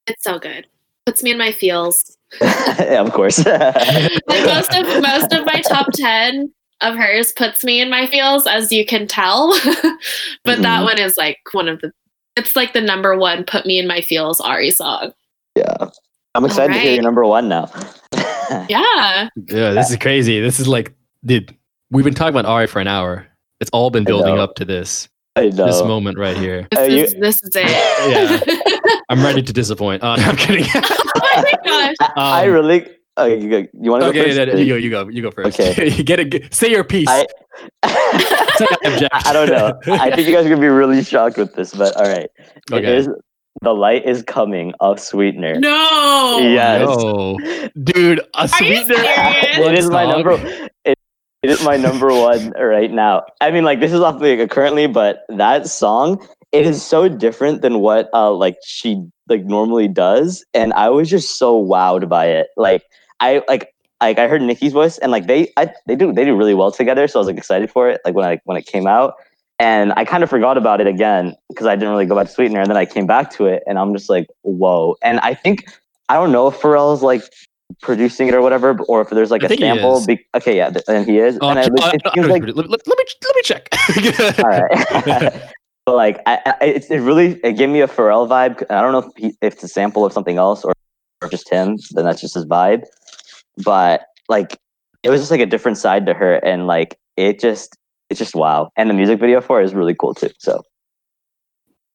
[0.06, 0.66] It's so good.
[1.06, 2.16] Puts me in my feels.
[2.40, 3.39] yeah, of course.
[3.47, 6.52] like most of most of my top 10
[6.82, 9.51] of hers puts me in my feels as you can tell
[10.44, 10.84] but that Mhm.
[10.84, 11.93] one is like one of the
[12.36, 15.12] it's like the number one put me in my feels ari song
[15.55, 15.90] yeah,
[16.34, 17.70] I'm excited to hear your number one now.
[18.68, 20.40] yeah Yeah, this is crazy.
[20.40, 20.94] This is like,
[21.24, 21.56] dude,
[21.90, 23.26] we've been talking about Ari for an hour.
[23.60, 26.66] It's all been building up to this I this moment right here.
[26.70, 27.66] this, Uh, you- is, this is it
[28.86, 28.90] yeah.
[29.09, 30.02] I'm ready to disappoint.
[30.02, 30.64] Oh, no, I'm kidding.
[30.74, 32.86] oh my gosh I Um, really.
[33.18, 34.36] Oh, you, go- you want to okay, go first?
[34.36, 34.76] then you go.
[34.76, 35.09] You go.
[35.09, 35.60] You go first.
[35.60, 35.90] Okay.
[35.90, 36.54] you get it.
[36.54, 37.09] Say your piece.
[37.09, 37.26] I,
[37.82, 39.78] I don't know.
[39.86, 42.30] I think you guys are gonna be really shocked with this, but all right.
[42.72, 42.96] Okay.
[42.96, 43.09] is
[43.62, 45.60] The Light is Coming of Sweetener.
[45.60, 46.39] No.
[46.43, 46.80] Yes.
[46.84, 47.39] No.
[47.80, 48.97] Dude, a sweetener.
[48.97, 49.59] serious?
[49.59, 50.32] it is my number.
[50.84, 50.98] It,
[51.43, 53.22] it is my number one right now.
[53.40, 57.62] I mean, like this is off like currently, but that song it is so different
[57.62, 62.26] than what uh like she like normally does, and I was just so wowed by
[62.26, 62.48] it.
[62.56, 62.82] Like
[63.20, 66.34] I like like I heard Nicki's voice, and like they I, they do they do
[66.34, 67.06] really well together.
[67.06, 68.01] So I was like excited for it.
[68.05, 69.14] Like when I when it came out.
[69.59, 72.33] And I kind of forgot about it again because I didn't really go back to
[72.33, 72.61] Sweetener.
[72.61, 74.97] And then I came back to it and I'm just like, whoa.
[75.03, 75.65] And I think,
[76.09, 77.23] I don't know if Pharrell's like
[77.81, 80.05] producing it or whatever, or if there's like I a sample.
[80.05, 81.39] Be- okay, yeah, and he is.
[81.41, 83.69] Oh, and I, it oh, seems like, let, let- let me let me check.
[84.39, 85.53] all right.
[85.87, 88.65] but like, I, I, it, it really it gave me a Pharrell vibe.
[88.70, 90.73] I don't know if, he, if it's a sample of something else or,
[91.23, 91.79] or just him.
[91.93, 92.85] Then that's just his vibe.
[93.65, 94.59] But like,
[95.03, 97.77] it was just like a different side to her, and like, it just.
[98.12, 100.28] It's just wow, and the music video for it is really cool too.
[100.39, 100.62] So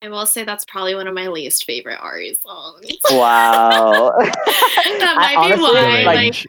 [0.03, 2.85] I will say that's probably one of my least favorite Ari songs.
[3.11, 6.03] wow, that I might be honestly, why.
[6.03, 6.45] like- Like,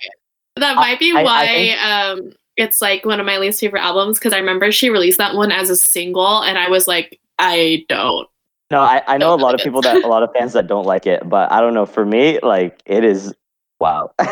[0.56, 1.46] that might be I- I why.
[1.46, 5.18] think- um, it's like one of my least favorite albums because I remember she released
[5.18, 8.26] that one as a single, and I was like, I don't.
[8.70, 10.84] No, I, I know a lot of people that a lot of fans that don't
[10.84, 11.86] like it, but I don't know.
[11.86, 13.32] For me, like it is
[13.80, 14.10] wow.
[14.20, 14.26] no,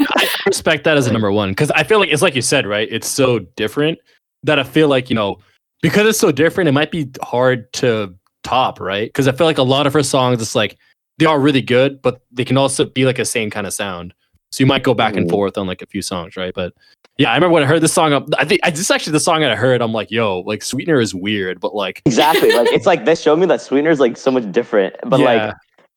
[0.00, 2.66] I respect that as a number one because I feel like it's like you said,
[2.66, 2.88] right?
[2.90, 3.98] It's so different
[4.44, 5.38] that I feel like you know
[5.82, 9.08] because it's so different, it might be hard to top, right?
[9.08, 10.78] Because I feel like a lot of her songs, it's like
[11.18, 14.14] they are really good, but they can also be like a same kind of sound.
[14.50, 15.30] So you might go back and Mhm.
[15.30, 16.54] forth on like a few songs, right?
[16.54, 16.72] But
[17.18, 18.12] yeah, I remember when I heard this song.
[18.12, 19.82] up- I think I this is actually the song that I heard.
[19.82, 22.50] I'm like, yo, like Sweetener is weird, but like exactly.
[22.52, 25.26] Like it's like this showed me that Sweetener is like so much different, but yeah.
[25.26, 25.54] like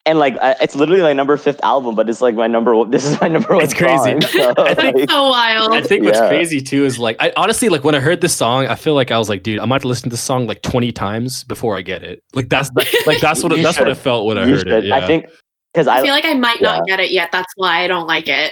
[0.07, 2.73] and like I, it's literally my number fifth album, but it's like my number.
[2.75, 3.63] one- This is my number one.
[3.63, 4.19] It's crazy.
[4.19, 5.73] song, so, It's like like, so wild.
[5.73, 6.29] I think what's Yeah.
[6.29, 9.11] crazy too is like I honestly like when I heard this song, I feel like
[9.11, 11.43] I was like, dude, I might have to listen to this song like 20 times
[11.43, 12.23] before I get it.
[12.33, 12.71] Like that's
[13.05, 14.83] like that's what it, You that's what I felt when I you heard should- it.
[14.85, 14.95] Yeah.
[14.95, 15.25] I think
[15.73, 17.29] because I I feel like I might not get it yet.
[17.31, 18.51] That's why I don't like it.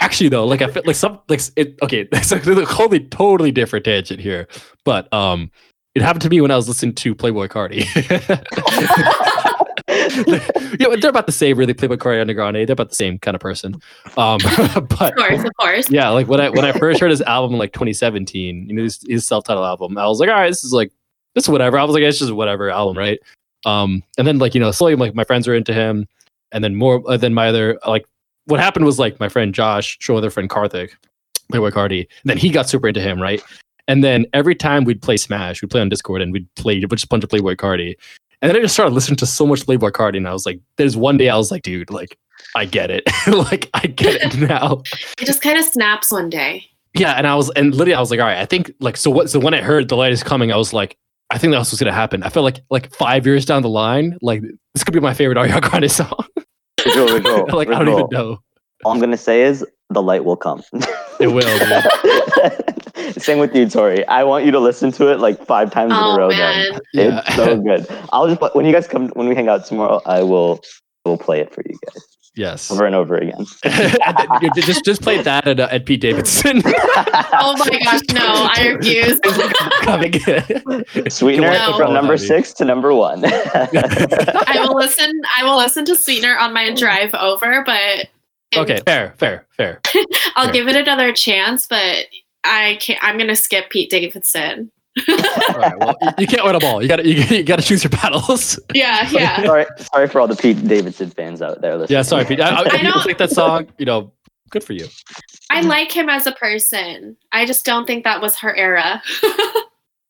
[0.00, 3.50] actually though, like I feel like some like it okay, it's like a totally totally
[3.52, 4.46] different tangent here.
[4.84, 5.50] But um
[5.94, 7.84] it happened to me when I was listening to Playboi Carti.
[10.78, 11.74] yeah, they're about the same, really.
[11.74, 13.74] Playboi Carti and Grande, they're about the same kind of person.
[14.16, 15.90] Um, but of course, of course.
[15.90, 18.82] yeah, like when I when I first heard his album in like 2017, you know,
[18.82, 20.92] his, his self-titled album, I was like, all right, this is like
[21.34, 21.78] this is whatever.
[21.78, 23.18] I was like, it's just whatever album, right?
[23.66, 26.06] Um, and then like you know, slowly like my friends were into him,
[26.52, 28.06] and then more uh, than my other like
[28.46, 30.90] what happened was like my friend Josh, show other friend Karthik,
[31.52, 33.42] Playboi Carti, and then he got super into him, right?
[33.88, 36.86] And then every time we'd play Smash, we'd play on Discord and we'd play a
[36.86, 37.96] bunch of Playboi Carti.
[38.40, 40.60] And then I just started listening to so much Playboi Carti, and I was like,
[40.76, 42.16] there's one day I was like, dude, like
[42.54, 44.82] I get it, like I get it now.
[45.20, 46.64] It just kind of snaps one day.
[46.94, 49.10] Yeah, and I was and literally I was like, all right, I think like so
[49.10, 50.96] what so when I heard the light is coming, I was like,
[51.30, 52.22] I think that's what's gonna happen.
[52.22, 54.42] I felt like like five years down the line, like
[54.74, 56.24] this could be my favorite Ariana Grande song.
[56.82, 58.38] Visual, visual, like I don't even know.
[58.84, 60.62] All I'm gonna say is the light will come.
[61.20, 61.42] It will.
[63.12, 64.06] Same with you, Tori.
[64.06, 66.28] I want you to listen to it like five times in a Oh row.
[66.28, 66.72] man.
[66.94, 67.22] Then Yeah.
[67.26, 67.86] it's so good.
[68.12, 70.00] I'll just when you guys come when we hang out tomorrow.
[70.06, 70.60] I will
[71.04, 72.04] will play it for you guys
[72.36, 72.70] yes.
[72.70, 73.46] over and over again.
[74.54, 76.62] Just just play that at, uh, at Pete Davidson.
[77.40, 79.18] Oh my gosh, no, I refuse.
[79.82, 80.12] Coming.
[81.08, 81.76] Sweetener No.
[81.76, 83.22] from number six to number one.
[83.24, 85.20] I will listen.
[85.36, 88.08] I will listen to Sweetener on my drive over, but
[88.56, 89.80] okay, fair, fair, fair.
[90.36, 90.52] I'll Sure.
[90.52, 91.66] give it another chance.
[91.66, 92.06] But
[92.44, 92.98] I can't.
[93.02, 94.70] I'm gonna skip Pete Davidson.
[95.08, 96.82] All right, well, you- you can't win them all.
[96.82, 98.58] You got to you, you got to choose your battles.
[98.74, 99.42] Yeah, yeah.
[99.44, 101.76] sorry, sorry for all the Pete Davidson fans out there.
[101.76, 101.96] Listening.
[101.96, 102.40] Yeah, sorry, Pete.
[102.40, 104.12] I, I, if you don't- like that song, you know,
[104.50, 104.88] good for you.
[105.50, 107.16] I like him as a person.
[107.32, 109.02] I just don't think that was her era.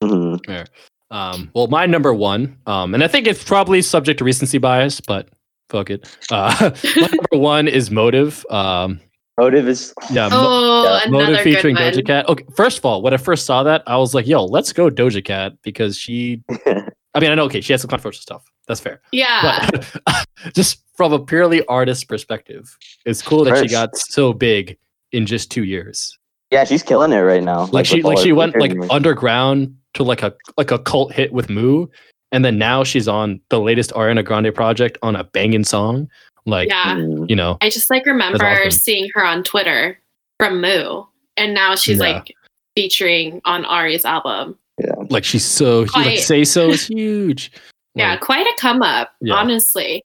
[0.03, 0.67] Mhm.
[1.11, 5.01] Um, well, my number one, um, and I think it's probably subject to recency bias,
[5.01, 5.29] but
[5.69, 6.09] fuck it.
[6.31, 8.45] Uh, number one is Motive.
[8.51, 9.01] Um,
[9.39, 11.93] Motive is yeah, Mo- Oh, yeah, Motive featuring good one.
[11.93, 12.29] Doja Cat.
[12.29, 14.91] Okay, first of all, when I first saw that, I was like, "Yo, let's go
[14.91, 16.43] Doja Cat," because she.
[17.15, 18.45] I mean, I know, okay, she has some controversial stuff.
[18.69, 19.69] That's fair, Yeah.
[19.71, 19.97] but
[20.55, 22.77] just from a purely artist perspective,
[23.07, 24.77] it's cool that she got so big
[25.13, 26.17] in just two years.
[26.51, 27.65] yeah, she's killing it right now.
[27.73, 31.49] like she like she went like underground to like a like a cult hit with
[31.49, 31.87] Moo,
[32.33, 36.09] and then now she's on the latest Ariana Grande project on a banging song.
[36.47, 36.97] Like yeah.
[36.97, 38.71] You know, I just like remember awesome.
[38.71, 39.99] seeing her on Twitter
[40.39, 41.05] from Moo,
[41.37, 42.15] and now she's Yeah.
[42.17, 42.35] like
[42.75, 44.57] featuring on Ari's album.
[44.79, 47.51] Yeah, like she's so like say so is huge.
[47.95, 49.35] Yeah, Like, quite a come up, Yeah.
[49.35, 50.03] honestly.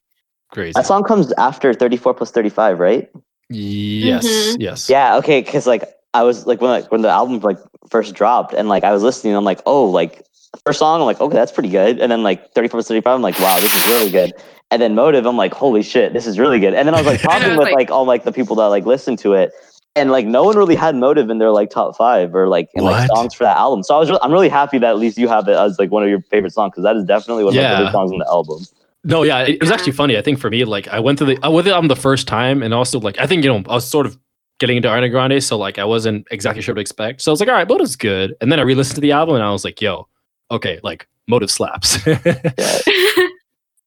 [0.50, 0.72] crazy.
[0.74, 3.08] That song comes after 34 plus 35, right?
[3.50, 4.56] Yes, Mhm.
[4.60, 4.88] yes.
[4.90, 7.58] Yeah, okay, because like I was like when like when the album like
[7.90, 10.24] first dropped and like I was listening, I'm like, oh, like
[10.66, 12.00] first song, I'm like, okay, that's pretty good.
[12.00, 14.32] And then like 34 plus 35, I'm like, wow, this is really good.
[14.70, 16.74] And then Motive, I'm like, holy shit, this is really good.
[16.74, 18.66] And then I was like talking was with like- like all like the people that
[18.66, 19.52] like listen to it,
[19.96, 22.82] and like no one really had Motive in their like top five or like in
[22.84, 23.82] like songs for that album.
[23.84, 25.90] So I was re- I'm really happy that at least you have it as like
[25.92, 27.76] one of your favorite songs because that is definitely one of my Yeah.
[27.76, 28.64] favorite songs on the album.
[29.04, 30.16] No, yeah, it, it was actually funny.
[30.16, 32.26] I think for me, like I went to the I went to the the first
[32.26, 34.18] time, and also like I think you know I was sort of
[34.58, 37.20] getting into Ariana Grande, so like I wasn't exactly sure what to expect.
[37.20, 39.34] So I was like, all right, Motive's good, and then I re-listened to the album,
[39.36, 40.08] and I was like, yo,
[40.54, 41.98] okay, like Motive slaps.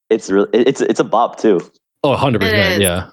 [0.10, 1.60] It's really it's it's a bop too.
[2.03, 2.80] oh, 100 It percent, is.
[2.80, 3.10] yeah,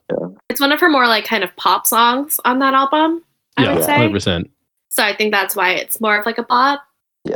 [0.49, 3.23] it's one of her more like kind of pop songs on that album.
[3.57, 3.97] I yeah, would say.
[3.97, 4.51] hundred percent.
[4.91, 6.85] So I think that's why it's more of like a pop.
[7.25, 7.35] Yeah.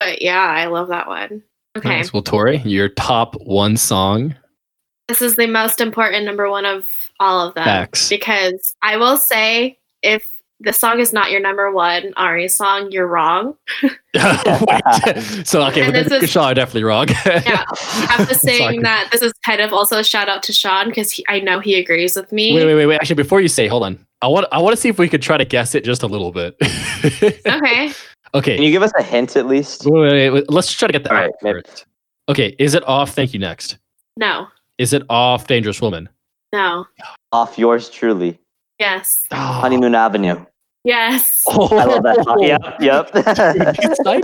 [0.00, 1.42] But yeah, I love that one.
[1.76, 1.88] Okay.
[1.88, 2.12] Nice.
[2.12, 4.34] Well, Tori, your top one song.
[5.06, 6.84] This is the most important number one of
[7.20, 7.62] all of them.
[7.64, 8.08] Facts.
[8.08, 13.06] Because I will say, if the song is not your number one Ari song, you're
[13.06, 13.54] wrong.
[15.44, 17.08] So okay, And but this is- Shaw saying wrong.
[17.26, 17.64] Yeah.
[17.68, 18.56] After Sorry.
[18.56, 21.60] saying that, this is kind of also a shout out to Sean because I know
[21.60, 22.54] he agrees with me.
[22.54, 22.96] Wait, wait, wait, wait.
[22.96, 23.98] Actually, before you say, hold on.
[24.22, 26.06] I want I want to see if we could try to guess it just a
[26.06, 26.56] little bit.
[27.46, 27.92] Okay.
[28.34, 28.56] okay.
[28.56, 29.84] Can you give us a hint at least?
[29.84, 30.50] Wait, wait, wait, wait.
[30.50, 31.62] Let's try to get the All album right, maybe.
[31.68, 31.86] first.
[32.28, 33.76] Okay, is it off Thank You Next?
[34.16, 34.48] No.
[34.78, 36.08] Is it off Dangerous Woman?
[36.52, 36.86] No.
[37.32, 38.38] Off yours truly,
[38.78, 39.24] Yes.
[39.32, 39.60] Ah.
[39.60, 40.44] Honeymoon Avenue.
[40.84, 41.44] Yes.
[41.48, 42.42] Oh, I love that song.
[42.42, 43.10] Yep, yep.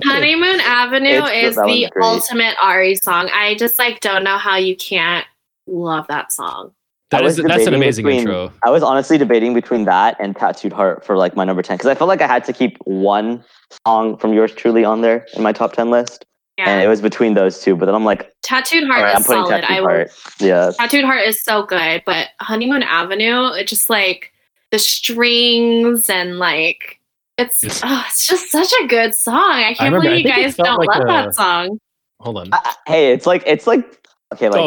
[0.05, 2.05] Honeymoon Avenue It's- is the great.
[2.05, 3.31] ultimate Ari song.
[3.33, 5.25] I just like don't know how you can't
[5.67, 6.73] love that song.
[7.11, 8.53] That I is was that's an amazing between- intro.
[8.67, 11.89] I was honestly debating between that and Tattooed Heart for like my number 10 because
[11.89, 13.45] I felt like I had to keep one
[13.87, 16.25] song from yours truly on there in my top 10 list.
[16.59, 17.75] And it was between those two.
[17.77, 19.61] But then I'm like, Tattooed Heart right, I'm is putting solid.
[19.63, 20.11] Tattooed I will Heart.
[20.39, 20.71] Yeah.
[20.79, 24.32] Tattooed Heart is so good, but Honeymoon Avenue, it just like
[24.73, 26.99] the strings and like
[27.39, 29.37] it's It's- oh, it's just such a good song.
[29.37, 31.79] I can't remember- I believe you guys don't like love a- that song.
[32.21, 32.49] Hold on.
[32.53, 34.67] I, I- hey, it's like, it's like, okay, like, Oh,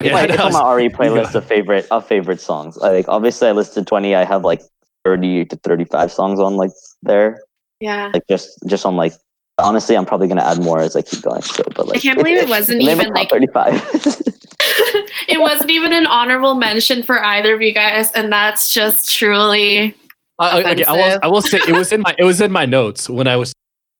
[0.00, 2.76] it's, like, it's that on my Ari playlist of favorite, of favorite songs.
[2.78, 4.14] Like, obviously, I listed 20.
[4.14, 4.62] I have like
[5.04, 6.70] 30 to 35 songs on like
[7.02, 7.42] there.
[7.80, 8.10] Yeah.
[8.14, 9.12] Like, just, just on like,
[9.58, 11.42] honestly, I'm probably going to add more as I keep going.
[11.42, 13.72] So, but like, I can't believe it wasn't even, like- 35.
[15.28, 19.94] it wasn't even an honorable mention for either of you guys, and that's just truly
[20.38, 21.18] I, I- okay, I will.
[21.22, 23.52] I will say it was in my it was in my notes when I was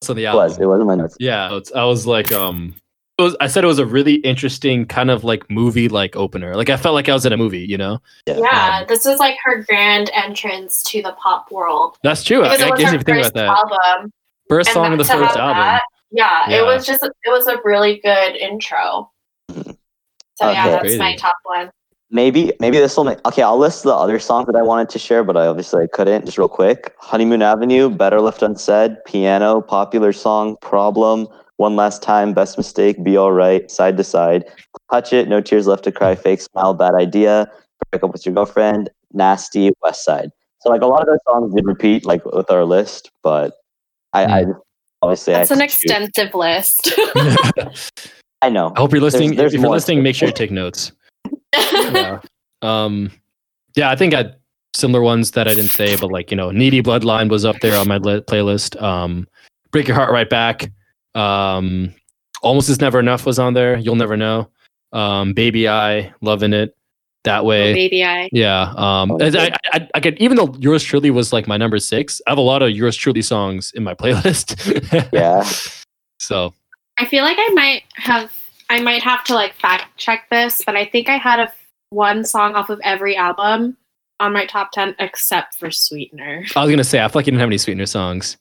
[0.09, 0.45] on the it album.
[0.45, 1.17] was, it was in my notes.
[1.19, 2.75] Yeah, it's, I was like, um,
[3.19, 3.35] it was.
[3.41, 6.55] I said it was a really interesting kind of like movie like opener.
[6.55, 7.61] Like I felt like I was in a movie.
[7.65, 11.97] You know, Yeah, Um, this is like her grand entrance to the pop world.
[12.03, 12.45] that's true.
[12.45, 14.13] I, Because I it was guess her if you think first about that, album.
[14.51, 15.57] first song in the first album.
[15.57, 15.83] that-
[16.13, 16.61] yeah, Yeah.
[16.61, 19.11] it was just it was a really good intro.
[20.37, 20.99] So yeah, that's Crazy.
[20.99, 21.71] my top one.
[22.11, 23.43] Maybe maybe this will make okay.
[23.43, 26.25] I'll list the other songs that I wanted to share, but I obviously I couldn't.
[26.25, 31.27] Just real quick: Honeymoon Avenue, Better Left Unsaid, Piano, Popular Song, Problem,
[31.57, 34.45] One Last Time, Best Mistake, Be Alright, Side to Side,
[34.93, 37.51] Touch It, No Tears Left to Cry, Fake Smile, Bad Idea,
[37.91, 40.31] Break Up with Your Girlfriend, Nasty, West Side.
[40.61, 43.55] So like a lot of those songs did repeat like with our list, but
[44.13, 44.53] I, I hmm.
[45.03, 45.83] obviously That's I an had to choose.
[45.83, 46.93] extensive list.
[48.43, 48.73] I know.
[48.77, 49.35] I hope you're listening.
[49.37, 50.93] there's if you're listening, make sure you take notes.
[51.55, 52.21] yeah.
[52.63, 53.11] Um,
[53.77, 54.37] yeah, I think I had
[54.75, 57.79] similar ones that I didn't say, but like you know, Needy Bloodline was up there
[57.79, 58.81] on my li- playlist.
[58.81, 59.27] Um,
[59.71, 60.71] Break Your Heart Right Back.
[61.15, 61.95] Um,
[62.43, 63.79] Almost is Never Enough was on there.
[63.79, 64.51] You'll never know.
[64.93, 66.77] Um, Baby I, loving it
[67.25, 67.75] that way.
[67.75, 68.29] Baby I.
[68.33, 68.73] Yeah.
[68.77, 69.29] Um, Oh, I.
[69.29, 72.39] I, I, I could, even though yours truly was like my number six, I have
[72.39, 75.13] a lot of yours truly songs in my playlist.
[75.13, 75.45] Yeah.
[76.19, 76.55] So
[76.99, 78.33] I feel like I might have
[78.71, 81.53] I might have to like fact check this, but I think I had a
[81.91, 83.77] one song off of every album
[84.19, 86.45] on my top ten except for Sweetener.
[86.57, 88.37] I was gonna say I feel like you didn't have any sweetener songs.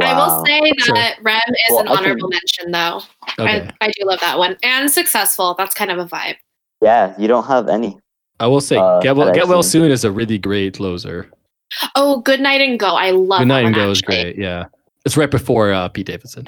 [0.00, 0.94] I will say Sure.
[0.94, 3.02] that Rem is Well, an I can- honorable mention though.
[3.38, 3.68] Okay.
[3.80, 4.56] I, I do love that one.
[4.62, 5.54] And successful.
[5.58, 6.36] That's kind of a vibe.
[6.80, 7.98] Yeah, you don't have any.
[8.38, 11.28] I will say Uh, Get Well, Get Well Soon is a really great closer.
[11.96, 12.86] Oh, Good Night and Go.
[12.94, 14.36] I love Good Night that and one, Go is great.
[14.38, 14.66] Yeah.
[15.06, 16.46] It's right before uh, Pete Davidson.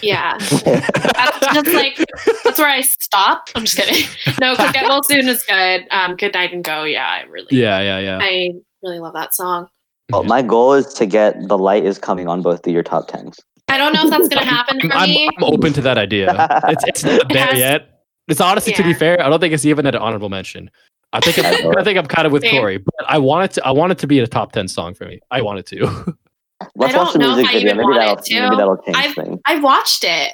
[0.00, 0.38] Yeah.
[0.64, 1.98] That's just like
[2.44, 3.48] that's where I stop.
[3.54, 4.08] I'm just kidding.
[4.40, 5.86] No, Get Well Soon is good.
[5.90, 6.84] Um, Good Night and Go.
[6.84, 8.18] Yeah, I really yeah, yeah, yeah.
[8.22, 8.52] I
[8.82, 9.68] really love that song.
[10.10, 13.08] Well, my goal is to get the light is coming on both of your top
[13.08, 13.38] tens.
[13.68, 15.28] I don't know if that's gonna happen for I'm, me.
[15.36, 16.34] I'm open to that idea.
[16.68, 18.02] It's it's not It there has- yet.
[18.28, 20.70] It's honestly to be fair, I don't think it's even an honorable mention.
[21.12, 21.76] I think I it.
[21.76, 22.60] I think I'm kind of with Same.
[22.60, 24.94] Corey, but I want it to I want it to be a top ten song
[24.94, 25.20] for me.
[25.30, 26.16] I want it to.
[26.76, 27.66] Let's don't watch the know if music I video.
[27.72, 28.40] even Maybe want that'll it to.
[28.40, 29.40] maybe that'll change I've- things.
[29.46, 30.32] I watched it.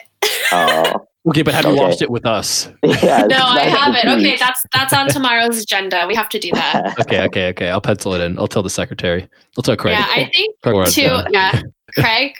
[0.53, 1.81] Oh, okay, but have you Okay.
[1.81, 2.69] watched it with us?
[2.82, 3.27] yeah.
[3.28, 4.09] No, I haven't.
[4.20, 6.05] Okay, that's that's on tomorrow's agenda.
[6.09, 6.98] We have to do that.
[7.01, 7.69] Okay, okay, okay.
[7.70, 8.39] I'll pencil it in.
[8.39, 9.28] I'll tell the secretary.
[9.57, 9.97] I'll tell Craig.
[9.98, 11.19] Yeah, I think Craig where too.
[11.31, 11.62] Yeah,
[11.98, 12.32] Craig,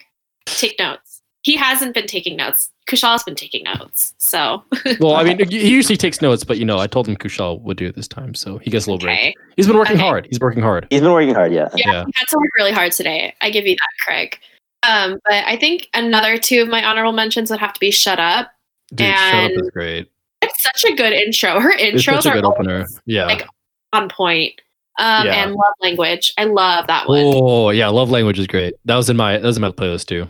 [0.47, 1.23] take notes.
[1.43, 2.71] He hasn't been taking notes.
[2.87, 4.15] Kushal's been taking notes.
[4.19, 4.63] So
[5.01, 7.77] Well, I mean, he usually takes notes, but you know, I told him Kushal would
[7.77, 9.35] do it this time, so he gets a little break.
[9.57, 10.05] He's been working Okay.
[10.05, 10.27] hard.
[10.31, 10.87] He's working hard.
[10.91, 11.69] He's been working hard, yeah.
[11.75, 12.05] Yeah, Yeah.
[12.07, 13.35] he had to work really hard today.
[13.41, 14.39] I give you that, Craig.
[14.83, 18.21] Um, but I think another two of my honorable mentions would have to be Shut
[18.21, 18.51] Up.
[18.95, 20.09] Dude, shut up And- is great.
[20.43, 21.59] It's such a good intro.
[21.61, 22.87] Her It's intros such a are good always opener.
[23.07, 23.25] Yeah.
[23.27, 23.47] like,
[23.93, 24.53] on point.
[24.99, 25.43] Um, Yeah.
[25.43, 26.33] and Love Language.
[26.39, 27.19] I love that one.
[27.25, 28.75] Oh yeah, love language is great.
[28.85, 30.29] That was in my that was in my playlist too.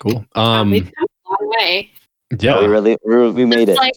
[0.00, 0.24] Cool.
[0.34, 1.90] Um We've come a long way.
[2.40, 2.60] yeah.
[2.60, 3.80] We really we, we made It's it.
[3.80, 3.94] like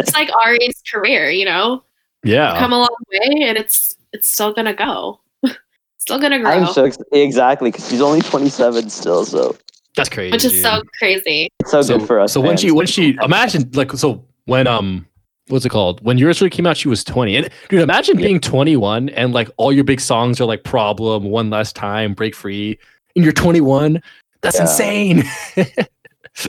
[0.00, 1.82] it's like Ari's career, you know,
[2.24, 2.58] yeah.
[2.58, 5.20] come a long way, and it's it's still gonna go,
[5.98, 9.56] still gonna grow, I'm so ex- exactly because she's only 27 still, so
[9.96, 10.32] That's crazy.
[10.32, 11.48] which is so crazy.
[11.60, 12.32] it's so, so, good for us.
[12.32, 15.06] So when she when she imagine like so when um
[15.48, 18.26] what's it called when yours really came out she was 20 and dude imagine Yeah.
[18.28, 22.34] being 21 and like all your big songs are like problem one last time break
[22.34, 22.78] free
[23.14, 24.00] and you're 21
[24.44, 24.62] that's Yeah.
[24.62, 25.24] insane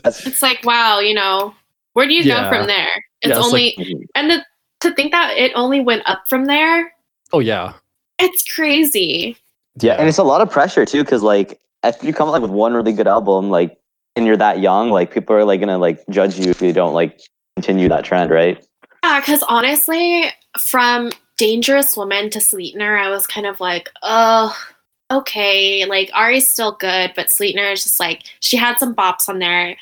[0.04, 1.54] It's like wow, you know,
[1.94, 2.44] where do you Yeah.
[2.44, 2.92] go from there?
[3.22, 4.02] It's Yeah, it's only mm-hmm.
[4.16, 4.46] and the,
[4.82, 6.94] to think that it only went up from there.
[7.34, 7.74] oh yeah
[8.20, 9.38] It's crazy.
[9.82, 12.42] yeah, and it's a lot of pressure too, because like if you come out like
[12.42, 13.78] with one really good album, like
[14.16, 16.94] and you're that young, like people are like gonna like judge you if you don't
[16.94, 17.20] like
[17.56, 18.66] continue that trend, right?
[19.04, 20.26] Yeah, because honestly,
[20.58, 24.56] from Dangerous Woman to Sweetener, I was kind of like, oh,
[25.12, 25.86] okay.
[25.86, 29.78] Like Ari's still good, but Sweetener is just like she had some bops on there.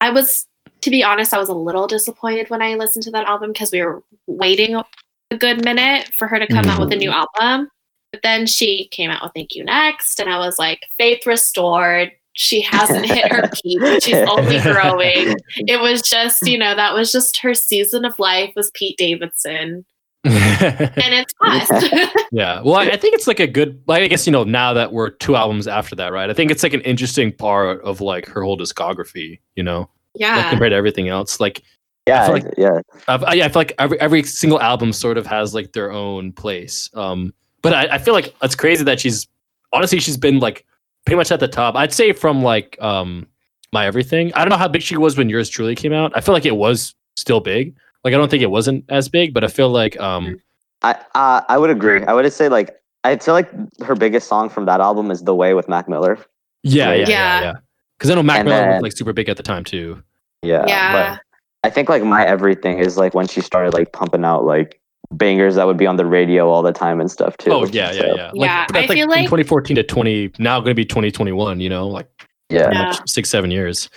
[0.00, 0.46] I was,
[0.82, 3.72] to be honest, I was a little disappointed when I listened to that album because
[3.72, 7.00] we were waiting a good minute for her to come out with a mm-hmm.
[7.00, 7.68] new album.
[8.12, 12.12] But then she came out with Thank You Next, and I was like, faith restored.
[12.32, 14.02] She hasn't hit her peak.
[14.02, 15.36] She's only growing
[15.66, 19.84] it was just you know that was just her season of life was pete davidson
[20.24, 21.94] and it's passed
[22.32, 24.72] yeah well I, I think it's like a good like i guess you know now
[24.74, 28.00] that we're two albums after that right i think it's like an interesting part of
[28.00, 31.62] like her whole discography you know like yeah compared to everything else like
[32.06, 35.18] Yeah, feel like- yeah, I've, I, yeah, I feel like every every single album sort
[35.18, 36.88] of has like their own place.
[36.94, 37.32] Um,
[37.62, 39.28] but I, I feel like it's crazy that she's
[39.74, 40.64] honestly she's been like
[41.04, 41.74] pretty much at the top.
[41.76, 43.26] I'd say from like um
[43.74, 44.32] my everything.
[44.34, 46.10] I don't know how big she was when yours truly came out.
[46.16, 47.76] I feel like it was still big.
[48.04, 50.40] Like I don't think it wasn't as big, but I feel like um
[50.82, 52.04] I uh, I would agree.
[52.04, 53.50] I would say like I feel like
[53.82, 56.18] her biggest song from that album is "The Way" with Mac Miller.
[56.62, 56.98] yeah yeah Right.
[57.00, 57.40] yeah Yeah.
[57.42, 57.52] yeah.
[57.98, 60.02] Because I know Mac And Miller was like super big at the time too.
[60.42, 64.24] Yeah, yeah but I think like my everything is like when she started like pumping
[64.24, 64.80] out like
[65.12, 67.50] bangers that would be on the radio all the time and stuff too.
[67.50, 68.30] Oh yeah yeah So, yeah.
[68.34, 71.58] Yeah, but that's I feel like- 2014 to 20 now going to be 2021.
[71.60, 72.06] You know, like
[72.50, 72.82] yeah, Yeah.
[72.84, 73.90] much six seven years.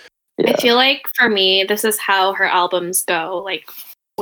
[0.46, 3.68] i feel like for me this is how her albums go like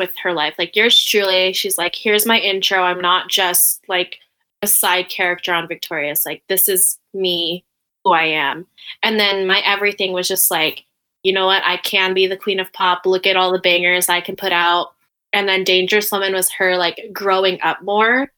[0.01, 0.55] with her life.
[0.59, 2.83] Like yours truly she's like here's my intro.
[2.83, 4.19] I'm not just like
[4.63, 6.27] a side character on victorious.
[6.27, 7.65] Like this is me
[8.05, 8.67] who i am.
[9.05, 10.85] And then my everything was just like
[11.23, 11.63] you know what?
[11.65, 13.05] I can be the queen of pop.
[13.05, 14.95] Look at all the bangers i can put out.
[15.33, 18.29] And then dangerous woman was her like growing up more.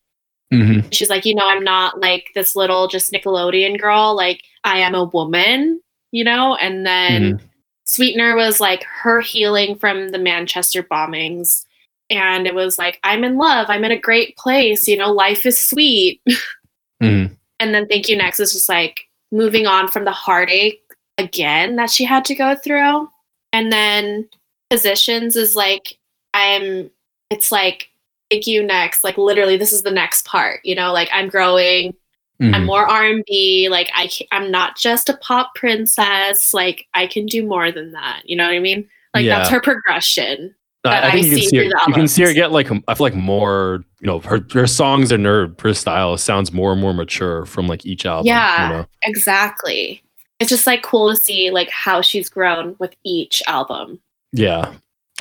[0.53, 0.91] Mm-hmm.
[0.91, 4.15] she's like, you know, I'm not like this little just Nickelodeon girl.
[4.15, 5.81] Like, I am a woman,
[6.11, 6.57] you know?
[6.57, 7.41] And then
[7.93, 11.66] Sweetener was like her healing from the Manchester bombings.
[12.09, 13.66] And it was like, I'm in love.
[13.69, 14.89] I'm in a great place.
[14.89, 16.20] You know, life is sweet.
[17.02, 17.35] Mm-hmm.
[17.59, 20.85] And then Thank You Next is just like moving on from the heartache
[21.19, 23.10] again that she had to go through.
[23.52, 24.28] And then
[24.70, 25.98] Positions is like,
[26.32, 26.93] I'm,
[27.28, 27.89] it's like,
[28.31, 29.02] Thank You Next.
[29.02, 31.93] Like, literally, this is the next part, you know, like I'm growing.
[32.43, 32.55] Mm-hmm.
[32.55, 33.69] I'm more R&B.
[33.70, 36.52] Like I ca- I'm not just a pop princess.
[36.52, 38.23] Like I can do more than that.
[38.24, 38.89] You know what I mean?
[39.14, 40.55] Like that's her progression.
[40.85, 42.32] I, that I think I you can see her, through the you can see her
[42.32, 46.16] get like I feel like more you know her her songs and her her style
[46.16, 48.27] sounds more and more mature from like each album.
[48.27, 48.69] Yeah.
[48.69, 48.86] you know?
[49.05, 50.02] Exactly.
[50.40, 54.01] It's just like cool to see like how she's grown with each album.
[54.32, 54.73] yeah.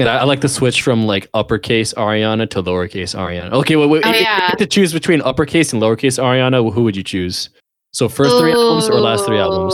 [0.01, 3.51] And I, I like the switch from like uppercase Ariana to lowercase Ariana.
[3.53, 4.47] Okay, well, wait, Oh, if you yeah.
[4.49, 7.49] had to choose between uppercase and lowercase Ariana, who would you choose?
[7.93, 9.73] So first three albums or last three albums?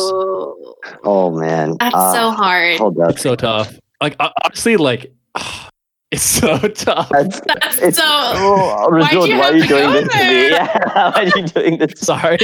[1.03, 2.77] Oh man, That's Uh, so hard.
[2.79, 3.17] Hold up.
[3.19, 3.77] So tough.
[4.01, 5.11] Like honestly, like
[6.11, 7.09] it's so tough.
[7.09, 8.03] That's, That's it's, so.
[8.05, 10.49] oh, why'd Rajul, you why are you doing go this to me?
[10.49, 11.99] Yeah, why are you doing this?
[11.99, 12.37] Sorry.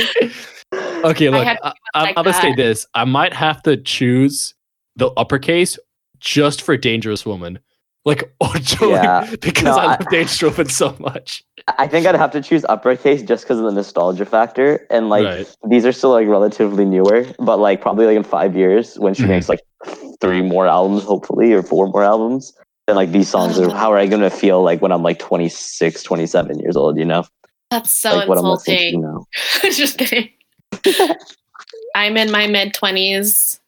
[0.73, 2.85] Okay, look, had I, to I, like I'm gonna say this.
[2.93, 4.53] I might have to choose
[4.95, 5.77] the uppercase
[6.19, 7.59] just for Dangerous Woman.
[8.05, 9.29] Like, oh, Yeah.
[9.41, 11.43] because No, I I- love Dangerous Woman so much.
[11.77, 15.23] I think I'd have to choose uppercase just because of the nostalgia factor, and like
[15.23, 15.55] right.
[15.69, 19.23] these are still like relatively newer, but like probably like in five years when she
[19.23, 19.29] Mhm.
[19.29, 19.61] makes like
[20.19, 22.53] three more albums, hopefully, or four more albums,
[22.87, 26.03] then like these songs are how are I gonna feel like when I'm like 26,
[26.03, 27.23] 27 years old, you know?
[27.71, 29.01] That's so like what I'm to insulting.
[29.01, 29.25] now.
[29.71, 30.29] just kidding.
[31.95, 33.59] I'm in my mid twenties.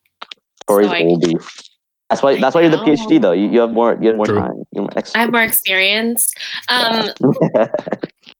[0.67, 1.59] Tori's So I- oldie.
[2.09, 2.39] That's why.
[2.39, 2.77] That's why you're the.
[2.77, 3.31] PhD though.
[3.31, 3.97] You, you have more.
[3.99, 4.39] You have more True.
[4.39, 4.63] time.
[4.73, 6.31] You're more I have more experience.
[6.69, 7.09] Um,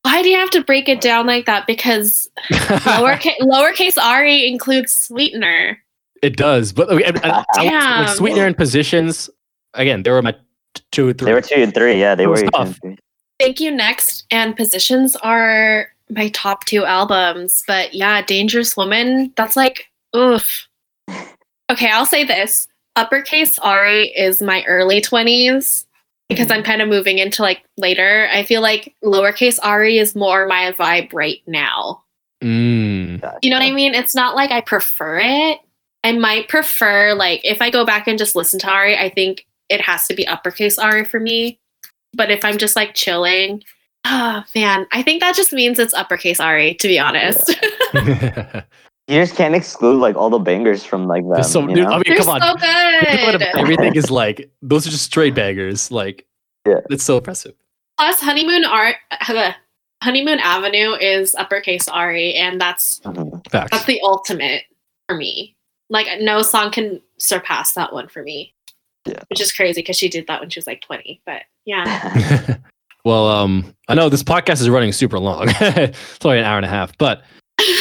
[0.04, 1.66] why do you have to break it down like that?
[1.68, 5.80] Because lowercase, lowercase Ari includes sweetener.
[6.22, 8.08] it does, but okay, and- and I- like Damn.
[8.16, 9.30] sweetener and positions.
[9.74, 10.36] Again, there were my
[10.92, 11.26] two or three.
[11.26, 12.00] they were two and three.
[12.00, 12.34] Yeah, they were.
[12.34, 12.80] was tough.
[13.40, 17.64] Thank you next and positions are my top two albums.
[17.68, 20.68] But yeah, Dangerous Woman, that's like oof.
[21.72, 22.68] Okay, I'll say this.
[22.96, 25.86] Uppercase Ari is my early 20s
[26.30, 28.28] because I'm kind of moving into like later.
[28.32, 32.04] I feel like lowercase Ari is more my vibe right now.
[32.44, 33.38] Mm.
[33.42, 33.94] You know what I mean?
[33.94, 35.60] It's not like I prefer it.
[36.04, 39.46] I might prefer like if I go back and just listen to Ari, I think
[39.70, 41.60] it has to be uppercase Ari for me.
[42.14, 43.64] But if I'm just like chilling,
[44.06, 47.54] oh man, I think that just means it's uppercase Ari, to be honest.
[49.08, 51.44] You just can't exclude like all the bangers from like them.
[51.44, 51.92] So, you dude, know?
[51.92, 53.56] I mean, They're come so Think about it, good.
[53.56, 55.92] Everything is like those are just straight bangers.
[55.92, 56.26] Like,
[56.66, 56.80] Yeah.
[56.90, 57.54] it's so impressive.
[58.00, 58.96] Plus, Honeymoon Art,
[60.02, 63.48] Honeymoon Avenue is uppercase Ari, and that's Mhm.
[63.52, 64.64] that's the ultimate
[65.08, 65.56] for me.
[65.92, 68.54] Like no song can surpass that one for me.
[69.06, 69.20] Yeah.
[69.30, 71.22] Which is crazy because she did that when she was like 20.
[71.28, 72.58] But yeah.
[73.06, 75.46] well, um, I know this podcast is running super long.
[75.60, 77.22] it's only an hour and a half, but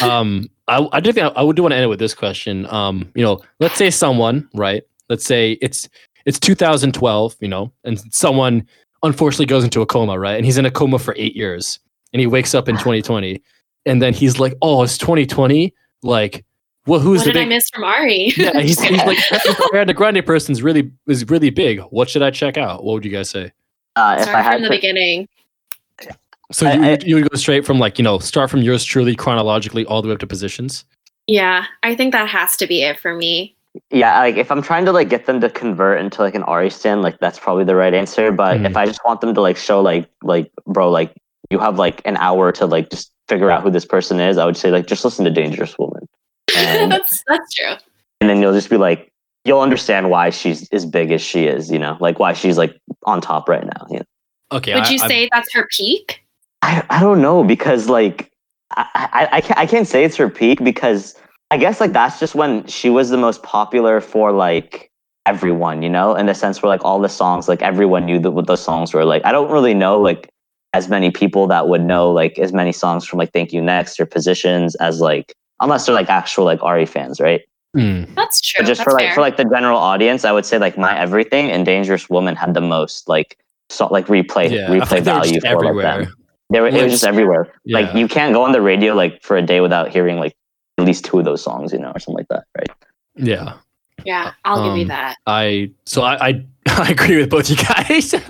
[0.03, 2.13] um, I, I do think I, I would do want to end it with this
[2.13, 2.65] question.
[2.67, 4.83] Um, you know, let's say someone, right?
[5.09, 5.87] Let's say it's
[6.25, 8.67] it's 2012, you know, and someone
[9.03, 10.35] unfortunately goes into a coma, right?
[10.35, 11.79] And he's in a coma for eight years,
[12.13, 13.41] and he wakes up in 2020,
[13.85, 16.45] and then he's like, "Oh, it's 2020." Like,
[16.87, 18.33] well, who's what the did I miss from Ari?
[18.37, 19.17] yeah, he's, he's like
[19.71, 21.79] Ariana Grande person's really is really big.
[21.89, 22.83] What should I check out?
[22.83, 23.51] What would you guys say?
[23.95, 25.27] Uh, if Start I had from the to, beginning.
[26.51, 28.83] So I- you, I- you would go straight from like you know start from yours
[28.83, 30.85] truly chronologically all the way up to positions.
[31.27, 33.55] Yeah, I think that has to be it for me.
[33.91, 36.69] yeah, like if I'm trying to like get them to convert into like an Ari
[36.69, 38.31] stan, like that's probably the right answer.
[38.31, 38.69] But Mhm.
[38.69, 41.11] if I just want them to like show like like bro, like
[41.49, 44.45] you have like an hour to like just figure out who this person is, I
[44.45, 46.07] would say like just listen to Dangerous Woman,
[46.55, 47.73] and, that's that's true.
[48.21, 49.11] and then you'll just be like
[49.45, 52.75] you'll understand why she's as big as she is, you know, like why she's like
[53.05, 53.85] on top right now.
[53.89, 54.05] You know?
[54.57, 56.21] Okay, Would I- you I- say that's her peak?
[56.61, 58.31] I, I don't know because like
[58.71, 61.15] I, I, I, can't, I can't say it's her peak because
[61.51, 64.91] I guess like that's just when she was the most popular for like
[65.25, 68.31] everyone, you know, in the sense where like all the songs, like everyone knew that
[68.31, 69.05] what those songs were.
[69.05, 70.29] Like I don't really know like
[70.73, 73.99] as many people that would know like as many songs from like Thank You Next
[73.99, 77.41] or Positions as like unless they're like actual like Ari fans, right?
[77.75, 78.03] Hmm.
[78.15, 78.61] That's true.
[78.61, 79.15] But just that's for like fair.
[79.15, 82.53] for like the general audience, I would say like My Everything and Dangerous Woman had
[82.53, 83.37] the most like
[83.69, 86.05] so like replay yeah, replay think they were value for like, everywhere.
[86.05, 86.13] them.
[86.51, 87.51] They were, it was just everywhere.
[87.63, 87.79] Yeah.
[87.79, 90.35] Like you can't go on the radio like for a day without hearing like
[90.77, 92.69] at least two of those songs, you know, or something like that, right?
[93.15, 93.57] yeah,
[94.03, 95.17] yeah, I'll give you um, that.
[95.25, 98.13] I so I I, I agree with both you guys.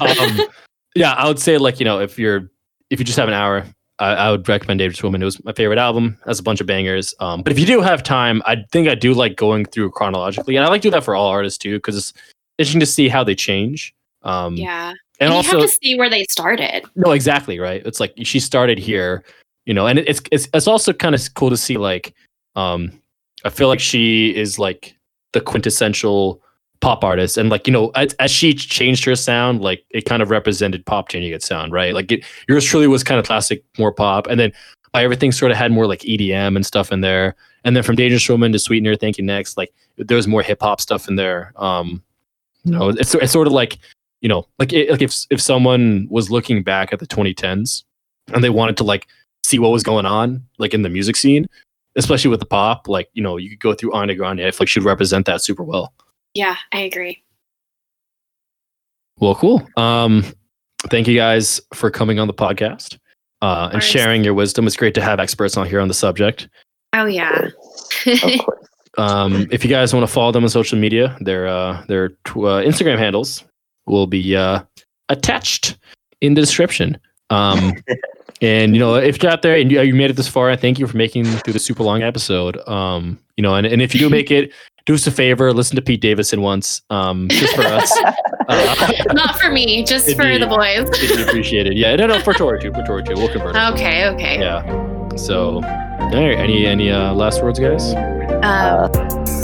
[0.00, 0.48] um,
[0.94, 2.50] yeah, I would say like you know if you're
[2.90, 3.64] if you just have an hour,
[3.98, 5.22] I, I would recommend Dangerous Woman.
[5.22, 6.18] It was my favorite album.
[6.26, 7.14] Has a bunch of bangers.
[7.20, 10.56] Um, but if you do have time, I think I do like going through chronologically,
[10.56, 12.12] and I like to do that for all artists too because it's
[12.58, 13.94] interesting to see how they change.
[14.22, 14.94] Um, Yeah.
[15.20, 16.84] And you also have to see where they started.
[16.96, 17.82] No, exactly right.
[17.84, 19.22] It's like she started here,
[19.66, 22.14] you know, and it's it's it's also kind of cool to see like
[22.56, 22.90] um
[23.44, 24.96] I feel like she is like
[25.32, 26.42] the quintessential
[26.80, 27.36] pop artist.
[27.36, 30.86] And like you know as, as she changed her sound like it kind of represented
[30.86, 31.92] pop changing its sound right?
[31.92, 34.26] Like it, yours truly was kind of classic more pop.
[34.26, 34.52] And then
[34.94, 37.36] everything sort of had more like edm and stuff in there.
[37.62, 41.08] And then from dangerous woman to sweetener thank you next like there's more hip-hop stuff
[41.08, 41.52] in there.
[41.56, 42.02] Um
[42.64, 43.78] you know it's, it's sort of like
[44.20, 47.84] you know like it, like if if someone was looking back at the 2010s
[48.32, 49.06] and they wanted to like
[49.44, 51.46] see what was going on like in the music scene
[51.96, 54.58] especially with the pop like you know you could go through Ariana Grande I feel
[54.60, 55.92] like she'd represent that super well
[56.34, 57.22] Yeah, I agree.
[59.18, 60.24] well cool um
[60.90, 62.98] thank you guys for coming on the podcast
[63.42, 66.48] uh and sharing your wisdom it's great to have experts on here on the subject
[66.92, 67.48] Oh yeah.
[68.06, 68.66] of course.
[68.98, 72.38] um if you guys want to follow them on social media their uh their tw-
[72.38, 73.44] uh, Instagram handles
[73.90, 74.60] will be uh
[75.08, 75.76] attached
[76.20, 76.96] in the description
[77.30, 77.74] um
[78.42, 80.56] And you know, if you're out there and you, you made it this far, I
[80.56, 82.56] thank you for making it through the super long episode.
[82.66, 84.50] Um, you know, and, and if you do make it,
[84.86, 87.92] do us a favor, listen to Pete Davidson once, um, just for us.
[88.48, 90.88] Uh, Not for me, just for be- the boys.
[91.02, 91.74] it'd be appreciated.
[91.76, 93.14] Yeah, no, no, for Tori too, for Tori too.
[93.14, 93.58] We'll convert it.
[93.74, 94.40] Okay, okay.
[94.40, 95.08] Yeah.
[95.16, 96.36] So, all right.
[96.36, 97.92] Any any uh, last words, guys?
[97.94, 99.39] Um, Uh,